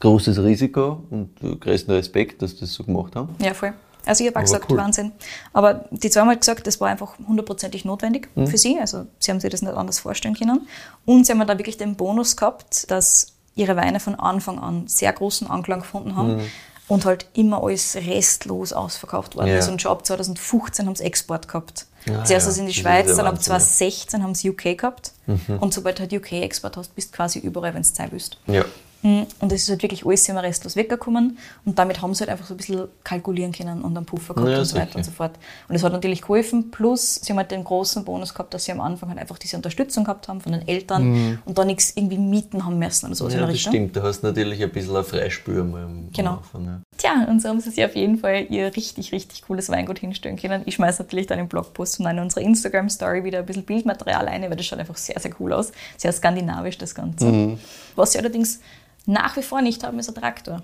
großes 0.00 0.42
Risiko 0.42 1.02
und 1.10 1.30
größten 1.60 1.94
Respekt, 1.94 2.42
dass 2.42 2.50
sie 2.50 2.60
das 2.60 2.72
so 2.74 2.82
gemacht 2.82 3.14
haben. 3.14 3.28
Ja, 3.40 3.54
voll. 3.54 3.72
Also 4.06 4.22
ich 4.24 4.28
habe 4.28 4.36
auch 4.36 4.40
Aber 4.40 4.44
gesagt, 4.44 4.70
cool. 4.70 4.78
Wahnsinn. 4.78 5.12
Aber 5.52 5.84
die 5.90 6.10
zwei 6.10 6.20
haben 6.20 6.28
halt 6.28 6.40
gesagt, 6.40 6.66
das 6.66 6.80
war 6.80 6.88
einfach 6.88 7.14
hundertprozentig 7.26 7.84
notwendig 7.84 8.28
Mhm. 8.34 8.46
für 8.46 8.58
sie. 8.58 8.78
Also 8.80 9.06
sie 9.18 9.30
haben 9.30 9.40
sich 9.40 9.50
das 9.50 9.62
nicht 9.62 9.74
anders 9.74 9.98
vorstellen 10.00 10.34
können. 10.34 10.66
Und 11.04 11.26
sie 11.26 11.32
haben 11.32 11.46
da 11.46 11.58
wirklich 11.58 11.76
den 11.78 11.96
Bonus 11.96 12.36
gehabt, 12.36 12.90
dass 12.90 13.28
ihre 13.54 13.76
Weine 13.76 14.00
von 14.00 14.14
Anfang 14.16 14.58
an 14.58 14.88
sehr 14.88 15.12
großen 15.12 15.48
Anklang 15.48 15.80
gefunden 15.80 16.16
haben. 16.16 16.40
Und 16.86 17.06
halt 17.06 17.24
immer 17.32 17.62
alles 17.64 17.96
restlos 17.96 18.74
ausverkauft 18.74 19.36
worden 19.36 19.46
Mhm. 19.46 19.52
Ja. 19.54 19.58
ist. 19.60 19.68
Und 19.68 19.80
schon 19.80 19.90
ab 19.92 20.04
2015 20.04 20.84
haben 20.86 20.94
sie 20.94 21.04
Export 21.04 21.48
gehabt. 21.48 21.86
Ah, 22.06 22.24
Zuerst 22.24 22.30
ja. 22.30 22.36
also 22.48 22.60
in 22.60 22.66
die 22.66 22.74
Schweiz, 22.74 23.06
dann 23.06 23.20
ab 23.26 23.36
Wahnsinn, 23.36 23.52
ja. 23.52 23.54
Mhm. 23.58 23.60
2016 23.62 24.22
haben 24.22 24.34
sie 24.34 24.50
UK 24.50 24.76
gehabt. 24.76 25.12
Und 25.60 25.72
sobald 25.72 25.98
du 25.98 26.02
halt 26.02 26.12
UK-Export 26.12 26.76
hast, 26.76 26.94
bist 26.94 27.10
du 27.12 27.16
quasi 27.16 27.38
überall, 27.38 27.72
wenn 27.72 27.82
du 27.82 27.88
Zeit 27.90 28.12
willst. 28.12 28.36
Ja. 28.46 28.66
Mhm. 29.04 29.26
Und 29.40 29.52
es 29.52 29.62
ist 29.64 29.68
halt 29.70 29.82
wirklich 29.82 30.04
alles 30.06 30.28
immer 30.28 30.42
restlos 30.42 30.76
weggekommen. 30.76 31.38
Und 31.64 31.78
damit 31.78 32.00
haben 32.02 32.14
sie 32.14 32.20
halt 32.20 32.30
einfach 32.30 32.46
so 32.46 32.54
ein 32.54 32.56
bisschen 32.56 32.88
kalkulieren 33.04 33.52
können 33.52 33.82
und 33.82 33.96
einen 33.96 34.06
Puffer 34.06 34.34
gehabt 34.34 34.50
Ja, 34.50 34.58
und 34.60 34.64
so 34.64 34.76
weiter 34.76 34.96
und 34.96 35.04
so 35.04 35.10
fort. 35.10 35.32
Und 35.68 35.74
es 35.76 35.82
hat 35.84 35.92
natürlich 35.92 36.22
geholfen. 36.22 36.70
Plus, 36.70 37.16
sie 37.16 37.30
haben 37.32 37.38
halt 37.38 37.50
den 37.50 37.62
großen 37.64 38.04
Bonus 38.04 38.32
gehabt, 38.32 38.54
dass 38.54 38.64
sie 38.64 38.72
am 38.72 38.80
Anfang 38.80 39.10
halt 39.10 39.18
einfach 39.18 39.38
diese 39.38 39.56
Unterstützung 39.56 40.04
gehabt 40.04 40.26
haben 40.28 40.40
von 40.40 40.52
den 40.52 40.66
Eltern 40.66 41.38
und 41.44 41.58
da 41.58 41.64
nichts 41.64 41.92
irgendwie 41.96 42.18
mieten 42.18 42.64
haben 42.64 42.78
müssen 42.78 43.06
oder 43.06 43.14
so 43.14 43.26
Mhm. 43.26 43.30
ja, 43.32 43.40
das 43.40 43.50
Richtung. 43.50 43.72
stimmt. 43.72 43.96
Du 43.96 44.02
hast 44.02 44.22
natürlich 44.22 44.62
ein 44.62 44.70
bisschen 44.72 44.96
ein 44.96 45.04
Freispür 45.04 45.64
mal 45.64 45.84
am 45.84 46.08
Genau. 46.12 46.38
Anfang. 46.38 46.64
Ja. 46.64 46.80
Tja, 46.96 47.26
und 47.28 47.42
so 47.42 47.48
haben 47.50 47.60
sie 47.60 47.70
sich 47.70 47.84
auf 47.84 47.94
jeden 47.94 48.16
Fall 48.18 48.46
ihr 48.48 48.74
richtig, 48.74 49.12
richtig 49.12 49.42
cooles 49.42 49.68
Weingut 49.68 49.98
hinstellen 49.98 50.36
können. 50.38 50.62
Ich 50.64 50.76
schmeiße 50.76 51.02
natürlich 51.02 51.26
dann 51.26 51.38
im 51.38 51.48
Blogpost 51.48 52.00
und 52.00 52.06
in 52.06 52.18
unserer 52.20 52.40
Instagram-Story 52.42 53.22
wieder 53.24 53.40
ein 53.40 53.46
bisschen 53.46 53.64
Bildmaterial 53.64 54.28
ein, 54.28 54.42
weil 54.42 54.56
das 54.56 54.64
schaut 54.64 54.78
einfach 54.78 54.96
sehr, 54.96 55.18
sehr 55.20 55.32
cool 55.40 55.52
aus. 55.52 55.72
Sehr 55.98 56.12
skandinavisch, 56.12 56.78
das 56.78 56.94
Ganze. 56.94 57.26
Mhm. 57.26 57.58
Was 57.96 58.12
sie 58.12 58.18
allerdings 58.18 58.60
nach 59.06 59.36
wie 59.36 59.42
vor 59.42 59.60
nicht 59.62 59.82
haben, 59.84 59.98
ist 59.98 60.08
ein 60.08 60.14
Traktor. 60.14 60.62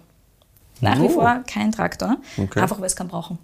Nach 0.81 0.99
wie 0.99 1.07
Oh. 1.07 1.09
vor 1.11 1.41
kein 1.47 1.73
Traktor, 1.73 2.17
Okay. 2.39 2.61
einfach 2.61 2.79
weil 2.79 2.87
es 2.87 2.97
keinen 2.97 3.09
brauchen. 3.09 3.39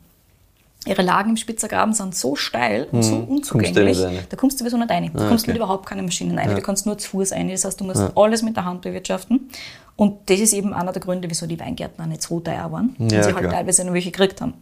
Ihre 0.86 1.03
Lagen 1.03 1.30
im 1.30 1.36
Spitzergraben 1.36 1.92
sind 1.94 2.14
so 2.14 2.36
steil 2.36 2.86
und 2.92 3.03
so. 3.03 3.16
Kommst 3.16 3.28
du 3.28 3.32
unzugänglich, 3.34 4.01
rein. 4.03 4.18
da 4.28 4.36
kommst 4.36 4.61
du 4.61 4.64
sowieso 4.64 4.76
nicht 4.78 4.88
rein. 4.88 5.11
Da 5.12 5.24
Ah, 5.24 5.28
kommst 5.28 5.44
du 5.47 5.51
okay. 5.51 5.53
mit 5.53 5.57
überhaupt 5.57 5.84
keine 5.86 6.03
Maschinen 6.03 6.38
rein. 6.38 6.55
Du 6.55 6.62
kannst 6.62 6.86
nur 6.86 6.97
zu 6.97 7.11
Fuß 7.11 7.32
rein. 7.32 7.49
Das 7.49 7.64
heißt, 7.64 7.80
du 7.80 7.84
musst 7.84 8.01
alles 8.16 8.42
mit 8.42 8.57
der 8.57 8.64
Hand 8.64 8.82
bewirtschaften. 8.82 9.51
Und 9.97 10.30
das 10.30 10.38
ist 10.40 10.53
eben 10.53 10.72
einer 10.72 10.92
der 10.92 11.03
Gründe, 11.03 11.28
wieso 11.28 11.47
die 11.47 11.59
Weingärten 11.59 12.03
auch 12.05 12.07
nicht 12.09 12.22
so 12.22 12.38
teuer 12.38 12.70
waren. 12.70 12.94
und 12.99 13.11
Ja, 13.11 13.22
sie 13.22 13.32
halt 13.32 13.38
klar. 13.40 13.53
teilweise 13.55 13.84
nur 13.84 13.94
welche 13.94 14.12
gekriegt 14.12 14.40
haben. 14.40 14.55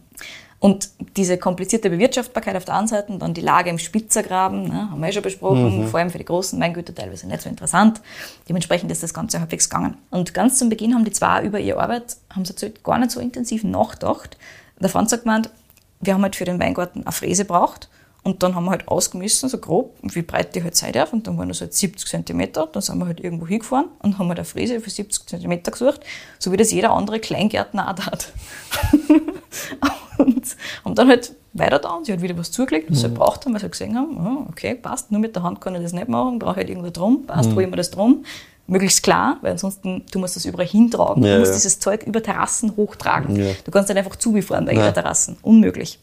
Und 0.65 0.89
diese 1.15 1.37
komplizierte 1.37 1.91
Bewirtschaftbarkeit 1.91 2.55
auf 2.55 2.65
der 2.65 2.75
einen 2.75 2.87
Seite 2.87 3.11
und 3.11 3.19
dann 3.21 3.35
die 3.35 3.41
Lage 3.41 3.69
im 3.69 3.77
Spitzergraben, 3.77 4.63
ne, 4.67 4.89
haben 4.89 4.99
wir 4.99 5.07
ja 5.07 5.13
schon 5.13 5.21
besprochen, 5.21 5.81
Mhm. 5.83 5.87
vor 5.89 5.99
allem 5.99 6.09
für 6.09 6.17
die 6.17 6.25
großen 6.25 6.59
Weingüter 6.59 6.95
teilweise 6.95 7.27
nicht 7.27 7.41
so 7.43 7.49
interessant. 7.49 8.01
Dementsprechend 8.49 8.91
ist 8.91 9.03
das 9.03 9.13
Ganze 9.13 9.39
halbwegs 9.39 9.69
gegangen. 9.69 9.97
Und 10.09 10.33
ganz 10.33 10.57
zum 10.57 10.69
Beginn 10.69 10.95
haben 10.95 11.05
die 11.05 11.11
zwei 11.11 11.43
über 11.43 11.59
ihre 11.59 11.79
Arbeit, 11.79 12.17
haben 12.33 12.45
sie 12.45 12.53
gar 12.83 12.97
nicht 12.97 13.11
so 13.11 13.19
intensiv 13.19 13.63
nachgedacht. 13.63 14.37
Der 14.79 14.89
Franz 14.89 15.11
hat 15.11 15.21
gemeint, 15.21 15.51
wir 16.01 16.13
haben 16.15 16.23
halt 16.23 16.35
für 16.35 16.45
den 16.45 16.59
Weingarten 16.59 17.03
eine 17.03 17.11
Fräse 17.11 17.45
braucht 17.45 17.87
und 18.23 18.41
dann 18.41 18.55
haben 18.55 18.65
wir 18.65 18.71
halt 18.71 18.87
ausgemessen, 18.87 19.49
so 19.49 19.59
grob, 19.59 19.95
wie 20.01 20.23
breit 20.23 20.55
die 20.55 20.63
halt 20.63 20.75
sein 20.75 20.93
darf 20.93 21.13
und 21.13 21.27
dann 21.27 21.37
waren 21.37 21.47
das 21.49 21.61
halt 21.61 21.75
70 21.75 22.09
Zentimeter. 22.09 22.67
Dann 22.71 22.81
sind 22.81 22.97
wir 22.97 23.05
halt 23.05 23.19
irgendwo 23.19 23.45
hingefahren 23.47 23.85
und 23.99 24.17
haben 24.17 24.27
halt 24.29 24.39
eine 24.39 24.45
Fräse 24.45 24.81
für 24.81 24.89
70 24.89 25.27
Zentimeter 25.27 25.71
gesucht, 25.71 26.01
so 26.39 26.51
wie 26.51 26.57
das 26.57 26.71
jeder 26.71 26.89
andere 26.91 27.19
Kleingärtner 27.19 27.91
auch 27.91 27.95
tat. 27.95 28.33
und 30.17 30.55
haben 30.83 30.95
dann 30.95 31.07
halt 31.07 31.33
weiter 31.53 31.79
da 31.79 31.89
und 31.91 32.05
sie 32.05 32.13
hat 32.13 32.21
wieder 32.21 32.37
was 32.37 32.51
zugelegt, 32.51 32.91
was 32.91 32.99
sie 32.99 33.05
halt 33.05 33.15
braucht 33.15 33.45
haben, 33.45 33.53
weil 33.53 33.61
sie 33.61 33.69
gesehen 33.69 33.95
haben, 33.95 34.17
oh, 34.17 34.49
okay, 34.49 34.75
passt, 34.75 35.11
nur 35.11 35.21
mit 35.21 35.35
der 35.35 35.43
Hand 35.43 35.61
kann 35.61 35.75
ich 35.75 35.81
das 35.81 35.93
nicht 35.93 36.07
machen, 36.07 36.39
brauche 36.39 36.57
halt 36.57 36.69
irgendwo 36.69 36.89
drum, 36.89 37.25
passt, 37.25 37.53
hol 37.53 37.63
ich 37.63 37.69
mir 37.69 37.77
das 37.77 37.91
drum. 37.91 38.25
Möglichst 38.67 39.03
klar, 39.03 39.37
weil 39.41 39.51
ansonsten, 39.51 40.03
du 40.11 40.17
musst 40.17 40.35
das 40.35 40.45
überall 40.45 40.65
hintragen. 40.65 41.23
Ja, 41.23 41.33
du 41.33 41.39
musst 41.39 41.51
ja. 41.51 41.57
dieses 41.57 41.79
Zeug 41.79 42.03
über 42.03 42.23
Terrassen 42.23 42.75
hochtragen. 42.75 43.35
Ja. 43.35 43.51
Du 43.63 43.69
kannst 43.69 43.89
nicht 43.89 43.97
einfach 43.97 44.15
zubefahren 44.15 44.65
bei 44.65 44.73
jeder 44.73 44.91
Terrassen. 44.91 45.37
Unmöglich. 45.43 45.99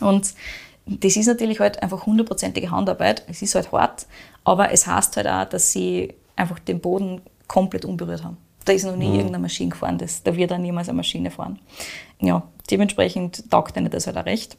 Und 0.00 0.34
das 0.84 1.16
ist 1.16 1.26
natürlich 1.26 1.58
halt 1.58 1.82
einfach 1.82 2.04
hundertprozentige 2.04 2.70
Handarbeit. 2.70 3.24
Es 3.28 3.40
ist 3.40 3.54
halt 3.54 3.72
hart, 3.72 4.06
aber 4.44 4.72
es 4.72 4.86
heißt 4.86 5.16
halt 5.16 5.26
auch, 5.26 5.44
dass 5.44 5.72
sie 5.72 6.12
einfach 6.36 6.58
den 6.58 6.80
Boden 6.80 7.22
komplett 7.46 7.84
unberührt 7.84 8.24
haben. 8.24 8.36
Da 8.64 8.72
ist 8.72 8.84
noch 8.84 8.96
nie 8.96 9.06
irgendeine 9.06 9.38
Maschine 9.38 9.70
gefahren, 9.70 9.98
das, 9.98 10.22
da 10.22 10.36
wird 10.36 10.52
auch 10.52 10.58
niemals 10.58 10.88
eine 10.88 10.96
Maschine 10.96 11.30
fahren. 11.30 11.58
Ja, 12.20 12.42
dementsprechend 12.70 13.50
taugt 13.50 13.76
ihnen 13.76 13.90
das 13.90 14.06
halt 14.06 14.16
auch 14.16 14.26
recht. 14.26 14.56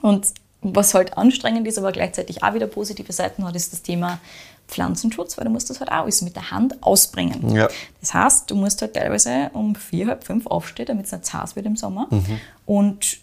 Und 0.00 0.32
was 0.62 0.94
halt 0.94 1.18
anstrengend 1.18 1.66
ist, 1.66 1.78
aber 1.78 1.92
gleichzeitig 1.92 2.42
auch 2.42 2.54
wieder 2.54 2.66
positive 2.66 3.12
Seiten 3.12 3.44
hat, 3.44 3.56
ist 3.56 3.72
das 3.72 3.82
Thema 3.82 4.20
Pflanzenschutz, 4.68 5.36
weil 5.36 5.44
du 5.44 5.50
musst 5.50 5.70
das 5.70 5.80
halt 5.80 5.90
auch 5.90 6.04
alles 6.04 6.22
mit 6.22 6.36
der 6.36 6.50
Hand 6.50 6.82
ausbringen. 6.82 7.54
Ja. 7.54 7.68
Das 8.00 8.14
heißt, 8.14 8.50
du 8.50 8.54
musst 8.54 8.80
halt 8.80 8.94
teilweise 8.94 9.50
um 9.52 9.74
vier, 9.74 10.06
halb 10.06 10.24
fünf 10.24 10.46
aufstehen, 10.46 10.86
damit 10.86 11.06
es 11.06 11.12
nicht 11.12 11.26
zu 11.26 11.34
heiß 11.34 11.56
wird 11.56 11.66
im 11.66 11.76
Sommer. 11.76 12.06
Mhm. 12.10 12.40
Und 12.64 13.18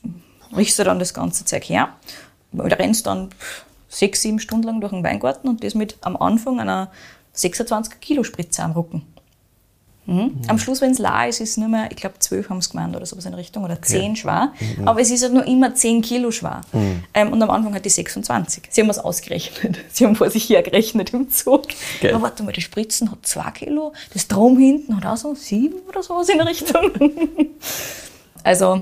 riechst 0.55 0.77
du 0.79 0.83
dann 0.83 0.99
das 0.99 1.13
ganze 1.13 1.45
Zeug 1.45 1.63
her. 1.63 1.89
Du 2.51 2.63
rennst 2.63 3.07
dann 3.07 3.29
sechs, 3.87 4.21
sieben 4.21 4.39
Stunden 4.39 4.67
lang 4.67 4.81
durch 4.81 4.91
den 4.91 5.03
Weingarten 5.03 5.47
und 5.47 5.63
das 5.63 5.75
mit 5.75 5.97
am 6.01 6.17
Anfang 6.17 6.59
einer 6.59 6.91
26 7.33 7.99
Kilo 7.99 8.23
Spritze 8.23 8.63
am 8.63 8.71
Rücken. 8.71 9.03
Mhm. 10.09 10.41
Am 10.47 10.57
Schluss, 10.57 10.81
wenn 10.81 10.91
es 10.91 10.97
la 10.97 11.25
ist, 11.25 11.39
ist 11.39 11.51
es 11.51 11.57
nur 11.57 11.69
mehr, 11.69 11.89
ich 11.91 11.97
glaube, 11.97 12.15
zwölf 12.17 12.49
haben 12.49 12.57
es 12.57 12.69
gemeint 12.71 12.95
oder 12.95 13.05
sowas 13.05 13.25
in 13.25 13.33
Richtung, 13.35 13.63
oder 13.63 13.79
zehn 13.81 14.15
schwer. 14.15 14.53
Mhm. 14.77 14.87
Aber 14.87 14.99
es 15.01 15.11
ist 15.11 15.21
halt 15.21 15.33
nur 15.33 15.45
immer 15.45 15.75
zehn 15.75 16.01
Kilo 16.01 16.31
schwer. 16.31 16.61
Ähm, 17.13 17.31
und 17.31 17.41
am 17.41 17.49
Anfang 17.51 17.75
hat 17.75 17.85
die 17.85 17.89
26. 17.89 18.63
Sie 18.69 18.81
haben 18.81 18.89
es 18.89 18.97
ausgerechnet. 18.97 19.79
Sie 19.91 20.05
haben 20.05 20.15
vor 20.15 20.31
sich 20.31 20.49
hergerechnet 20.49 21.13
im 21.13 21.29
Zug. 21.29 21.67
Geil. 22.01 22.13
Aber 22.13 22.23
warte 22.23 22.41
mal, 22.43 22.51
die 22.51 22.61
Spritzen 22.61 23.11
hat 23.11 23.19
zwei 23.27 23.51
Kilo, 23.51 23.93
das 24.13 24.27
Drum 24.27 24.57
hinten 24.57 24.97
hat 24.97 25.05
auch 25.05 25.17
so 25.17 25.35
sieben 25.35 25.75
oder 25.87 26.01
sowas 26.01 26.27
in 26.29 26.41
Richtung. 26.41 26.91
also 28.43 28.81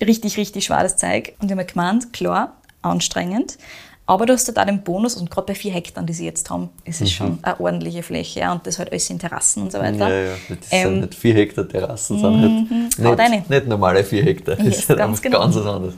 richtig, 0.00 0.38
richtig 0.38 0.64
schweres 0.64 0.96
Zeug. 0.96 1.34
Und 1.38 1.46
ich 1.46 1.50
habe 1.50 1.56
mir 1.56 1.66
gemeint, 1.66 2.12
klar, 2.12 2.56
anstrengend. 2.80 3.58
Aber 4.04 4.26
du 4.26 4.32
hast 4.32 4.48
halt 4.48 4.58
auch 4.58 4.64
den 4.66 4.82
Bonus, 4.82 5.14
und 5.14 5.30
gerade 5.30 5.46
bei 5.46 5.54
vier 5.54 5.72
Hektar, 5.72 6.02
die 6.02 6.12
sie 6.12 6.24
jetzt 6.24 6.50
haben, 6.50 6.70
ist 6.84 7.00
es 7.00 7.12
schon 7.12 7.38
eine 7.42 7.58
ordentliche 7.60 8.02
Fläche. 8.02 8.40
Ja, 8.40 8.52
und 8.52 8.66
das 8.66 8.78
halt 8.78 8.90
alles 8.90 9.08
in 9.08 9.18
Terrassen 9.20 9.62
und 9.62 9.72
so 9.72 9.78
weiter. 9.78 10.08
Ja, 10.08 10.24
ja, 10.30 10.34
das 10.48 10.58
Ähm, 10.72 10.88
sind 10.88 11.00
nicht 11.02 11.14
4 11.14 11.34
Hektar 11.34 11.68
Terrassen, 11.68 12.18
sind 12.18 13.06
haut 13.06 13.18
rein. 13.18 13.30
halt 13.30 13.30
nicht, 13.30 13.50
nicht 13.50 13.68
normale 13.68 14.02
4 14.02 14.24
Hektar. 14.24 14.56
Das 14.56 14.64
Yes, 14.66 14.78
ist 14.80 14.88
halt 14.88 14.98
ganz 14.98 15.22
genau. 15.22 15.38
ganz 15.40 15.54
was 15.54 15.66
anderes. 15.66 15.94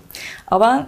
Aber 0.46 0.86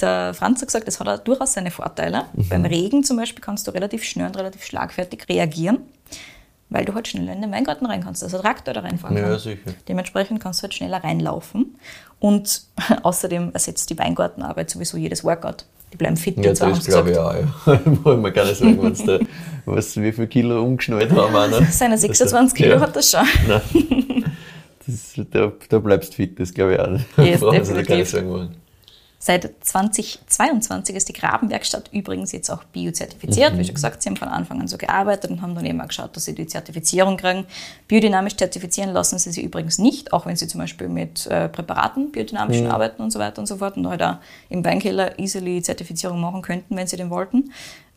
der 0.00 0.32
Franz 0.32 0.60
hat 0.62 0.68
gesagt, 0.68 0.88
das 0.88 0.98
hat 0.98 1.08
auch 1.08 1.18
durchaus 1.18 1.52
seine 1.52 1.70
Vorteile. 1.70 2.24
Mhm. 2.32 2.48
Beim 2.48 2.64
Regen 2.64 3.04
zum 3.04 3.18
Beispiel 3.18 3.42
kannst 3.44 3.66
du 3.66 3.70
relativ 3.72 4.02
schnell 4.04 4.26
und 4.26 4.36
relativ 4.38 4.64
schlagfertig 4.64 5.28
reagieren, 5.28 5.80
weil 6.70 6.86
du 6.86 6.94
halt 6.94 7.06
schneller 7.06 7.34
in 7.34 7.42
den 7.42 7.52
Weingarten 7.52 7.84
rein 7.84 8.02
kannst, 8.02 8.22
also 8.24 8.38
Traktor 8.38 8.72
da 8.72 8.80
reinfahren 8.80 9.16
Ja, 9.16 9.24
kannst. 9.28 9.44
sicher. 9.44 9.74
Dementsprechend 9.88 10.40
kannst 10.40 10.60
du 10.60 10.62
halt 10.64 10.74
schneller 10.74 11.04
reinlaufen. 11.04 11.76
Und 12.18 12.62
außerdem 13.02 13.50
ersetzt 13.52 13.90
die 13.90 13.98
Weingartenarbeit 13.98 14.70
sowieso 14.70 14.96
jedes 14.96 15.22
Workout. 15.22 15.66
Die 15.96 16.04
bleiben 16.04 16.16
fit 16.18 16.36
Ja, 16.36 16.50
und 16.50 16.56
so, 16.56 16.66
das 16.66 16.84
glaube 16.84 17.12
ich 17.12 17.18
auch. 17.18 17.34
Ja. 17.34 17.80
Wollen 18.04 18.20
wir 18.22 18.30
gar 18.30 18.44
nicht 18.44 18.58
sagen, 18.58 18.78
wenn's 18.82 19.02
da, 19.02 19.18
was, 19.64 19.96
wie 19.96 20.12
viel 20.12 20.26
Kilo 20.26 20.62
umgeschnallt 20.62 21.10
haben. 21.10 21.34
Auch, 21.34 21.48
ne? 21.48 21.66
Seine 21.70 21.96
26 21.96 22.54
Kilo 22.54 22.72
ja. 22.72 22.80
hat 22.80 22.94
das 22.94 23.10
schon. 23.10 23.26
Nein. 23.48 24.24
Das, 24.86 25.14
da, 25.30 25.52
da 25.70 25.78
bleibst 25.78 26.12
du 26.12 26.16
fit, 26.16 26.38
das 26.38 26.52
glaube 26.52 26.74
ich 26.74 26.80
auch 26.80 26.90
nicht. 26.90 27.06
Yes, 27.16 27.40
Brauchen 27.40 27.64
sie 27.64 27.72
da 27.72 27.82
gar 27.82 27.96
definitiv. 27.96 27.98
nicht 27.98 28.10
sagen 28.10 28.28
wollen. 28.28 28.56
Seit 29.26 29.50
2022 29.60 30.94
ist 30.94 31.08
die 31.08 31.12
Grabenwerkstatt 31.12 31.90
übrigens 31.92 32.30
jetzt 32.30 32.48
auch 32.48 32.62
biozertifiziert. 32.62 33.54
Mhm. 33.54 33.58
Wie 33.58 33.64
schon 33.64 33.74
gesagt, 33.74 34.00
sie 34.00 34.08
haben 34.08 34.16
von 34.16 34.28
Anfang 34.28 34.60
an 34.60 34.68
so 34.68 34.78
gearbeitet 34.78 35.32
und 35.32 35.42
haben 35.42 35.56
dann 35.56 35.66
eben 35.66 35.80
auch 35.80 35.88
geschaut, 35.88 36.14
dass 36.14 36.26
sie 36.26 36.34
die 36.36 36.46
Zertifizierung 36.46 37.16
kriegen. 37.16 37.44
Biodynamisch 37.88 38.36
zertifizieren 38.36 38.92
lassen 38.92 39.18
sie 39.18 39.32
sie 39.32 39.42
übrigens 39.42 39.78
nicht, 39.78 40.12
auch 40.12 40.26
wenn 40.26 40.36
sie 40.36 40.46
zum 40.46 40.60
Beispiel 40.60 40.88
mit 40.88 41.26
äh, 41.26 41.48
Präparaten 41.48 42.12
biodynamisch 42.12 42.60
Mhm. 42.60 42.70
arbeiten 42.70 43.02
und 43.02 43.10
so 43.10 43.18
weiter 43.18 43.40
und 43.40 43.46
so 43.46 43.56
fort 43.56 43.76
und 43.76 43.88
halt 43.88 44.00
auch 44.00 44.18
im 44.48 44.64
Weinkeller 44.64 45.18
easily 45.18 45.60
Zertifizierung 45.60 46.20
machen 46.20 46.42
könnten, 46.42 46.76
wenn 46.76 46.86
sie 46.86 46.96
den 46.96 47.10
wollten. 47.10 47.50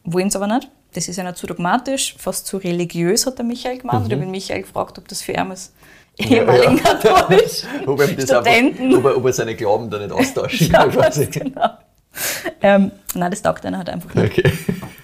Wollen 0.06 0.32
sie 0.32 0.38
aber 0.42 0.48
nicht. 0.48 0.68
Das 0.96 1.08
ist 1.08 1.18
ja 1.18 1.24
nicht 1.24 1.38
zu 1.38 1.46
dogmatisch, 1.46 2.16
fast 2.18 2.48
zu 2.48 2.58
religiös, 2.58 3.28
hat 3.28 3.38
der 3.38 3.46
Michael 3.46 3.78
gemeint. 3.78 4.00
Und 4.00 4.06
ich 4.08 4.14
habe 4.14 4.22
den 4.24 4.32
Michael 4.32 4.64
gefragt, 4.64 4.98
ob 4.98 5.08
das 5.08 5.22
für 5.22 5.34
ihn 5.34 5.52
ist. 5.52 5.74
Ehemaligen 6.20 6.74
Mhm. 6.74 6.80
ja. 6.84 6.94
katholisch. 6.94 7.64
Ob, 7.86 8.02
Studenten. 8.44 8.84
einfach, 8.94 8.98
ob, 9.00 9.06
er, 9.06 9.18
ob 9.18 9.26
er 9.26 9.34
seine 9.34 9.56
Glauben 9.56 9.90
da 9.90 9.98
nicht 10.00 10.12
austauschen 10.12 10.68
Ja, 10.72 10.80
kann. 10.80 10.92
quasi. 10.92 11.26
genau. 11.28 11.70
Ähm, 12.62 12.92
nein, 13.16 13.32
das 13.32 13.42
taugt 13.42 13.66
einer 13.66 13.78
halt 13.78 13.90
einfach 13.90 14.14
nicht. 14.14 14.32
Okay. 14.40 14.52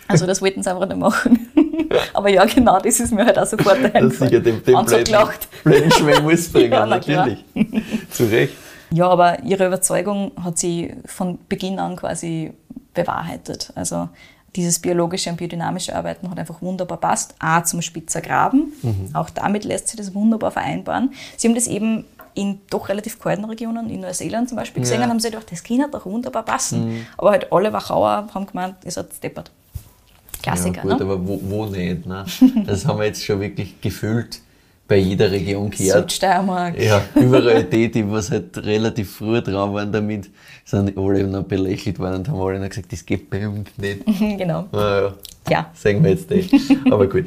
Also 0.07 0.25
das 0.25 0.41
wollten 0.41 0.61
sie 0.61 0.69
einfach 0.69 0.87
nicht 0.87 0.97
machen. 0.97 1.49
Aber 2.13 2.29
ja, 2.29 2.45
genau, 2.45 2.79
das 2.79 2.99
ist 2.99 3.11
mir 3.13 3.25
halt 3.25 3.39
auch 3.39 3.45
sofort 3.45 3.77
Das 3.77 3.85
ist 3.85 3.95
eingefallen. 3.95 4.29
sicher 4.29 4.39
dem, 4.41 4.63
dem 4.63 4.77
Haben 4.77 4.87
sie 4.87 4.95
blöden, 4.95 5.05
gelacht. 5.13 5.47
blöden 5.63 5.91
Schwein 5.91 6.23
muss 6.23 6.49
bringen, 6.51 6.71
Ja, 6.73 6.85
natürlich. 6.85 7.43
Zu 8.11 8.25
Recht. 8.25 8.53
Ja, 8.91 9.07
aber 9.07 9.41
ihre 9.43 9.65
Überzeugung 9.67 10.31
hat 10.43 10.57
sie 10.57 10.93
von 11.05 11.39
Beginn 11.49 11.79
an 11.79 11.95
quasi 11.95 12.53
bewahrheitet. 12.93 13.71
Also 13.75 14.09
dieses 14.55 14.79
biologische 14.79 15.29
und 15.29 15.37
biodynamische 15.37 15.95
Arbeiten 15.95 16.29
hat 16.29 16.39
einfach 16.39 16.61
wunderbar 16.61 16.97
passt. 16.97 17.35
A 17.39 17.63
zum 17.63 17.81
Spitzer 17.81 18.21
Graben. 18.21 18.73
Auch 19.13 19.29
damit 19.29 19.63
lässt 19.65 19.89
sich 19.89 19.97
das 19.97 20.13
wunderbar 20.13 20.51
vereinbaren. 20.51 21.11
Sie 21.37 21.47
haben 21.47 21.55
das 21.55 21.67
eben 21.67 22.05
in 22.33 22.59
doch 22.69 22.89
relativ 22.89 23.19
kalten 23.19 23.45
Regionen, 23.45 23.89
in 23.89 24.01
Neuseeland 24.01 24.49
zum 24.49 24.57
Beispiel, 24.57 24.81
gesehen 24.81 24.99
Ja. 24.99 25.05
und 25.05 25.11
haben 25.11 25.19
sich 25.19 25.31
gedacht, 25.31 25.51
das 25.51 25.63
kann 25.63 25.85
doch 25.91 26.05
wunderbar 26.05 26.43
passen. 26.43 27.05
Aber 27.17 27.31
halt 27.31 27.51
alle 27.51 27.71
Wachauer 27.71 28.27
haben 28.33 28.45
gemeint, 28.45 28.75
es 28.83 28.97
hat 28.97 29.07
deppert. 29.23 29.51
Klassiker, 30.43 30.77
ja, 30.77 30.81
gut, 30.83 30.99
ne? 30.99 31.05
aber 31.05 31.27
wo, 31.27 31.39
wo 31.43 31.65
nicht? 31.65 32.05
Ne? 32.05 32.25
Das 32.65 32.85
haben 32.85 32.99
wir 32.99 33.05
jetzt 33.05 33.23
schon 33.23 33.39
wirklich 33.39 33.79
gefühlt 33.81 34.41
bei 34.87 34.97
jeder 34.97 35.31
Region 35.31 35.69
gehört. 35.69 36.11
Südsteiermark. 36.11 36.79
Ja, 36.79 37.01
überall 37.15 37.63
die, 37.63 37.89
die 37.89 38.09
was 38.09 38.29
halt 38.31 38.57
relativ 38.57 39.15
früh 39.15 39.41
dran 39.41 39.73
waren 39.73 39.91
damit, 39.91 40.29
sind 40.63 40.97
alle 40.97 41.23
noch 41.23 41.43
belächelt 41.43 41.99
worden 41.99 42.15
und 42.15 42.29
haben 42.29 42.39
alle 42.41 42.59
noch 42.59 42.69
gesagt, 42.69 42.91
das 42.91 43.05
geht 43.05 43.29
bei 43.29 43.47
uns 43.47 43.69
nicht. 43.77 44.05
genau. 44.37 44.67
Naja, 44.71 45.13
Ja, 45.49 45.71
sagen 45.73 46.03
wir 46.03 46.11
jetzt 46.11 46.29
nicht. 46.29 46.53
Aber 46.91 47.07
gut. 47.07 47.25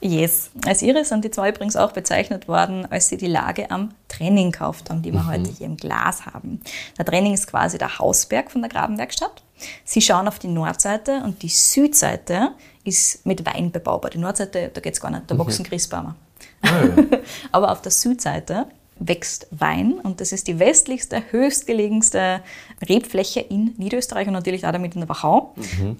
Yes. 0.00 0.50
Als 0.64 0.82
ihre 0.82 1.04
sind 1.04 1.24
die 1.24 1.30
zwei 1.30 1.50
übrigens 1.50 1.74
auch 1.74 1.92
bezeichnet 1.92 2.46
worden, 2.46 2.86
als 2.90 3.08
sie 3.08 3.16
die 3.16 3.26
Lage 3.26 3.70
am 3.70 3.90
Trenning 4.06 4.52
gekauft 4.52 4.90
haben, 4.90 5.02
die 5.02 5.12
wir 5.12 5.26
heute 5.26 5.50
hier 5.50 5.66
im 5.66 5.76
Glas 5.76 6.24
haben. 6.26 6.60
Der 6.96 7.04
Trenning 7.04 7.34
ist 7.34 7.48
quasi 7.48 7.78
der 7.78 7.98
Hausberg 7.98 8.50
von 8.50 8.62
der 8.62 8.70
Grabenwerkstatt. 8.70 9.42
Sie 9.84 10.00
schauen 10.00 10.28
auf 10.28 10.38
die 10.38 10.48
Nordseite 10.48 11.22
und 11.24 11.42
die 11.42 11.48
Südseite 11.48 12.52
ist 12.84 13.26
mit 13.26 13.44
Wein 13.44 13.70
bebaubar. 13.70 14.10
Die 14.10 14.18
Nordseite, 14.18 14.70
da 14.72 14.80
geht's 14.80 15.00
gar 15.00 15.10
nicht, 15.10 15.24
da 15.30 15.38
wachsen 15.38 15.64
Christbäume. 15.64 16.14
Aber 17.52 17.72
auf 17.72 17.82
der 17.82 17.92
Südseite 17.92 18.66
wächst 18.98 19.46
Wein 19.50 19.94
und 20.02 20.20
das 20.20 20.32
ist 20.32 20.48
die 20.48 20.58
westlichste, 20.58 21.22
höchstgelegenste 21.30 22.40
Rebfläche 22.88 23.40
in 23.40 23.74
Niederösterreich 23.76 24.26
und 24.26 24.32
natürlich 24.32 24.66
auch 24.66 24.72
damit 24.72 24.94
in 24.94 25.00
der 25.02 25.08
Wachau. 25.08 25.54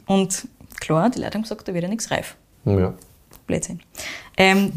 Und 0.07 0.49
klar, 0.81 1.11
die 1.11 1.21
Leute 1.21 1.35
haben 1.35 1.43
gesagt, 1.43 1.69
da 1.69 1.75
wird 1.75 1.85
ja 1.85 1.89
nichts 1.89 2.11
reif. 2.11 2.37
Ja. 2.65 2.95
Blödsinn. 3.49 3.81
Ähm, 4.37 4.73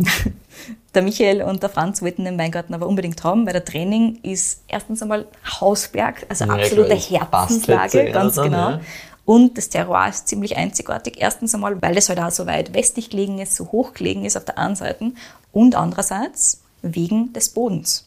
der 0.96 1.04
Michael 1.04 1.44
und 1.44 1.62
der 1.62 1.70
Franz 1.70 2.02
wollten 2.02 2.26
den 2.26 2.40
Weingarten 2.40 2.74
aber 2.74 2.88
unbedingt 2.88 3.24
haben, 3.24 3.46
weil 3.46 3.54
der 3.54 3.64
Training 3.64 4.18
ist 4.24 4.64
erstens 4.68 5.04
einmal 5.04 5.28
Hausberg, 5.60 6.26
also 6.28 6.46
Ja, 6.46 6.54
absolute 6.56 6.96
Herzenslage, 6.96 8.02
einer 8.02 8.12
ganz 8.12 8.36
dann, 8.36 8.46
genau. 8.46 8.70
ja. 8.72 8.82
Und 9.24 9.58
das 9.58 9.70
Terroir 9.70 10.10
ist 10.10 10.28
ziemlich 10.28 10.58
einzigartig. 10.58 11.18
Erstens 11.20 11.54
einmal, 11.54 11.80
weil 11.82 11.96
es 11.96 12.10
halt 12.10 12.20
auch 12.20 12.32
so 12.32 12.48
weit 12.48 12.74
westlich 12.74 13.12
gelegen 13.12 13.38
ist, 13.40 13.56
so 13.56 13.72
hoch 13.72 13.94
gelegen 13.94 14.26
ist 14.26 14.36
auf 14.36 14.46
der 14.46 14.58
einen 14.58 14.76
Seite. 14.76 15.12
Und 15.52 15.76
andererseits 15.76 16.62
wegen 16.82 17.32
des 17.34 17.50
Bodens. 17.50 18.06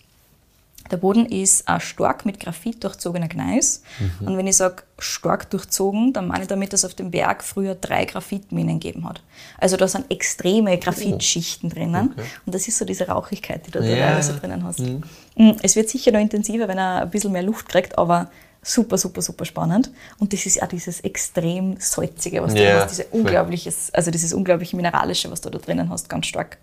Der 0.91 0.99
Boden 0.99 1.27
ist 1.27 1.67
auch 1.67 1.81
stark 1.81 2.27
mit 2.27 2.39
Graphit 2.41 2.85
durchzogener 2.85 3.29
Gneis. 3.29 3.83
Mhm. 4.21 4.29
Und 4.29 4.37
wenn 4.37 4.47
ich 4.47 4.57
sage 4.57 4.83
stark 4.99 5.49
durchzogen, 5.51 6.13
dann 6.13 6.27
meine 6.29 6.43
ich 6.43 6.49
damit, 6.49 6.73
dass 6.73 6.81
es 6.81 6.85
auf 6.91 6.95
dem 6.95 7.11
Berg 7.11 7.43
früher 7.43 7.75
drei 7.75 8.05
Graphitminen 8.05 8.79
gegeben 8.81 9.09
hat. 9.09 9.23
Also 9.59 9.77
da 9.77 9.89
sind 9.89 10.11
extreme 10.11 10.79
Graphitschichten 10.79 11.71
drinnen. 11.71 12.11
Okay. 12.13 12.27
Und 12.47 12.55
das 12.55 12.69
ist 12.69 12.79
so 12.79 12.85
diese 12.85 13.09
Rauchigkeit, 13.09 13.67
die 13.67 13.71
du 13.71 13.81
da 13.81 13.85
Ja. 13.87 14.07
teilweise 14.09 14.35
drinnen 14.35 14.63
hast. 14.65 14.81
Mm, 14.81 15.53
Es 15.63 15.75
wird 15.75 15.89
sicher 15.89 16.13
noch 16.13 16.21
intensiver, 16.21 16.69
wenn 16.69 16.79
er 16.79 17.03
ein 17.03 17.11
bisschen 17.11 17.33
mehr 17.33 17.43
Luft 17.43 17.69
kriegt, 17.69 17.97
aber 17.99 18.31
super, 18.63 18.97
super, 18.99 19.21
super 19.23 19.45
spannend. 19.45 19.91
Und 20.19 20.33
das 20.33 20.47
ist 20.47 20.63
auch 20.63 20.69
dieses 20.69 21.01
extrem 21.01 21.77
salzige, 21.79 22.43
was 22.43 22.55
du 22.55 22.63
Ja, 22.63 22.83
hast, 22.83 22.91
diese 22.93 23.05
unglaubliches, 23.07 23.93
also 23.93 24.11
dieses 24.11 24.33
unglaubliche 24.33 24.77
Mineralische, 24.77 25.31
was 25.31 25.41
du 25.41 25.51
da 25.51 25.59
drinnen 25.59 25.89
hast, 25.91 26.09
ganz 26.09 26.27
stark. 26.27 26.59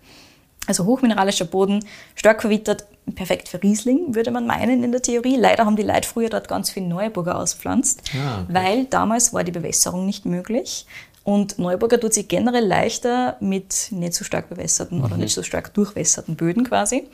Also 0.67 0.85
hochmineralischer 0.85 1.45
Boden, 1.45 1.83
stark 2.15 2.41
verwittert, 2.41 2.85
perfekt 3.15 3.49
für 3.49 3.61
Riesling, 3.61 4.13
würde 4.15 4.29
man 4.31 4.45
meinen 4.45 4.83
in 4.83 4.91
der 4.91 5.01
Theorie. 5.01 5.35
Leider 5.35 5.65
haben 5.65 5.75
die 5.75 5.81
Leute 5.83 6.07
früher 6.07 6.29
dort 6.29 6.47
ganz 6.47 6.69
viel 6.69 6.83
Neuburger 6.83 7.37
auspflanzt, 7.39 8.01
Ah, 8.13 8.41
okay. 8.43 8.53
weil 8.53 8.85
damals 8.85 9.33
war 9.33 9.43
die 9.43 9.51
Bewässerung 9.51 10.05
nicht 10.05 10.25
möglich. 10.25 10.85
Und 11.23 11.59
Neuburger 11.59 11.99
tut 11.99 12.13
sich 12.13 12.27
generell 12.27 12.65
leichter 12.65 13.37
mit 13.39 13.87
nicht 13.91 14.13
so 14.13 14.23
stark 14.23 14.49
bewässerten 14.49 14.99
Mhm. 14.99 15.03
oder 15.03 15.17
nicht 15.17 15.33
so 15.33 15.43
stark 15.43 15.73
durchwässerten 15.73 16.35
Böden 16.35 16.63
quasi. 16.63 17.07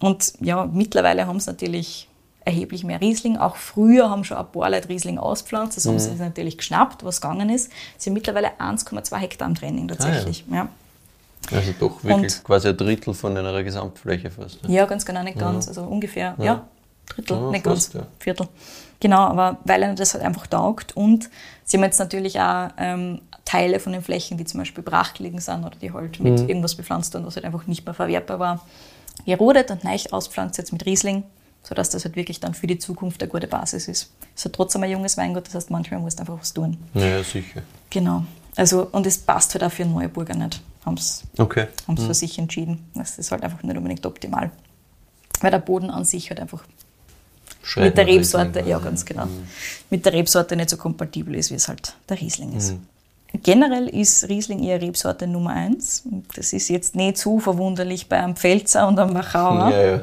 Und 0.00 0.32
ja, 0.40 0.66
mittlerweile 0.66 1.26
haben 1.26 1.36
es 1.36 1.46
natürlich 1.46 2.08
erheblich 2.44 2.84
mehr 2.84 3.00
Riesling. 3.00 3.36
Auch 3.36 3.56
früher 3.56 4.08
haben 4.10 4.24
schon 4.24 4.36
ein 4.38 4.50
paar 4.50 4.70
Leute 4.70 4.88
Riesling 4.88 5.18
auspflanzt. 5.18 5.76
Das 5.76 5.84
Mhm. 5.84 5.90
haben 5.90 5.98
sie 5.98 6.14
natürlich 6.14 6.56
geschnappt, 6.58 7.04
was 7.04 7.20
gegangen 7.20 7.50
ist. 7.50 7.70
Sie 7.98 8.08
haben 8.10 8.14
mittlerweile 8.14 8.58
1,2 8.58 9.18
Hektar 9.18 9.46
am 9.46 9.54
Training 9.54 9.88
tatsächlich. 9.88 10.44
ja. 10.50 10.68
Also 11.52 11.72
doch 11.78 12.02
wirklich 12.04 12.34
Und- 12.36 12.44
quasi 12.44 12.68
ein 12.68 12.76
Drittel 12.76 13.14
von 13.14 13.36
einer 13.36 13.62
Gesamtfläche 13.62 14.30
fast. 14.30 14.58
Ja, 14.66 14.84
ganz 14.86 15.04
genau, 15.06 15.22
nicht 15.22 15.38
ganz. 15.38 15.68
Also 15.68 15.82
ungefähr, 15.82 16.34
ja, 16.38 16.66
Drittel, 17.06 17.36
Ja, 17.38 17.50
nicht 17.50 17.64
fast, 17.64 17.92
ganz, 17.94 18.04
ja. 18.04 18.10
Viertel. 18.18 18.48
Genau, 19.00 19.18
aber 19.20 19.58
weil 19.64 19.82
ihnen 19.82 19.96
das 19.96 20.12
halt 20.14 20.24
einfach 20.24 20.46
taugt 20.46 20.96
und 20.96 21.30
sie 21.64 21.76
haben 21.76 21.84
jetzt 21.84 21.98
natürlich 22.00 22.38
auch 22.40 22.68
ähm, 22.76 23.20
Teile 23.44 23.80
von 23.80 23.92
den 23.92 24.02
Flächen, 24.02 24.36
die 24.36 24.44
zum 24.44 24.58
Beispiel 24.60 24.82
brach 24.84 25.14
gelegen 25.14 25.40
sind 25.40 25.64
oder 25.64 25.76
die 25.80 25.92
halt 25.92 26.20
mit 26.20 26.40
Mhm. 26.42 26.48
irgendwas 26.48 26.74
bepflanzt 26.74 27.14
und 27.14 27.24
was 27.24 27.36
halt 27.36 27.46
einfach 27.46 27.66
nicht 27.66 27.84
mehr 27.86 27.94
verwertbar 27.94 28.38
war, 28.40 28.66
gerodet 29.24 29.70
und 29.70 29.84
neu 29.84 29.96
auspflanzt 30.10 30.58
jetzt 30.58 30.72
mit 30.72 30.84
Riesling, 30.84 31.22
sodass 31.62 31.90
das 31.90 32.04
halt 32.04 32.16
wirklich 32.16 32.40
dann 32.40 32.54
für 32.54 32.66
die 32.66 32.78
Zukunft 32.78 33.22
eine 33.22 33.30
gute 33.30 33.46
Basis 33.46 33.88
ist. 33.88 34.10
Es 34.36 34.44
hat 34.44 34.52
trotzdem 34.52 34.82
ein 34.82 34.90
junges 34.90 35.16
Weingut, 35.16 35.46
das 35.46 35.54
heißt, 35.54 35.70
manchmal 35.70 36.00
musst 36.00 36.18
du 36.18 36.22
einfach 36.22 36.38
was 36.40 36.52
tun. 36.52 36.76
Ja, 36.94 37.22
sicher. 37.22 37.62
Genau. 37.90 38.24
Also, 38.56 38.88
und 38.90 39.06
es 39.06 39.16
passt 39.18 39.54
halt 39.54 39.62
auch 39.64 39.70
für 39.72 39.84
Neuburger 39.86 40.34
nicht. 40.34 40.60
Haben 40.88 40.96
es 40.96 41.22
Okay. 41.36 41.66
es 41.96 42.02
für 42.04 42.14
sich 42.14 42.38
entschieden. 42.38 42.84
Das 42.94 43.18
ist 43.18 43.30
halt 43.30 43.42
einfach 43.44 43.62
nicht 43.62 43.76
unbedingt 43.76 44.04
optimal. 44.06 44.50
Weil 45.40 45.50
der 45.50 45.58
Boden 45.58 45.90
an 45.90 46.04
sich 46.04 46.30
halt 46.30 46.40
einfach 46.40 46.64
Schreit 47.62 47.84
mit 47.84 47.98
der 47.98 48.06
Rebsorte, 48.06 48.60
ja 48.66 48.78
ganz 48.78 49.04
genau, 49.04 49.26
mit 49.90 50.04
der 50.06 50.12
Rebsorte 50.14 50.56
nicht 50.56 50.70
so 50.70 50.76
kompatibel 50.78 51.34
ist, 51.34 51.50
wie 51.50 51.56
es 51.56 51.68
halt 51.68 51.94
der 52.08 52.18
Riesling 52.20 52.54
ist. 52.56 52.72
Mhm. 52.72 52.86
Generell 53.42 53.88
ist 53.88 54.26
Riesling 54.30 54.60
ihre 54.60 54.80
Rebsorte 54.80 55.26
Nummer 55.26 55.50
eins. 55.50 56.02
Das 56.34 56.54
ist 56.54 56.68
jetzt 56.70 56.96
nicht 56.96 57.18
zu 57.18 57.38
verwunderlich 57.40 58.08
bei 58.08 58.16
einem 58.22 58.34
Pfälzer 58.36 58.88
und 58.88 58.98
einem 58.98 59.14
Wachauer. 59.14 59.70
Ja, 59.70 59.82
ja. 59.96 60.00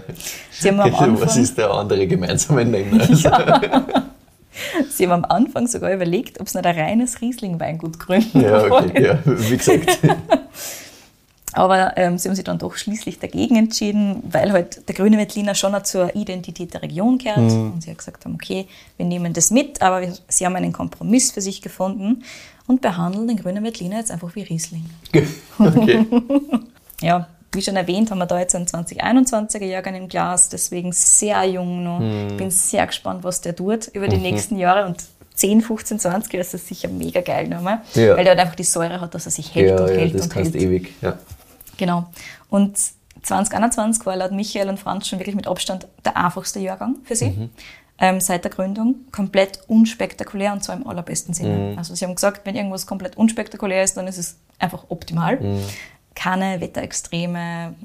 Sie 0.52 0.68
haben 0.70 0.80
am 0.80 0.92
Was 0.94 1.00
Anfang- 1.02 1.42
ist 1.44 1.58
der 1.58 1.72
andere 1.72 2.06
gemeinsame 2.08 2.64
Nenner? 2.66 3.08
Also, 4.78 4.90
Sie 4.90 5.04
haben 5.06 5.24
am 5.24 5.26
Anfang 5.26 5.68
sogar 5.68 5.92
überlegt, 5.92 6.40
ob 6.40 6.48
sie 6.48 6.58
nicht 6.58 6.66
ein 6.66 6.80
reines 6.80 7.20
Riesling-Weingut 7.20 8.00
gründen 8.00 8.40
ja, 8.42 8.70
wollen. 8.70 8.90
okay. 8.90 9.04
Ja, 9.06 9.20
wie 9.26 9.58
gesagt. 9.58 10.00
Aber 11.56 11.96
ähm, 11.98 12.18
sie 12.18 12.28
haben 12.28 12.36
sich 12.36 12.44
dann 12.44 12.58
doch 12.58 12.76
schließlich 12.76 13.18
dagegen 13.20 13.56
entschieden, 13.56 14.22
weil 14.30 14.52
halt 14.52 14.88
der 14.90 14.94
grüne 14.96 15.18
Veltliner 15.18 15.56
schon 15.56 15.74
zur 15.86 16.14
Identität 16.16 16.74
der 16.74 16.82
Region 16.82 17.18
gehört. 17.18 17.38
Und 17.52 17.82
sie 17.82 17.90
hat 17.92 17.98
gesagt 17.98 18.26
haben, 18.26 18.36
okay, 18.36 18.68
wir 18.98 19.06
nehmen 19.06 19.32
das 19.34 19.52
mit, 19.52 19.82
aber 19.82 20.02
wir, 20.02 20.14
sie 20.28 20.46
haben 20.46 20.56
einen 20.58 20.74
Kompromiss 20.74 21.32
für 21.32 21.42
sich 21.42 21.62
gefunden 21.62 22.24
und 22.68 22.82
behandeln 22.82 23.28
den 23.28 23.38
grünen 23.38 23.64
Veltliner 23.64 23.98
jetzt 24.00 24.12
einfach 24.12 24.36
wie 24.36 24.42
Riesling. 24.44 24.86
okay. 25.60 26.06
Ja, 27.02 27.28
wie 27.54 27.62
schon 27.62 27.76
erwähnt, 27.76 28.10
haben 28.12 28.20
wir 28.20 28.26
da 28.26 28.40
jetzt 28.40 28.56
einen 28.56 28.66
2021er 28.66 29.66
Jahrgang 29.66 29.96
im 29.96 30.08
Glas, 30.08 30.48
deswegen 30.50 30.92
sehr 30.94 31.44
jung 31.46 31.84
noch. 31.84 32.00
Mhm. 32.00 32.38
Bin 32.38 32.52
sehr 32.52 32.88
gespannt, 32.88 33.24
was 33.24 33.42
der 33.42 33.56
tut 33.56 33.88
über 33.94 34.08
die 34.08 34.18
nächsten 34.18 34.58
Jahre 34.58 34.86
und 34.88 34.98
10, 35.36 35.62
15, 35.62 36.00
20 36.00 36.34
ist 36.36 36.54
das 36.54 36.66
sicher 36.68 36.88
mega 36.88 37.20
geil 37.20 37.50
nochmal, 37.50 37.82
Ja. 37.94 38.16
weil 38.16 38.24
der 38.24 38.32
halt 38.32 38.40
einfach 38.40 38.56
die 38.56 38.64
Säure 38.64 39.02
hat, 39.02 39.14
dass 39.14 39.26
er 39.26 39.32
sich 39.32 39.54
hält 39.54 39.70
Ja, 39.72 39.84
und 39.84 39.90
ja, 39.90 39.96
hält 39.98 40.16
das 40.16 40.22
und 40.24 40.30
kannst 40.30 40.54
hält. 40.54 40.64
ewig. 40.64 40.94
Ja. 41.02 41.18
Genau. 41.78 42.06
Und 42.50 42.78
2021 43.22 44.06
war 44.06 44.16
laut 44.16 44.32
Michael 44.32 44.70
und 44.70 44.80
Franz 44.80 45.08
schon 45.08 45.20
wirklich 45.20 45.36
mit 45.36 45.48
Abstand 45.48 45.88
der 46.04 46.16
einfachste 46.16 46.60
Jahrgang 46.60 46.98
für 47.04 47.16
sie. 47.16 47.50
Ähm, 47.98 48.20
seit 48.20 48.44
der 48.44 48.52
Gründung. 48.52 48.96
Komplett 49.12 49.62
unspektakulär 49.68 50.52
und 50.54 50.64
zwar 50.64 50.76
im 50.76 50.86
allerbesten 50.86 51.34
Sinne. 51.34 51.76
Also 51.78 51.96
sie 51.96 52.06
haben 52.06 52.16
gesagt, 52.16 52.46
wenn 52.46 52.56
irgendwas 52.56 52.86
komplett 52.86 53.18
unspektakulär 53.18 53.84
ist, 53.84 53.96
dann 53.96 54.08
ist 54.08 54.18
es 54.18 54.38
einfach 54.60 54.86
optimal. 54.90 55.40
Keine 56.14 56.60
Wetterextreme, 56.62 57.76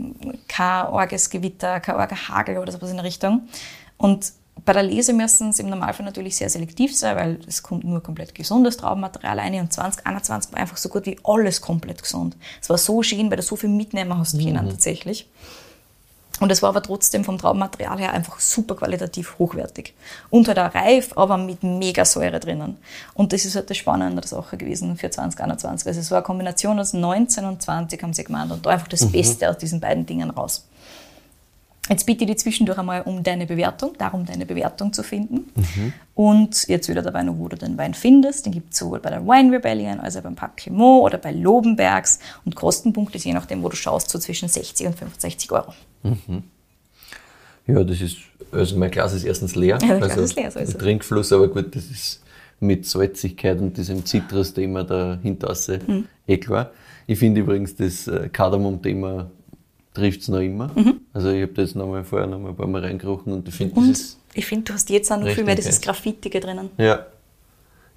kein 0.49 0.86
arges 0.86 1.30
Gewitter, 1.30 1.80
kein 1.80 1.97
arger 1.97 2.28
Hagel 2.28 2.59
oder 2.59 2.72
sowas 2.72 2.91
in 2.91 2.97
der 2.97 3.05
Richtung. 3.05 3.49
Und 3.97 4.32
bei 4.64 4.72
der 4.72 4.82
Lese 4.82 5.12
müssen 5.12 5.52
sie 5.52 5.62
im 5.62 5.70
Normalfall 5.70 6.04
natürlich 6.04 6.36
sehr 6.36 6.50
selektiv 6.50 6.96
sein, 6.96 7.16
weil 7.16 7.38
es 7.46 7.62
kommt 7.62 7.84
nur 7.84 8.02
komplett 8.02 8.34
gesundes 8.34 8.76
Traubenmaterial 8.76 9.38
rein. 9.38 9.54
Und 9.61 9.72
2021 9.72 10.52
war 10.52 10.61
einfach 10.61 10.76
so 10.76 10.88
gut 10.88 11.06
wie 11.06 11.18
alles 11.24 11.61
komplett 11.61 12.02
gesund. 12.02 12.36
Es 12.61 12.68
war 12.68 12.78
so 12.78 13.02
schön, 13.02 13.30
weil 13.30 13.36
du 13.36 13.42
so 13.42 13.56
viel 13.56 13.70
mitnehmen 13.70 14.16
hast 14.16 14.38
können 14.38 14.68
tatsächlich. 14.68 15.28
Und 16.40 16.50
es 16.50 16.62
war 16.62 16.70
aber 16.70 16.82
trotzdem 16.82 17.22
vom 17.22 17.36
Traubenmaterial 17.36 17.98
her 17.98 18.12
einfach 18.12 18.40
super 18.40 18.74
qualitativ 18.74 19.38
hochwertig. 19.38 19.94
Und 20.30 20.48
halt 20.48 20.58
auch 20.58 20.74
reif, 20.74 21.12
aber 21.16 21.36
mit 21.36 21.62
mega 21.62 22.04
Säure 22.06 22.40
drinnen. 22.40 22.78
Und 23.12 23.34
das 23.34 23.44
ist 23.44 23.56
halt 23.56 23.68
das 23.68 23.76
Spannende 23.76 24.22
der 24.22 24.28
Sache 24.28 24.56
gewesen 24.56 24.96
für 24.96 25.11
2021. 25.11 25.86
Also 25.86 26.00
es 26.00 26.11
war 26.11 26.18
eine 26.18 26.24
Kombination 26.24 26.80
aus 26.80 26.94
19 26.94 27.44
und 27.44 27.61
20 27.61 28.02
haben 28.02 28.14
sie 28.14 28.24
gemeint 28.24 28.50
und 28.50 28.64
da 28.64 28.70
einfach 28.70 28.88
das 28.88 29.12
Beste 29.12 29.50
aus 29.50 29.58
diesen 29.58 29.80
beiden 29.80 30.06
Dingen 30.06 30.30
raus. 30.30 30.64
Jetzt 31.91 32.07
bitte 32.07 32.22
ich 32.22 32.30
dich 32.30 32.38
zwischendurch 32.38 32.78
einmal 32.78 33.03
um 33.03 33.24
deine 33.24 33.47
Bewertung, 33.47 33.95
darum 33.99 34.24
deine 34.24 34.47
Bewertung 34.47 34.93
zu 34.93 35.03
finden. 35.03 35.51
Und 36.14 36.68
jetzt 36.68 36.88
wieder 36.88 37.03
dabei 37.03 37.24
noch, 37.24 37.36
wo 37.36 37.49
du 37.49 37.57
den 37.57 37.76
Wein 37.76 37.95
findest. 37.95 38.47
Den 38.47 38.53
gibt 38.53 38.72
es 38.72 38.78
sowohl 38.78 39.01
bei 39.01 39.11
der 39.11 39.26
Wine 39.26 39.57
Rebellion 39.57 39.99
als 39.99 40.16
auch 40.16 40.22
beim 40.22 40.36
Parc 40.36 40.57
Clément 40.61 41.01
oder 41.03 41.18
bei 41.18 41.32
Lobenbergs. 41.32 42.20
Und 42.45 42.55
Kostenpunkt 42.55 43.14
ist 43.16 43.24
je 43.24 43.32
nachdem, 43.32 43.64
wo 43.64 43.68
du 43.68 43.74
schaust, 43.76 44.09
so 44.09 44.20
zwischen 44.20 44.49
60 44.49 44.86
und 44.86 44.99
65 44.99 45.51
Euro. 45.51 45.74
Ja, 47.66 47.82
das 47.84 48.01
ist, 48.01 48.16
also 48.53 48.76
mein 48.78 48.91
Glas 48.93 49.12
ist 49.12 49.24
erstens 49.24 49.57
leer. 49.57 49.78
Ja, 49.82 49.99
Glas 49.99 50.11
also 50.12 50.22
ist 50.22 50.36
leer, 50.36 50.51
so 50.53 50.61
ist. 50.61 50.78
Trinkfluss, 50.78 51.32
aber 51.32 51.49
gut, 51.49 51.74
das 51.74 51.84
ist 51.86 52.22
mit 52.61 52.86
Salzigkeit 52.86 53.59
und 53.59 53.76
diesem 53.76 54.05
Zitrus-Thema 54.05 54.84
dahinter 54.84 55.55
Mhm. 55.86 56.07
eh 56.28 56.38
klar. 56.38 56.70
Ich 57.07 57.18
finde 57.18 57.41
übrigens, 57.41 57.74
das 57.74 58.07
äh, 58.07 58.28
Kardamom-Thema 58.28 59.30
trifft 59.95 60.20
es 60.22 60.28
noch 60.28 60.41
immer. 60.41 60.70
Mhm. 60.74 61.01
Also 61.12 61.30
ich 61.30 61.43
habe 61.43 61.53
das 61.55 61.74
noch 61.74 61.86
mal 61.86 62.05
vorher 62.05 62.26
noch 62.28 62.38
mal 62.38 62.51
ein 62.51 62.57
paar 62.57 62.66
Mal 62.66 62.82
reingerochen 62.84 63.32
und 63.32 63.49
ich 63.49 63.55
finde, 63.55 63.74
Und 63.74 63.99
ich 64.34 64.47
finde, 64.47 64.64
du 64.64 64.74
hast 64.74 64.88
jetzt 64.91 65.11
auch 65.11 65.18
noch 65.18 65.28
viel 65.28 65.45
mehr 65.45 65.55
dieses. 65.57 65.80
Graffitige 65.80 66.41
drinnen. 66.41 66.70
ja. 66.78 67.07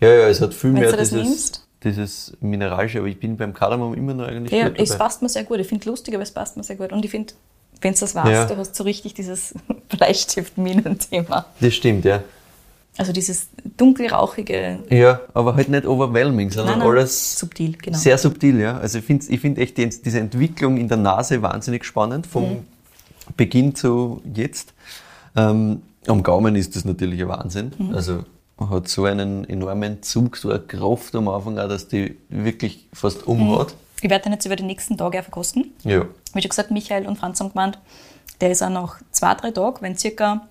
Ja, 0.01 0.09
ja, 0.09 0.27
es 0.27 0.41
hat 0.41 0.53
viel 0.53 0.73
Wenn 0.73 0.81
mehr 0.81 0.91
du 0.91 0.97
das 0.97 1.11
dieses, 1.11 1.23
nimmst. 1.25 1.67
dieses 1.83 2.37
Mineralische, 2.41 2.99
aber 2.99 3.07
ich 3.07 3.17
bin 3.17 3.37
beim 3.37 3.53
Kardamom 3.53 3.93
immer 3.93 4.13
noch 4.13 4.27
eigentlich 4.27 4.51
Ja, 4.51 4.67
es 4.75 4.97
passt 4.97 5.21
mir 5.21 5.29
sehr 5.29 5.45
gut. 5.45 5.59
Ich 5.59 5.67
finde 5.67 5.81
es 5.81 5.85
lustig, 5.85 6.13
aber 6.13 6.23
es 6.23 6.31
passt 6.31 6.57
mir 6.57 6.63
sehr 6.63 6.75
gut. 6.75 6.91
Und 6.91 7.05
ich 7.05 7.11
finde, 7.11 7.33
wenn 7.79 7.93
du 7.93 7.99
das 8.01 8.13
weißt, 8.13 8.27
Ja. 8.29 8.45
du 8.47 8.57
hast 8.57 8.75
so 8.75 8.83
richtig 8.83 9.13
dieses 9.13 9.53
Bleistift-Minen-Thema. 9.89 11.45
Das 11.61 11.73
stimmt, 11.73 12.03
ja. 12.05 12.21
Also 12.97 13.11
dieses 13.11 13.47
dunkelrauchige, 13.77 14.79
Ja, 14.89 15.21
aber 15.33 15.55
halt 15.55 15.69
nicht 15.69 15.85
overwhelming, 15.85 16.51
sondern 16.51 16.79
Nein, 16.79 16.87
nein, 16.87 16.97
alles 16.97 17.39
subtil, 17.39 17.75
genau. 17.81 17.97
sehr 17.97 18.17
subtil, 18.17 18.59
ja. 18.59 18.77
Also 18.77 18.99
ich 18.99 19.05
finde 19.05 19.25
ich 19.29 19.39
find 19.39 19.57
echt 19.57 19.77
die, 19.77 19.89
diese 19.89 20.19
Entwicklung 20.19 20.77
in 20.77 20.87
der 20.87 20.97
Nase 20.97 21.41
wahnsinnig 21.41 21.85
spannend, 21.85 22.27
vom 22.27 22.43
Mhm. 22.43 22.57
Beginn 23.37 23.73
zu 23.75 24.21
jetzt. 24.33 24.73
Ähm, 25.35 25.81
am 26.07 26.21
Gaumen 26.23 26.55
ist 26.55 26.75
das 26.75 26.85
natürlich 26.85 27.21
ein 27.21 27.29
Wahnsinn. 27.29 27.71
Mhm. 27.77 27.95
Also 27.95 28.25
man 28.57 28.69
hat 28.69 28.87
so 28.89 29.05
einen 29.05 29.49
enormen 29.49 30.03
Zug, 30.03 30.37
so 30.37 30.49
eine 30.49 30.59
Kraft 30.59 31.15
am 31.15 31.27
Anfang 31.29 31.57
auch, 31.57 31.67
dass 31.69 31.87
die 31.87 32.17
wirklich 32.29 32.87
fast 32.93 33.25
Mhm. 33.27 33.33
umhaut. 33.33 33.73
ich 34.01 34.09
werde 34.09 34.23
den 34.25 34.33
jetzt 34.33 34.45
über 34.45 34.57
die 34.57 34.63
nächsten 34.65 34.97
Tage 34.97 35.17
auch 35.19 35.23
verkosten. 35.23 35.71
Ja. 35.83 36.05
Wie 36.33 36.41
schon 36.41 36.49
gesagt, 36.49 36.71
Michael 36.71 37.07
und 37.07 37.17
Franz 37.17 37.39
haben 37.39 37.49
gemeint, 37.49 37.79
der 38.41 38.51
ist 38.51 38.61
auch 38.61 38.69
nach 38.69 38.97
zwei, 39.11 39.33
drei 39.35 39.51
Tagen, 39.51 39.77
wenn 39.79 39.97
circa 39.97 40.45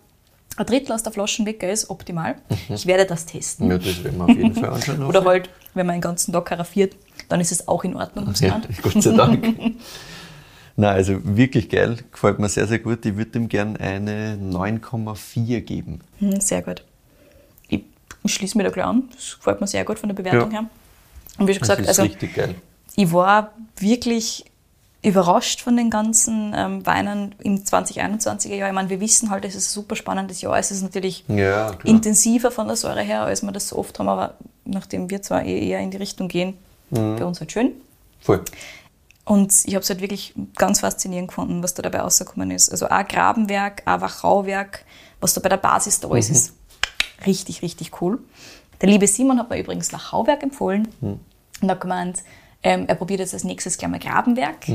ein 0.57 0.67
Drittel 0.67 0.93
aus 0.93 1.03
der 1.03 1.13
Flaschen 1.13 1.47
weg 1.47 1.63
ist, 1.63 1.89
optimal. 1.91 2.37
Ich 2.69 2.87
werde 2.87 3.07
das 3.07 3.25
testen. 3.27 3.71
ja, 3.71 3.79
das 3.79 4.05
werden 4.05 4.19
wir 4.19 4.25
auf 4.25 4.29
jeden 4.31 4.55
Fall 4.55 4.71
anschauen. 4.71 5.03
Oder 5.07 5.25
halt, 5.25 5.49
wenn 5.75 5.87
man 5.87 5.97
den 5.97 6.03
ganzen 6.03 6.33
Tag 6.33 6.45
karaffiert, 6.47 6.95
dann 7.29 7.41
ist 7.41 7.53
es 7.53 7.67
auch 7.69 7.85
in 7.85 7.97
Ordnung. 7.97 8.33
Ja. 8.41 8.61
Gott 8.83 9.03
sei 9.03 9.13
Dank. 9.17 9.45
Nein, 10.77 10.95
also 10.95 11.21
wirklich 11.23 11.69
geil, 11.69 11.99
gefällt 12.11 12.39
mir 12.39 12.49
sehr, 12.49 12.67
sehr 12.67 12.79
gut. 12.79 13.05
Ich 13.05 13.17
würde 13.17 13.39
ihm 13.39 13.49
gern 13.49 13.77
eine 13.77 14.37
9,4 14.37 15.61
geben. 15.61 16.01
Hm, 16.19 16.41
Sehr 16.41 16.63
gut. 16.63 16.83
Ich 18.25 18.35
schließe 18.35 18.57
mich 18.57 18.65
da 18.67 18.73
gleich 18.73 18.87
an. 18.87 19.09
Das 19.15 19.37
gefällt 19.37 19.61
mir 19.61 19.67
sehr 19.67 19.85
gut 19.85 19.99
von 19.99 20.09
der 20.09 20.15
Bewertung 20.15 20.51
Ja. 20.53 20.61
her. 20.61 20.71
Und 21.39 21.49
wie 21.49 21.53
schon 21.55 21.61
Das 21.61 21.69
gesagt, 21.77 21.81
ist 21.81 21.89
also 21.89 22.03
richtig 22.03 22.35
geil. 22.35 22.55
ich 22.95 23.13
war 23.13 23.53
wirklich 23.79 24.45
überrascht 25.03 25.61
von 25.63 25.77
den 25.77 25.91
ganzen 25.91 26.53
ähm, 26.57 26.87
Weinen 26.87 27.35
im 27.43 27.65
2021er 27.65 28.55
Jahr. 28.55 28.69
Ich 28.69 28.75
meine, 28.75 28.89
wir 28.89 29.01
wissen 29.01 29.31
halt, 29.31 29.45
es 29.45 29.55
ist 29.57 29.71
ein 29.71 29.75
super 29.75 29.97
spannendes 29.97 30.41
Jahr. 30.41 30.57
Es 30.59 30.71
ist 30.71 30.83
natürlich 30.83 31.25
Ja, 31.29 31.73
intensiver 31.85 32.51
von 32.53 32.69
der 32.69 32.77
Säure 32.77 33.03
her, 33.03 33.23
als 33.23 33.43
wir 33.43 33.51
das 33.53 33.69
so 33.69 33.77
oft 33.79 33.99
haben, 33.99 34.09
aber 34.09 34.35
nachdem 34.65 35.11
wir 35.11 35.21
zwar 35.23 35.45
eh 35.45 35.69
eher 35.69 35.81
in 35.81 35.91
die 35.91 35.97
Richtung 35.97 36.29
gehen, 36.29 36.57
Mhm. 36.91 37.17
bei 37.17 37.25
uns 37.25 37.41
halt 37.41 37.51
schön. 37.51 37.73
Voll. 38.21 38.45
Und 39.25 39.53
ich 39.65 39.75
habe 39.75 39.83
es 39.83 39.89
halt 39.89 40.01
wirklich 40.01 40.35
ganz 40.57 40.81
faszinierend 40.81 41.29
gefunden, 41.29 41.63
was 41.63 41.75
da 41.75 41.83
dabei 41.83 42.01
rausgekommen 42.01 42.51
ist. 42.51 42.71
Also 42.71 42.87
auch 42.89 43.09
Grabenwerk, 43.09 43.83
auch 43.87 44.01
Wachauwerk, 44.03 44.85
was 45.21 45.33
da 45.35 45.41
bei 45.41 45.49
der 45.49 45.57
Basis 45.57 46.01
da 46.01 46.09
alles 46.11 46.29
ist. 46.29 46.53
Richtig, 47.25 47.63
richtig 47.63 48.01
cool. 48.03 48.19
Der 48.81 48.89
liebe 48.89 49.07
Simon 49.07 49.39
hat 49.39 49.49
mir 49.49 49.59
übrigens 49.59 49.91
Lachauwerk 49.93 50.43
empfohlen 50.43 50.89
und 51.01 51.71
hat 51.71 51.81
gemeint, 51.81 52.19
ähm, 52.63 52.85
er 52.87 52.95
probiert 52.95 53.21
jetzt 53.21 53.35
als 53.35 53.45
nächstes 53.45 53.77
gleich 53.79 53.91
mal 53.91 53.99
Grabenwerk. 54.01 54.67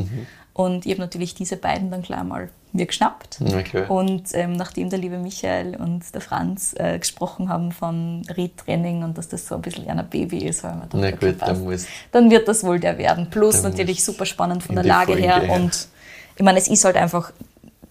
Und 0.53 0.85
ich 0.85 0.91
habe 0.91 1.01
natürlich 1.01 1.35
diese 1.35 1.55
beiden 1.57 1.91
dann 1.91 2.01
gleich 2.01 2.23
mal 2.23 2.49
mir 2.73 2.85
geschnappt. 2.87 3.37
Na 3.39 3.61
klar. 3.63 3.89
Und 3.89 4.23
ähm, 4.33 4.53
nachdem 4.53 4.89
der 4.89 4.99
liebe 4.99 5.17
Michael 5.19 5.75
und 5.77 6.01
der 6.13 6.19
Franz 6.21 6.75
äh, 6.77 6.97
gesprochen 6.99 7.47
haben 7.49 7.71
von 7.71 8.23
Riedtraining 8.35 9.03
und 9.03 9.17
dass 9.17 9.29
das 9.29 9.47
so 9.47 9.55
ein 9.55 9.61
bisschen 9.61 9.87
ein 9.87 10.09
Baby 10.09 10.39
ist, 10.45 10.63
habe 10.63 10.83
ich 10.87 10.93
mir 10.93 10.99
Na 11.01 11.07
okay, 11.07 11.31
gut, 11.31 11.41
dann 11.41 11.49
passt. 11.49 11.61
muss- 11.63 11.85
dann 12.11 12.29
wird 12.31 12.47
das 12.47 12.63
wohl 12.63 12.79
der 12.79 12.97
werden. 12.97 13.29
Plus 13.29 13.61
natürlich 13.63 14.03
super 14.03 14.25
spannend 14.25 14.63
von 14.63 14.75
der 14.75 14.83
Lage 14.83 15.15
her. 15.15 15.35
Folge, 15.37 15.47
ja. 15.47 15.55
Und 15.55 15.87
ich 16.35 16.43
meine, 16.43 16.57
es 16.59 16.67
ist 16.67 16.83
halt 16.83 16.97
einfach, 16.97 17.31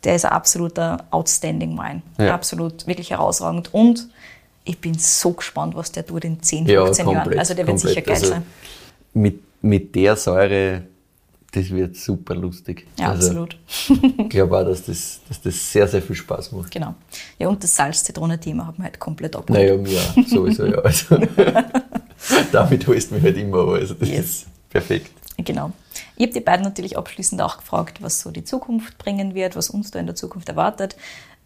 der 0.05 0.17
ist 0.17 0.25
ein 0.27 0.33
absoluter 0.33 1.05
Outstanding 1.11 1.77
Wine. 1.79 2.03
Ja. 2.19 2.35
Absolut, 2.35 2.87
wirklich 2.87 3.11
herausragend. 3.11 3.73
Und 3.73 4.09
ich 4.65 4.79
bin 4.81 4.95
so 4.99 5.33
gespannt, 5.33 5.75
was 5.75 5.91
der 5.93 6.05
tut 6.05 6.25
in 6.25 6.43
10, 6.43 6.67
15 6.67 6.75
Ja, 6.75 6.85
Jahren. 6.85 7.23
komplett. 7.23 7.39
Also 7.39 7.55
der 7.55 7.67
wird 7.67 7.79
sicher 7.81 8.03
geil 8.03 8.15
Also 8.17 8.27
sein. 8.27 8.43
Mit, 9.15 9.41
mit 9.63 9.95
der 9.95 10.17
Säure, 10.17 10.83
das 11.53 11.71
wird 11.71 11.97
super 11.97 12.35
lustig. 12.35 12.87
Ja, 12.99 13.11
also, 13.11 13.29
absolut. 13.29 13.57
Ich 14.19 14.29
glaube 14.29 14.59
auch, 14.59 14.65
dass 14.65 14.85
das, 14.85 15.21
dass 15.29 15.41
das 15.41 15.73
sehr, 15.73 15.89
sehr 15.89 16.03
viel 16.03 16.17
Spaß 16.17 16.53
macht. 16.53 16.71
Genau. 16.71 16.95
Ja, 17.39 17.49
und 17.49 17.63
das 17.63 17.75
Salz-Zitrone-Thema 17.77 18.67
hat 18.67 18.79
mir 18.79 18.85
halt 18.85 18.99
komplett 18.99 19.35
abgeholt. 19.37 19.63
Naja, 19.67 19.77
mir 19.77 19.99
auch, 20.25 20.29
sowieso, 20.29 20.67
ja. 20.67 20.79
Also, 20.79 21.17
damit 22.53 22.87
holst 22.87 23.11
du 23.11 23.15
mich 23.15 23.25
halt 23.25 23.37
immer, 23.37 23.75
also 23.75 23.95
das 23.95 24.09
Yes. 24.09 24.19
ist 24.25 24.47
perfekt. 24.71 25.11
Genau. 25.39 25.73
Ich 26.17 26.23
habe 26.25 26.33
die 26.33 26.41
beiden 26.41 26.65
natürlich 26.65 26.97
abschließend 26.97 27.41
auch 27.43 27.59
gefragt, 27.59 28.03
was 28.03 28.21
so 28.21 28.31
die 28.31 28.45
Zukunft 28.45 28.97
bringen 28.99 29.35
wird, 29.35 29.55
was 29.57 29.69
uns 29.71 29.91
da 29.91 29.99
in 29.99 30.07
der 30.07 30.15
Zukunft 30.15 30.49
erwartet. 30.49 30.97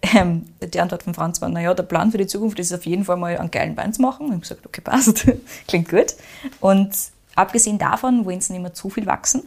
Ähm, 0.02 0.46
die 0.62 0.80
Antwort 0.80 1.02
von 1.02 1.12
Franz 1.12 1.42
war, 1.42 1.48
naja, 1.48 1.74
der 1.74 1.82
Plan 1.82 2.10
für 2.10 2.18
die 2.18 2.26
Zukunft 2.26 2.58
ist 2.58 2.72
auf 2.72 2.86
jeden 2.86 3.04
Fall 3.04 3.16
mal 3.16 3.36
einen 3.36 3.50
geilen 3.50 3.76
Wein 3.76 3.92
zu 3.92 4.00
machen. 4.00 4.26
Ich 4.26 4.32
habe 4.32 4.40
gesagt, 4.40 4.66
okay, 4.66 4.80
passt, 4.80 5.26
klingt 5.68 5.88
gut. 5.88 6.14
Und 6.60 6.90
abgesehen 7.40 7.78
davon 7.78 8.24
wollen 8.24 8.40
sie 8.40 8.52
nicht 8.52 8.62
mehr 8.62 8.74
zu 8.74 8.90
viel 8.90 9.06
wachsen. 9.06 9.42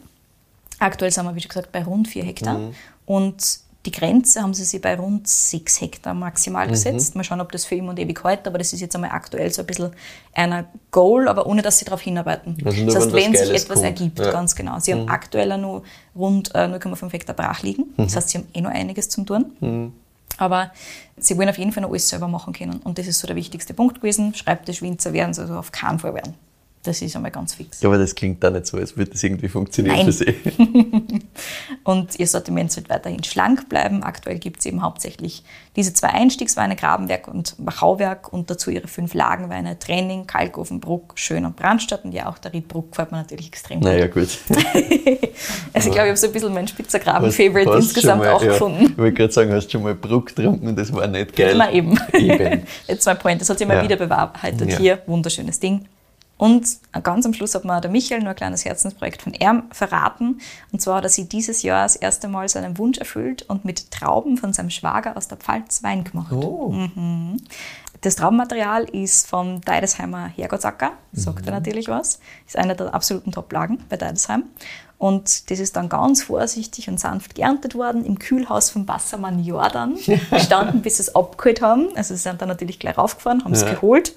Aktuell 0.80 1.12
sind 1.12 1.26
wir, 1.26 1.36
wie 1.36 1.42
schon 1.42 1.50
gesagt, 1.50 1.72
bei 1.72 1.84
rund 1.84 2.08
vier 2.08 2.24
Hektar. 2.24 2.60
Und 3.06 3.60
die 3.86 3.92
Grenze 3.92 4.42
haben 4.42 4.54
sie 4.54 4.64
sich 4.64 4.80
bei 4.82 4.96
rund 4.96 5.28
sechs 5.28 5.82
Hektar 5.82 6.14
maximal 6.14 6.68
gesetzt. 6.68 7.16
Mal 7.16 7.24
schauen, 7.26 7.42
ob 7.42 7.52
das 7.52 7.66
für 7.66 7.76
immer 7.76 7.90
und 7.90 8.00
ewig 8.00 8.24
hält, 8.24 8.48
aber 8.48 8.58
das 8.58 8.72
ist 8.72 8.80
jetzt 8.80 8.96
einmal 8.96 9.12
aktuell 9.12 9.52
so 9.52 9.62
ein 9.62 9.66
bisschen 9.68 9.92
einer 10.34 10.66
Goal, 10.92 11.28
aber 11.28 11.46
ohne 11.48 11.62
dass 11.62 11.80
sie 11.80 11.86
darauf 11.86 12.00
hinarbeiten. 12.02 12.58
Also 12.66 12.86
das 12.86 12.96
heißt, 12.96 13.14
wenn 13.14 13.32
sich 13.34 13.42
Geiles 13.48 13.64
etwas 13.64 13.76
kommt. 13.82 13.86
ergibt, 13.86 14.20
Ja. 14.20 14.32
ganz 14.32 14.56
genau. 14.56 14.80
Sie 14.80 14.94
haben 14.94 15.10
aktuell 15.10 15.52
auch 15.52 15.58
nur 15.58 15.84
rund 16.16 16.56
äh, 16.56 16.60
0,5 16.60 17.12
Hektar 17.12 17.36
brach 17.36 17.62
liegen. 17.62 17.86
Das 17.98 18.16
heißt, 18.16 18.30
sie 18.30 18.38
haben 18.38 18.48
eh 18.54 18.62
noch 18.62 18.72
einiges 18.72 19.10
zum 19.10 19.26
tun. 19.26 19.92
Aber 20.38 20.72
sie 21.18 21.38
wollen 21.38 21.50
auf 21.50 21.58
jeden 21.58 21.72
Fall 21.74 21.84
noch 21.84 21.90
alles 21.90 22.08
selber 22.10 22.28
machen 22.30 22.54
können. 22.54 22.78
Und 22.84 22.98
das 22.98 23.08
ist 23.08 23.20
so 23.20 23.28
der 23.28 23.36
wichtigste 23.36 23.74
Punkt 23.74 23.98
gewesen. 23.98 24.34
Schreibtischwinzer 24.34 25.12
werden 25.14 25.34
sie 25.34 25.42
also 25.42 25.56
auf 25.58 25.72
keinen 25.74 26.00
Fall 26.00 26.14
werden. 26.16 26.34
Das 26.84 27.02
ist 27.02 27.16
einmal 27.16 27.32
ganz 27.32 27.54
fix. 27.54 27.82
Ja, 27.82 27.88
aber 27.88 27.98
das 27.98 28.14
klingt 28.14 28.44
da 28.44 28.50
nicht 28.50 28.68
so, 28.68 28.78
als 28.78 28.98
würde 28.98 29.12
das 29.12 29.24
irgendwie 29.24 29.48
funktionieren 29.48 29.96
Nein. 29.96 30.06
für 30.06 30.12
Sie. 30.12 30.36
Und 31.86 32.20
ihr 32.20 32.28
Sortiment 32.28 32.76
wird 32.76 32.90
weiterhin 32.90 33.24
schlank 33.24 33.70
bleiben. 33.70 34.04
Aktuell 34.04 34.38
gibt 34.38 34.60
es 34.60 34.66
eben 34.66 34.82
hauptsächlich 34.82 35.44
diese 35.76 35.94
zwei 35.94 36.10
Einstiegsweine, 36.10 36.76
Grabenwerk 36.76 37.28
und 37.28 37.56
Wachauwerk 37.58 38.32
und 38.32 38.50
dazu 38.50 38.70
ihre 38.70 38.88
fünf 38.88 39.14
Lagenweine, 39.16 39.80
Training, 39.80 40.28
Kalkofen, 40.28 40.80
Bruck, 40.80 41.14
Schön 41.16 41.46
und 41.46 41.56
Brandstadt. 41.56 42.06
Und 42.06 42.12
ja, 42.12 42.30
auch 42.30 42.38
der 42.38 42.54
Riedbruck 42.54 42.92
gefällt 42.92 43.12
mir 43.12 43.18
natürlich 43.18 43.48
extrem 43.48 43.80
gut. 43.80 43.90
Naja, 43.90 44.08
gut. 44.08 44.28
Also 45.74 45.90
ich 45.90 45.94
glaube, 45.96 46.08
ich 46.08 46.12
habe 46.12 46.18
so 46.18 46.28
ein 46.28 46.34
bisschen 46.34 46.54
mein 46.54 46.68
Spitzer-Graben-Favorite 46.68 47.72
insgesamt 47.72 48.22
mal- 48.22 48.34
auch 48.34 48.44
ja, 48.44 48.50
gefunden. 48.52 48.86
Ich 48.92 48.98
wollte 48.98 49.14
gerade 49.14 49.34
sagen, 49.34 49.52
hast 49.52 49.66
du 49.66 49.72
schon 49.72 49.84
mal 49.84 49.96
Bruck 49.96 50.28
getrunken 50.28 50.68
und 50.68 50.76
das 50.78 50.94
war 50.94 51.08
nicht 51.08 51.36
geil. 51.36 51.56
Na 51.58 51.72
eben. 51.72 51.98
Eben. 52.14 52.62
Jetzt 52.88 53.06
mein 53.08 53.18
Point. 53.18 53.42
Das 53.42 53.50
hat 53.50 53.58
sich 53.58 53.68
mal 53.68 53.78
Ja. 53.78 53.84
wieder 53.84 53.96
bewahrheitet 53.96 54.70
Ja. 54.70 54.78
hier. 54.78 55.02
Wunderschönes 55.08 55.60
Ding. 55.60 55.86
Und 56.44 56.68
ganz 57.04 57.26
am 57.26 57.34
Schluss 57.34 57.56
hat 57.56 57.64
mir 57.64 57.80
der 57.80 57.90
Michael 57.90 58.20
nur 58.20 58.32
ein 58.32 58.36
kleines 58.36 58.66
Herzensprojekt 58.66 59.22
von 59.22 59.34
ihm 59.34 59.64
verraten. 59.72 60.42
Und 60.74 60.82
zwar 60.82 60.98
hat 60.98 61.06
er 61.06 61.10
sich 61.10 61.30
dieses 61.30 61.62
Jahr 61.62 61.84
das 61.84 61.96
erste 61.96 62.28
Mal 62.28 62.50
seinen 62.50 62.78
Wunsch 62.78 62.98
erfüllt 62.98 63.44
und 63.44 63.64
mit 63.64 63.92
Trauben 63.92 64.36
von 64.36 64.52
seinem 64.52 64.70
Schwager 64.70 65.16
aus 65.16 65.30
der 65.30 65.38
Pfalz 65.38 65.84
Wein 65.84 66.04
gemacht. 66.04 66.34
Oh. 66.34 66.76
Das 68.02 68.18
Traubenmaterial 68.18 68.84
ist 68.84 69.26
vom 69.26 69.62
Deidesheimer 69.62 70.28
Herrgottsacker, 70.36 70.92
sagt 71.14 71.46
er 71.46 71.54
natürlich 71.54 71.88
was. 71.88 72.20
Ist 72.46 72.58
einer 72.58 72.76
der 72.76 72.94
absoluten 72.94 73.32
Top-Lagen 73.32 73.82
bei 73.88 73.96
Deidesheim. 73.96 74.44
Und 74.98 75.50
das 75.50 75.60
ist 75.60 75.78
dann 75.78 75.88
ganz 75.88 76.24
vorsichtig 76.24 76.90
und 76.90 77.00
sanft 77.00 77.36
geerntet 77.36 77.76
worden 77.76 78.04
im 78.04 78.20
Kühlhaus 78.20 78.70
vom 78.70 78.86
Wassermann 78.90 79.42
Jordan. 79.42 79.96
Gestanden, 80.30 80.82
bis 80.82 80.98
sie 80.98 81.04
es 81.04 81.16
abgeholt 81.16 81.62
haben. 81.62 81.88
Also 81.96 82.14
sie 82.16 82.20
sind 82.20 82.42
dann 82.42 82.50
natürlich 82.50 82.80
gleich 82.80 82.98
raufgefahren, 82.98 83.46
haben 83.46 83.54
es 83.54 83.62
Ja. 83.62 83.70
geholt 83.76 84.14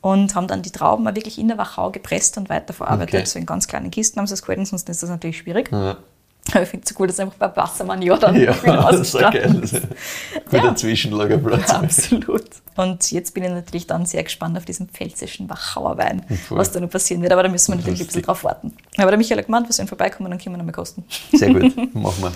und 0.00 0.34
haben 0.34 0.46
dann 0.46 0.62
die 0.62 0.70
Trauben 0.70 1.06
auch 1.06 1.14
wirklich 1.14 1.38
in 1.38 1.48
der 1.48 1.58
Wachau 1.58 1.90
gepresst 1.90 2.36
und 2.38 2.48
weiterverarbeitet. 2.48 3.14
Okay. 3.14 3.26
So 3.26 3.38
in 3.38 3.46
ganz 3.46 3.66
kleinen 3.66 3.90
Kisten 3.90 4.18
haben 4.18 4.26
sie 4.26 4.34
es 4.34 4.42
gehalten, 4.42 4.64
sonst 4.64 4.88
ist 4.88 5.02
das 5.02 5.10
natürlich 5.10 5.38
schwierig. 5.38 5.70
Ja, 5.72 5.96
Aber 6.52 6.62
ich 6.62 6.68
finde 6.68 6.84
es 6.84 6.90
so 6.90 6.94
cool, 6.98 7.08
dass 7.08 7.18
einfach 7.18 7.36
bei 7.36 7.56
Wassermann 7.56 8.00
ja 8.00 8.14
im 8.14 8.52
Kühlhaus 8.54 8.92
das 8.92 9.00
ist 9.00 9.14
ja 9.14 9.30
geil. 9.30 9.60
Guter 10.50 10.76
Zwischenlagerplatz. 10.76 11.70
Absolut. 11.74 12.44
Und 12.76 13.10
jetzt 13.10 13.34
bin 13.34 13.42
ich 13.42 13.50
natürlich 13.50 13.88
dann 13.88 14.06
sehr 14.06 14.22
gespannt 14.22 14.56
auf 14.56 14.64
diesen 14.64 14.88
pfälzischen 14.88 15.50
Wachauer 15.50 15.98
Wein, 15.98 16.24
Voll. 16.46 16.58
was 16.58 16.70
da 16.70 16.78
noch 16.78 16.90
passieren 16.90 17.22
wird. 17.22 17.32
Aber 17.32 17.42
da 17.42 17.48
müssen 17.48 17.72
wir 17.72 17.76
natürlich 17.76 18.00
ein 18.00 18.06
bisschen 18.06 18.22
drauf 18.22 18.44
warten. 18.44 18.72
Aber 18.98 19.10
der 19.10 19.18
Michael 19.18 19.38
hat 19.38 19.46
gemeint, 19.46 19.68
wir 19.68 19.72
sollen 19.72 19.88
vorbeikommen, 19.88 20.30
dann 20.30 20.38
können 20.38 20.54
wir 20.54 20.58
noch 20.58 20.64
mal 20.64 20.72
kosten. 20.72 21.04
Sehr 21.32 21.52
gut, 21.52 21.76
machen 21.94 22.22
wir. 22.22 22.32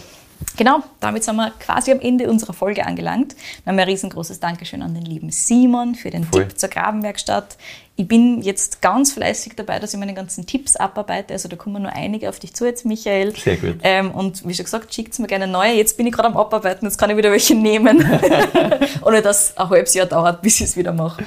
Genau, 0.57 0.82
damit 1.01 1.24
sind 1.24 1.36
wir 1.36 1.51
quasi 1.59 1.93
am 1.93 2.01
Ende 2.01 2.30
unserer 2.30 2.53
Folge 2.53 2.86
angelangt. 2.86 3.34
Dann 3.64 3.78
ein 3.78 3.88
riesengroßes 3.88 4.40
Dankeschön 4.40 4.82
an 4.82 4.95
den 4.95 5.05
lieben 5.05 5.30
Simon 5.30 5.95
für 5.95 6.11
den 6.11 6.24
Voll. 6.24 6.47
Tipp 6.47 6.59
zur 6.59 6.68
Grabenwerkstatt. 6.68 7.57
Ich 7.97 8.09
bin 8.09 8.40
jetzt 8.40 8.80
ganz 8.80 9.12
fleißig 9.12 9.55
dabei, 9.55 9.78
dass 9.78 9.93
ich 9.93 10.01
meine 10.01 10.14
ganzen 10.14 10.47
Tipps 10.47 10.76
abarbeite. 10.76 11.34
Also 11.34 11.49
da 11.49 11.57
kommen 11.57 11.82
nur 11.82 11.93
einige 11.93 12.28
auf 12.28 12.38
dich 12.38 12.55
zu 12.55 12.64
jetzt, 12.64 12.86
Michael. 12.86 13.36
Sehr 13.36 13.57
gut. 13.57 13.78
Ähm, 13.82 14.11
und 14.11 14.47
wie 14.47 14.55
schon 14.55 14.64
gesagt, 14.64 14.95
schickt 14.95 15.18
mir 15.18 15.26
gerne 15.26 15.47
neue. 15.47 15.74
Jetzt 15.74 15.97
bin 15.97 16.07
ich 16.07 16.12
gerade 16.12 16.28
am 16.28 16.36
Abarbeiten, 16.36 16.86
jetzt 16.86 16.99
kann 16.99 17.11
ich 17.11 17.16
wieder 17.16 17.30
welche 17.30 17.55
nehmen. 17.55 17.99
Ohne 19.05 19.20
dass 19.20 19.51
es 19.51 19.57
ein 19.59 19.68
halbes 19.68 19.95
Jahr 19.95 20.07
dauert, 20.07 20.43
bis 20.43 20.61
ich 20.61 20.68
es 20.68 20.76
wieder 20.76 20.93
mache. 20.93 21.22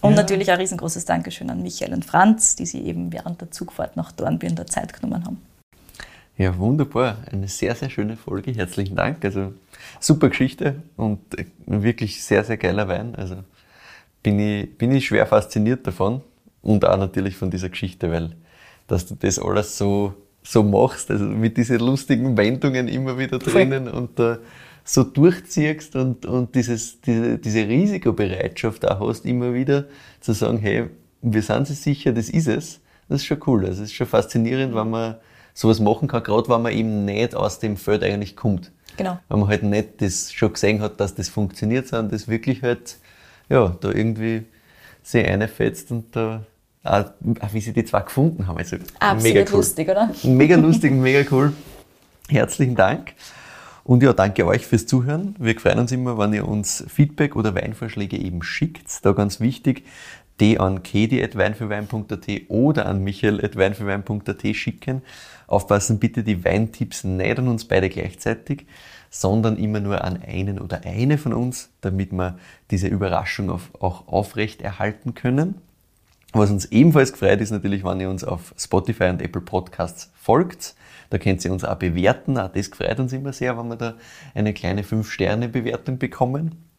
Und 0.00 0.14
natürlich 0.14 0.50
ein 0.50 0.58
riesengroßes 0.58 1.04
Dankeschön 1.04 1.50
an 1.50 1.62
Michael 1.62 1.92
und 1.92 2.04
Franz, 2.04 2.56
die 2.56 2.66
sich 2.66 2.82
eben 2.84 3.12
während 3.12 3.40
der 3.40 3.50
Zugfahrt 3.50 3.96
nach 3.96 4.12
Dornbirn 4.12 4.56
der 4.56 4.66
Zeit 4.66 4.94
genommen 4.94 5.24
haben. 5.24 5.42
Ja, 6.40 6.56
wunderbar. 6.56 7.18
Eine 7.30 7.48
sehr, 7.48 7.74
sehr 7.74 7.90
schöne 7.90 8.16
Folge. 8.16 8.52
Herzlichen 8.52 8.96
Dank. 8.96 9.22
Also 9.26 9.52
super 10.00 10.30
Geschichte 10.30 10.76
und 10.96 11.18
äh, 11.38 11.44
wirklich 11.66 12.24
sehr, 12.24 12.44
sehr 12.44 12.56
geiler 12.56 12.88
Wein. 12.88 13.14
Also 13.14 13.44
bin 14.22 14.40
ich, 14.40 14.78
bin 14.78 14.90
ich 14.90 15.04
schwer 15.04 15.26
fasziniert 15.26 15.86
davon 15.86 16.22
und 16.62 16.86
auch 16.86 16.96
natürlich 16.96 17.36
von 17.36 17.50
dieser 17.50 17.68
Geschichte, 17.68 18.10
weil 18.10 18.30
dass 18.86 19.04
du 19.04 19.16
das 19.16 19.38
alles 19.38 19.76
so, 19.76 20.14
so 20.42 20.62
machst, 20.62 21.10
also 21.10 21.26
mit 21.26 21.58
diesen 21.58 21.78
lustigen 21.78 22.34
Wendungen 22.38 22.88
immer 22.88 23.18
wieder 23.18 23.38
drinnen 23.38 23.86
und 23.86 24.18
da 24.18 24.38
so 24.82 25.04
durchziehst 25.04 25.94
und, 25.94 26.24
und 26.24 26.54
dieses, 26.54 27.02
diese, 27.02 27.36
diese 27.36 27.68
Risikobereitschaft 27.68 28.90
auch 28.90 29.06
hast, 29.06 29.26
immer 29.26 29.52
wieder 29.52 29.84
zu 30.20 30.32
sagen, 30.32 30.56
hey, 30.56 30.86
wir 31.20 31.42
sind 31.42 31.66
sich 31.66 31.80
sicher, 31.80 32.14
das 32.14 32.30
ist 32.30 32.48
es. 32.48 32.80
Das 33.10 33.20
ist 33.20 33.26
schon 33.26 33.42
cool. 33.46 33.66
Also 33.66 33.82
es 33.82 33.90
ist 33.90 33.94
schon 33.94 34.06
faszinierend, 34.06 34.74
wenn 34.74 34.88
man 34.88 35.16
sowas 35.54 35.80
machen 35.80 36.08
kann, 36.08 36.22
gerade 36.22 36.48
wenn 36.48 36.62
man 36.62 36.72
eben 36.72 37.04
nicht 37.04 37.34
aus 37.34 37.58
dem 37.58 37.76
Feld 37.76 38.02
eigentlich 38.02 38.36
kommt. 38.36 38.70
Genau. 38.96 39.18
Wenn 39.28 39.40
man 39.40 39.48
halt 39.48 39.62
nicht 39.62 40.02
das 40.02 40.32
schon 40.32 40.52
gesehen 40.52 40.80
hat, 40.80 41.00
dass 41.00 41.14
das 41.14 41.28
funktioniert, 41.28 41.88
sondern 41.88 42.10
das 42.10 42.28
wirklich 42.28 42.62
halt, 42.62 42.98
ja, 43.48 43.76
da 43.80 43.90
irgendwie 43.90 44.44
sich 45.02 45.26
einfetzt 45.26 45.90
und 45.90 46.14
da, 46.14 46.44
auch, 46.82 47.04
wie 47.52 47.60
sie 47.60 47.72
die 47.72 47.84
zwei 47.84 48.00
gefunden 48.00 48.46
haben. 48.46 48.58
Also 48.58 48.76
Absolut 48.98 49.22
mega 49.22 49.50
cool. 49.50 49.56
lustig, 49.56 49.88
oder? 49.88 50.10
Mega 50.22 50.56
lustig, 50.56 50.92
mega 50.92 51.28
cool. 51.30 51.52
Herzlichen 52.28 52.74
Dank. 52.74 53.14
Und 53.84 54.02
ja, 54.02 54.12
danke 54.12 54.46
euch 54.46 54.66
fürs 54.66 54.86
Zuhören. 54.86 55.34
Wir 55.38 55.58
freuen 55.58 55.80
uns 55.80 55.92
immer, 55.92 56.16
wenn 56.18 56.32
ihr 56.32 56.46
uns 56.46 56.84
Feedback 56.86 57.34
oder 57.34 57.54
Weinvorschläge 57.54 58.16
eben 58.16 58.42
schickt. 58.42 59.04
Da 59.04 59.12
ganz 59.12 59.40
wichtig, 59.40 59.84
die 60.38 60.58
an 60.58 60.82
kedi.weinfürwein.at 60.82 62.26
oder 62.48 62.86
an 62.86 63.02
michael.weinfürwein.at 63.02 64.56
schicken. 64.56 65.02
Aufpassen 65.50 65.98
bitte 65.98 66.22
die 66.22 66.44
Weintipps 66.44 67.04
nicht 67.04 67.38
an 67.38 67.48
uns 67.48 67.64
beide 67.64 67.88
gleichzeitig, 67.88 68.66
sondern 69.10 69.56
immer 69.56 69.80
nur 69.80 70.04
an 70.04 70.22
einen 70.22 70.60
oder 70.60 70.82
eine 70.84 71.18
von 71.18 71.32
uns, 71.32 71.70
damit 71.80 72.12
wir 72.12 72.38
diese 72.70 72.86
Überraschung 72.86 73.50
auch 73.50 74.06
aufrecht 74.06 74.62
erhalten 74.62 75.14
können. 75.14 75.56
Was 76.32 76.50
uns 76.50 76.66
ebenfalls 76.66 77.12
gefreut 77.12 77.40
ist 77.40 77.50
natürlich, 77.50 77.82
wenn 77.84 77.98
ihr 77.98 78.08
uns 78.08 78.22
auf 78.22 78.54
Spotify 78.56 79.08
und 79.08 79.20
Apple 79.20 79.42
Podcasts 79.42 80.12
folgt. 80.14 80.76
Da 81.10 81.18
könnt 81.18 81.44
ihr 81.44 81.52
uns 81.52 81.64
auch 81.64 81.74
bewerten. 81.74 82.38
Auch 82.38 82.52
das 82.52 82.70
gefreut 82.70 83.00
uns 83.00 83.12
immer 83.12 83.32
sehr, 83.32 83.58
wenn 83.58 83.66
wir 83.66 83.76
da 83.76 83.94
eine 84.32 84.54
kleine 84.54 84.82
5-Sterne-Bewertung 84.82 85.98
bekommen. 85.98 86.69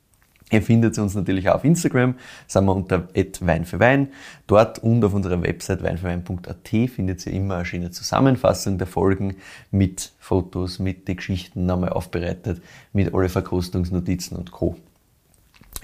Ihr 0.52 0.62
findet 0.62 0.98
uns 1.00 1.16
natürlich 1.16 1.50
auch 1.50 1.56
auf 1.56 1.64
Instagram, 1.64 2.16
sind 2.46 2.66
wir 2.66 2.76
unter 2.76 3.08
Wein 3.14 3.66
für 3.66 3.80
Wein. 3.80 4.10
Dort 4.48 4.80
und 4.80 5.04
auf 5.04 5.14
unserer 5.14 5.42
Website 5.42 5.82
weinfürwein.at 5.82 6.68
findet 6.90 7.26
ihr 7.26 7.34
immer 7.34 7.56
eine 7.56 7.66
schöne 7.66 7.92
Zusammenfassung 7.92 8.78
der 8.78 8.88
Folgen 8.88 9.38
mit 9.72 10.12
Fotos, 10.20 10.80
mit 10.80 11.08
den 11.08 11.16
Geschichten 11.16 11.66
nochmal 11.66 11.90
aufbereitet, 11.90 12.62
mit 12.92 13.14
alle 13.14 13.30
Verkostungsnotizen 13.30 14.38
und 14.38 14.52
Co. 14.52 14.76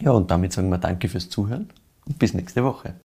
Ja, 0.01 0.11
und 0.11 0.29
damit 0.29 0.53
sagen 0.53 0.69
wir 0.69 0.77
Danke 0.77 1.07
fürs 1.07 1.29
Zuhören 1.29 1.69
und 2.05 2.19
bis 2.19 2.33
nächste 2.33 2.63
Woche. 2.63 2.95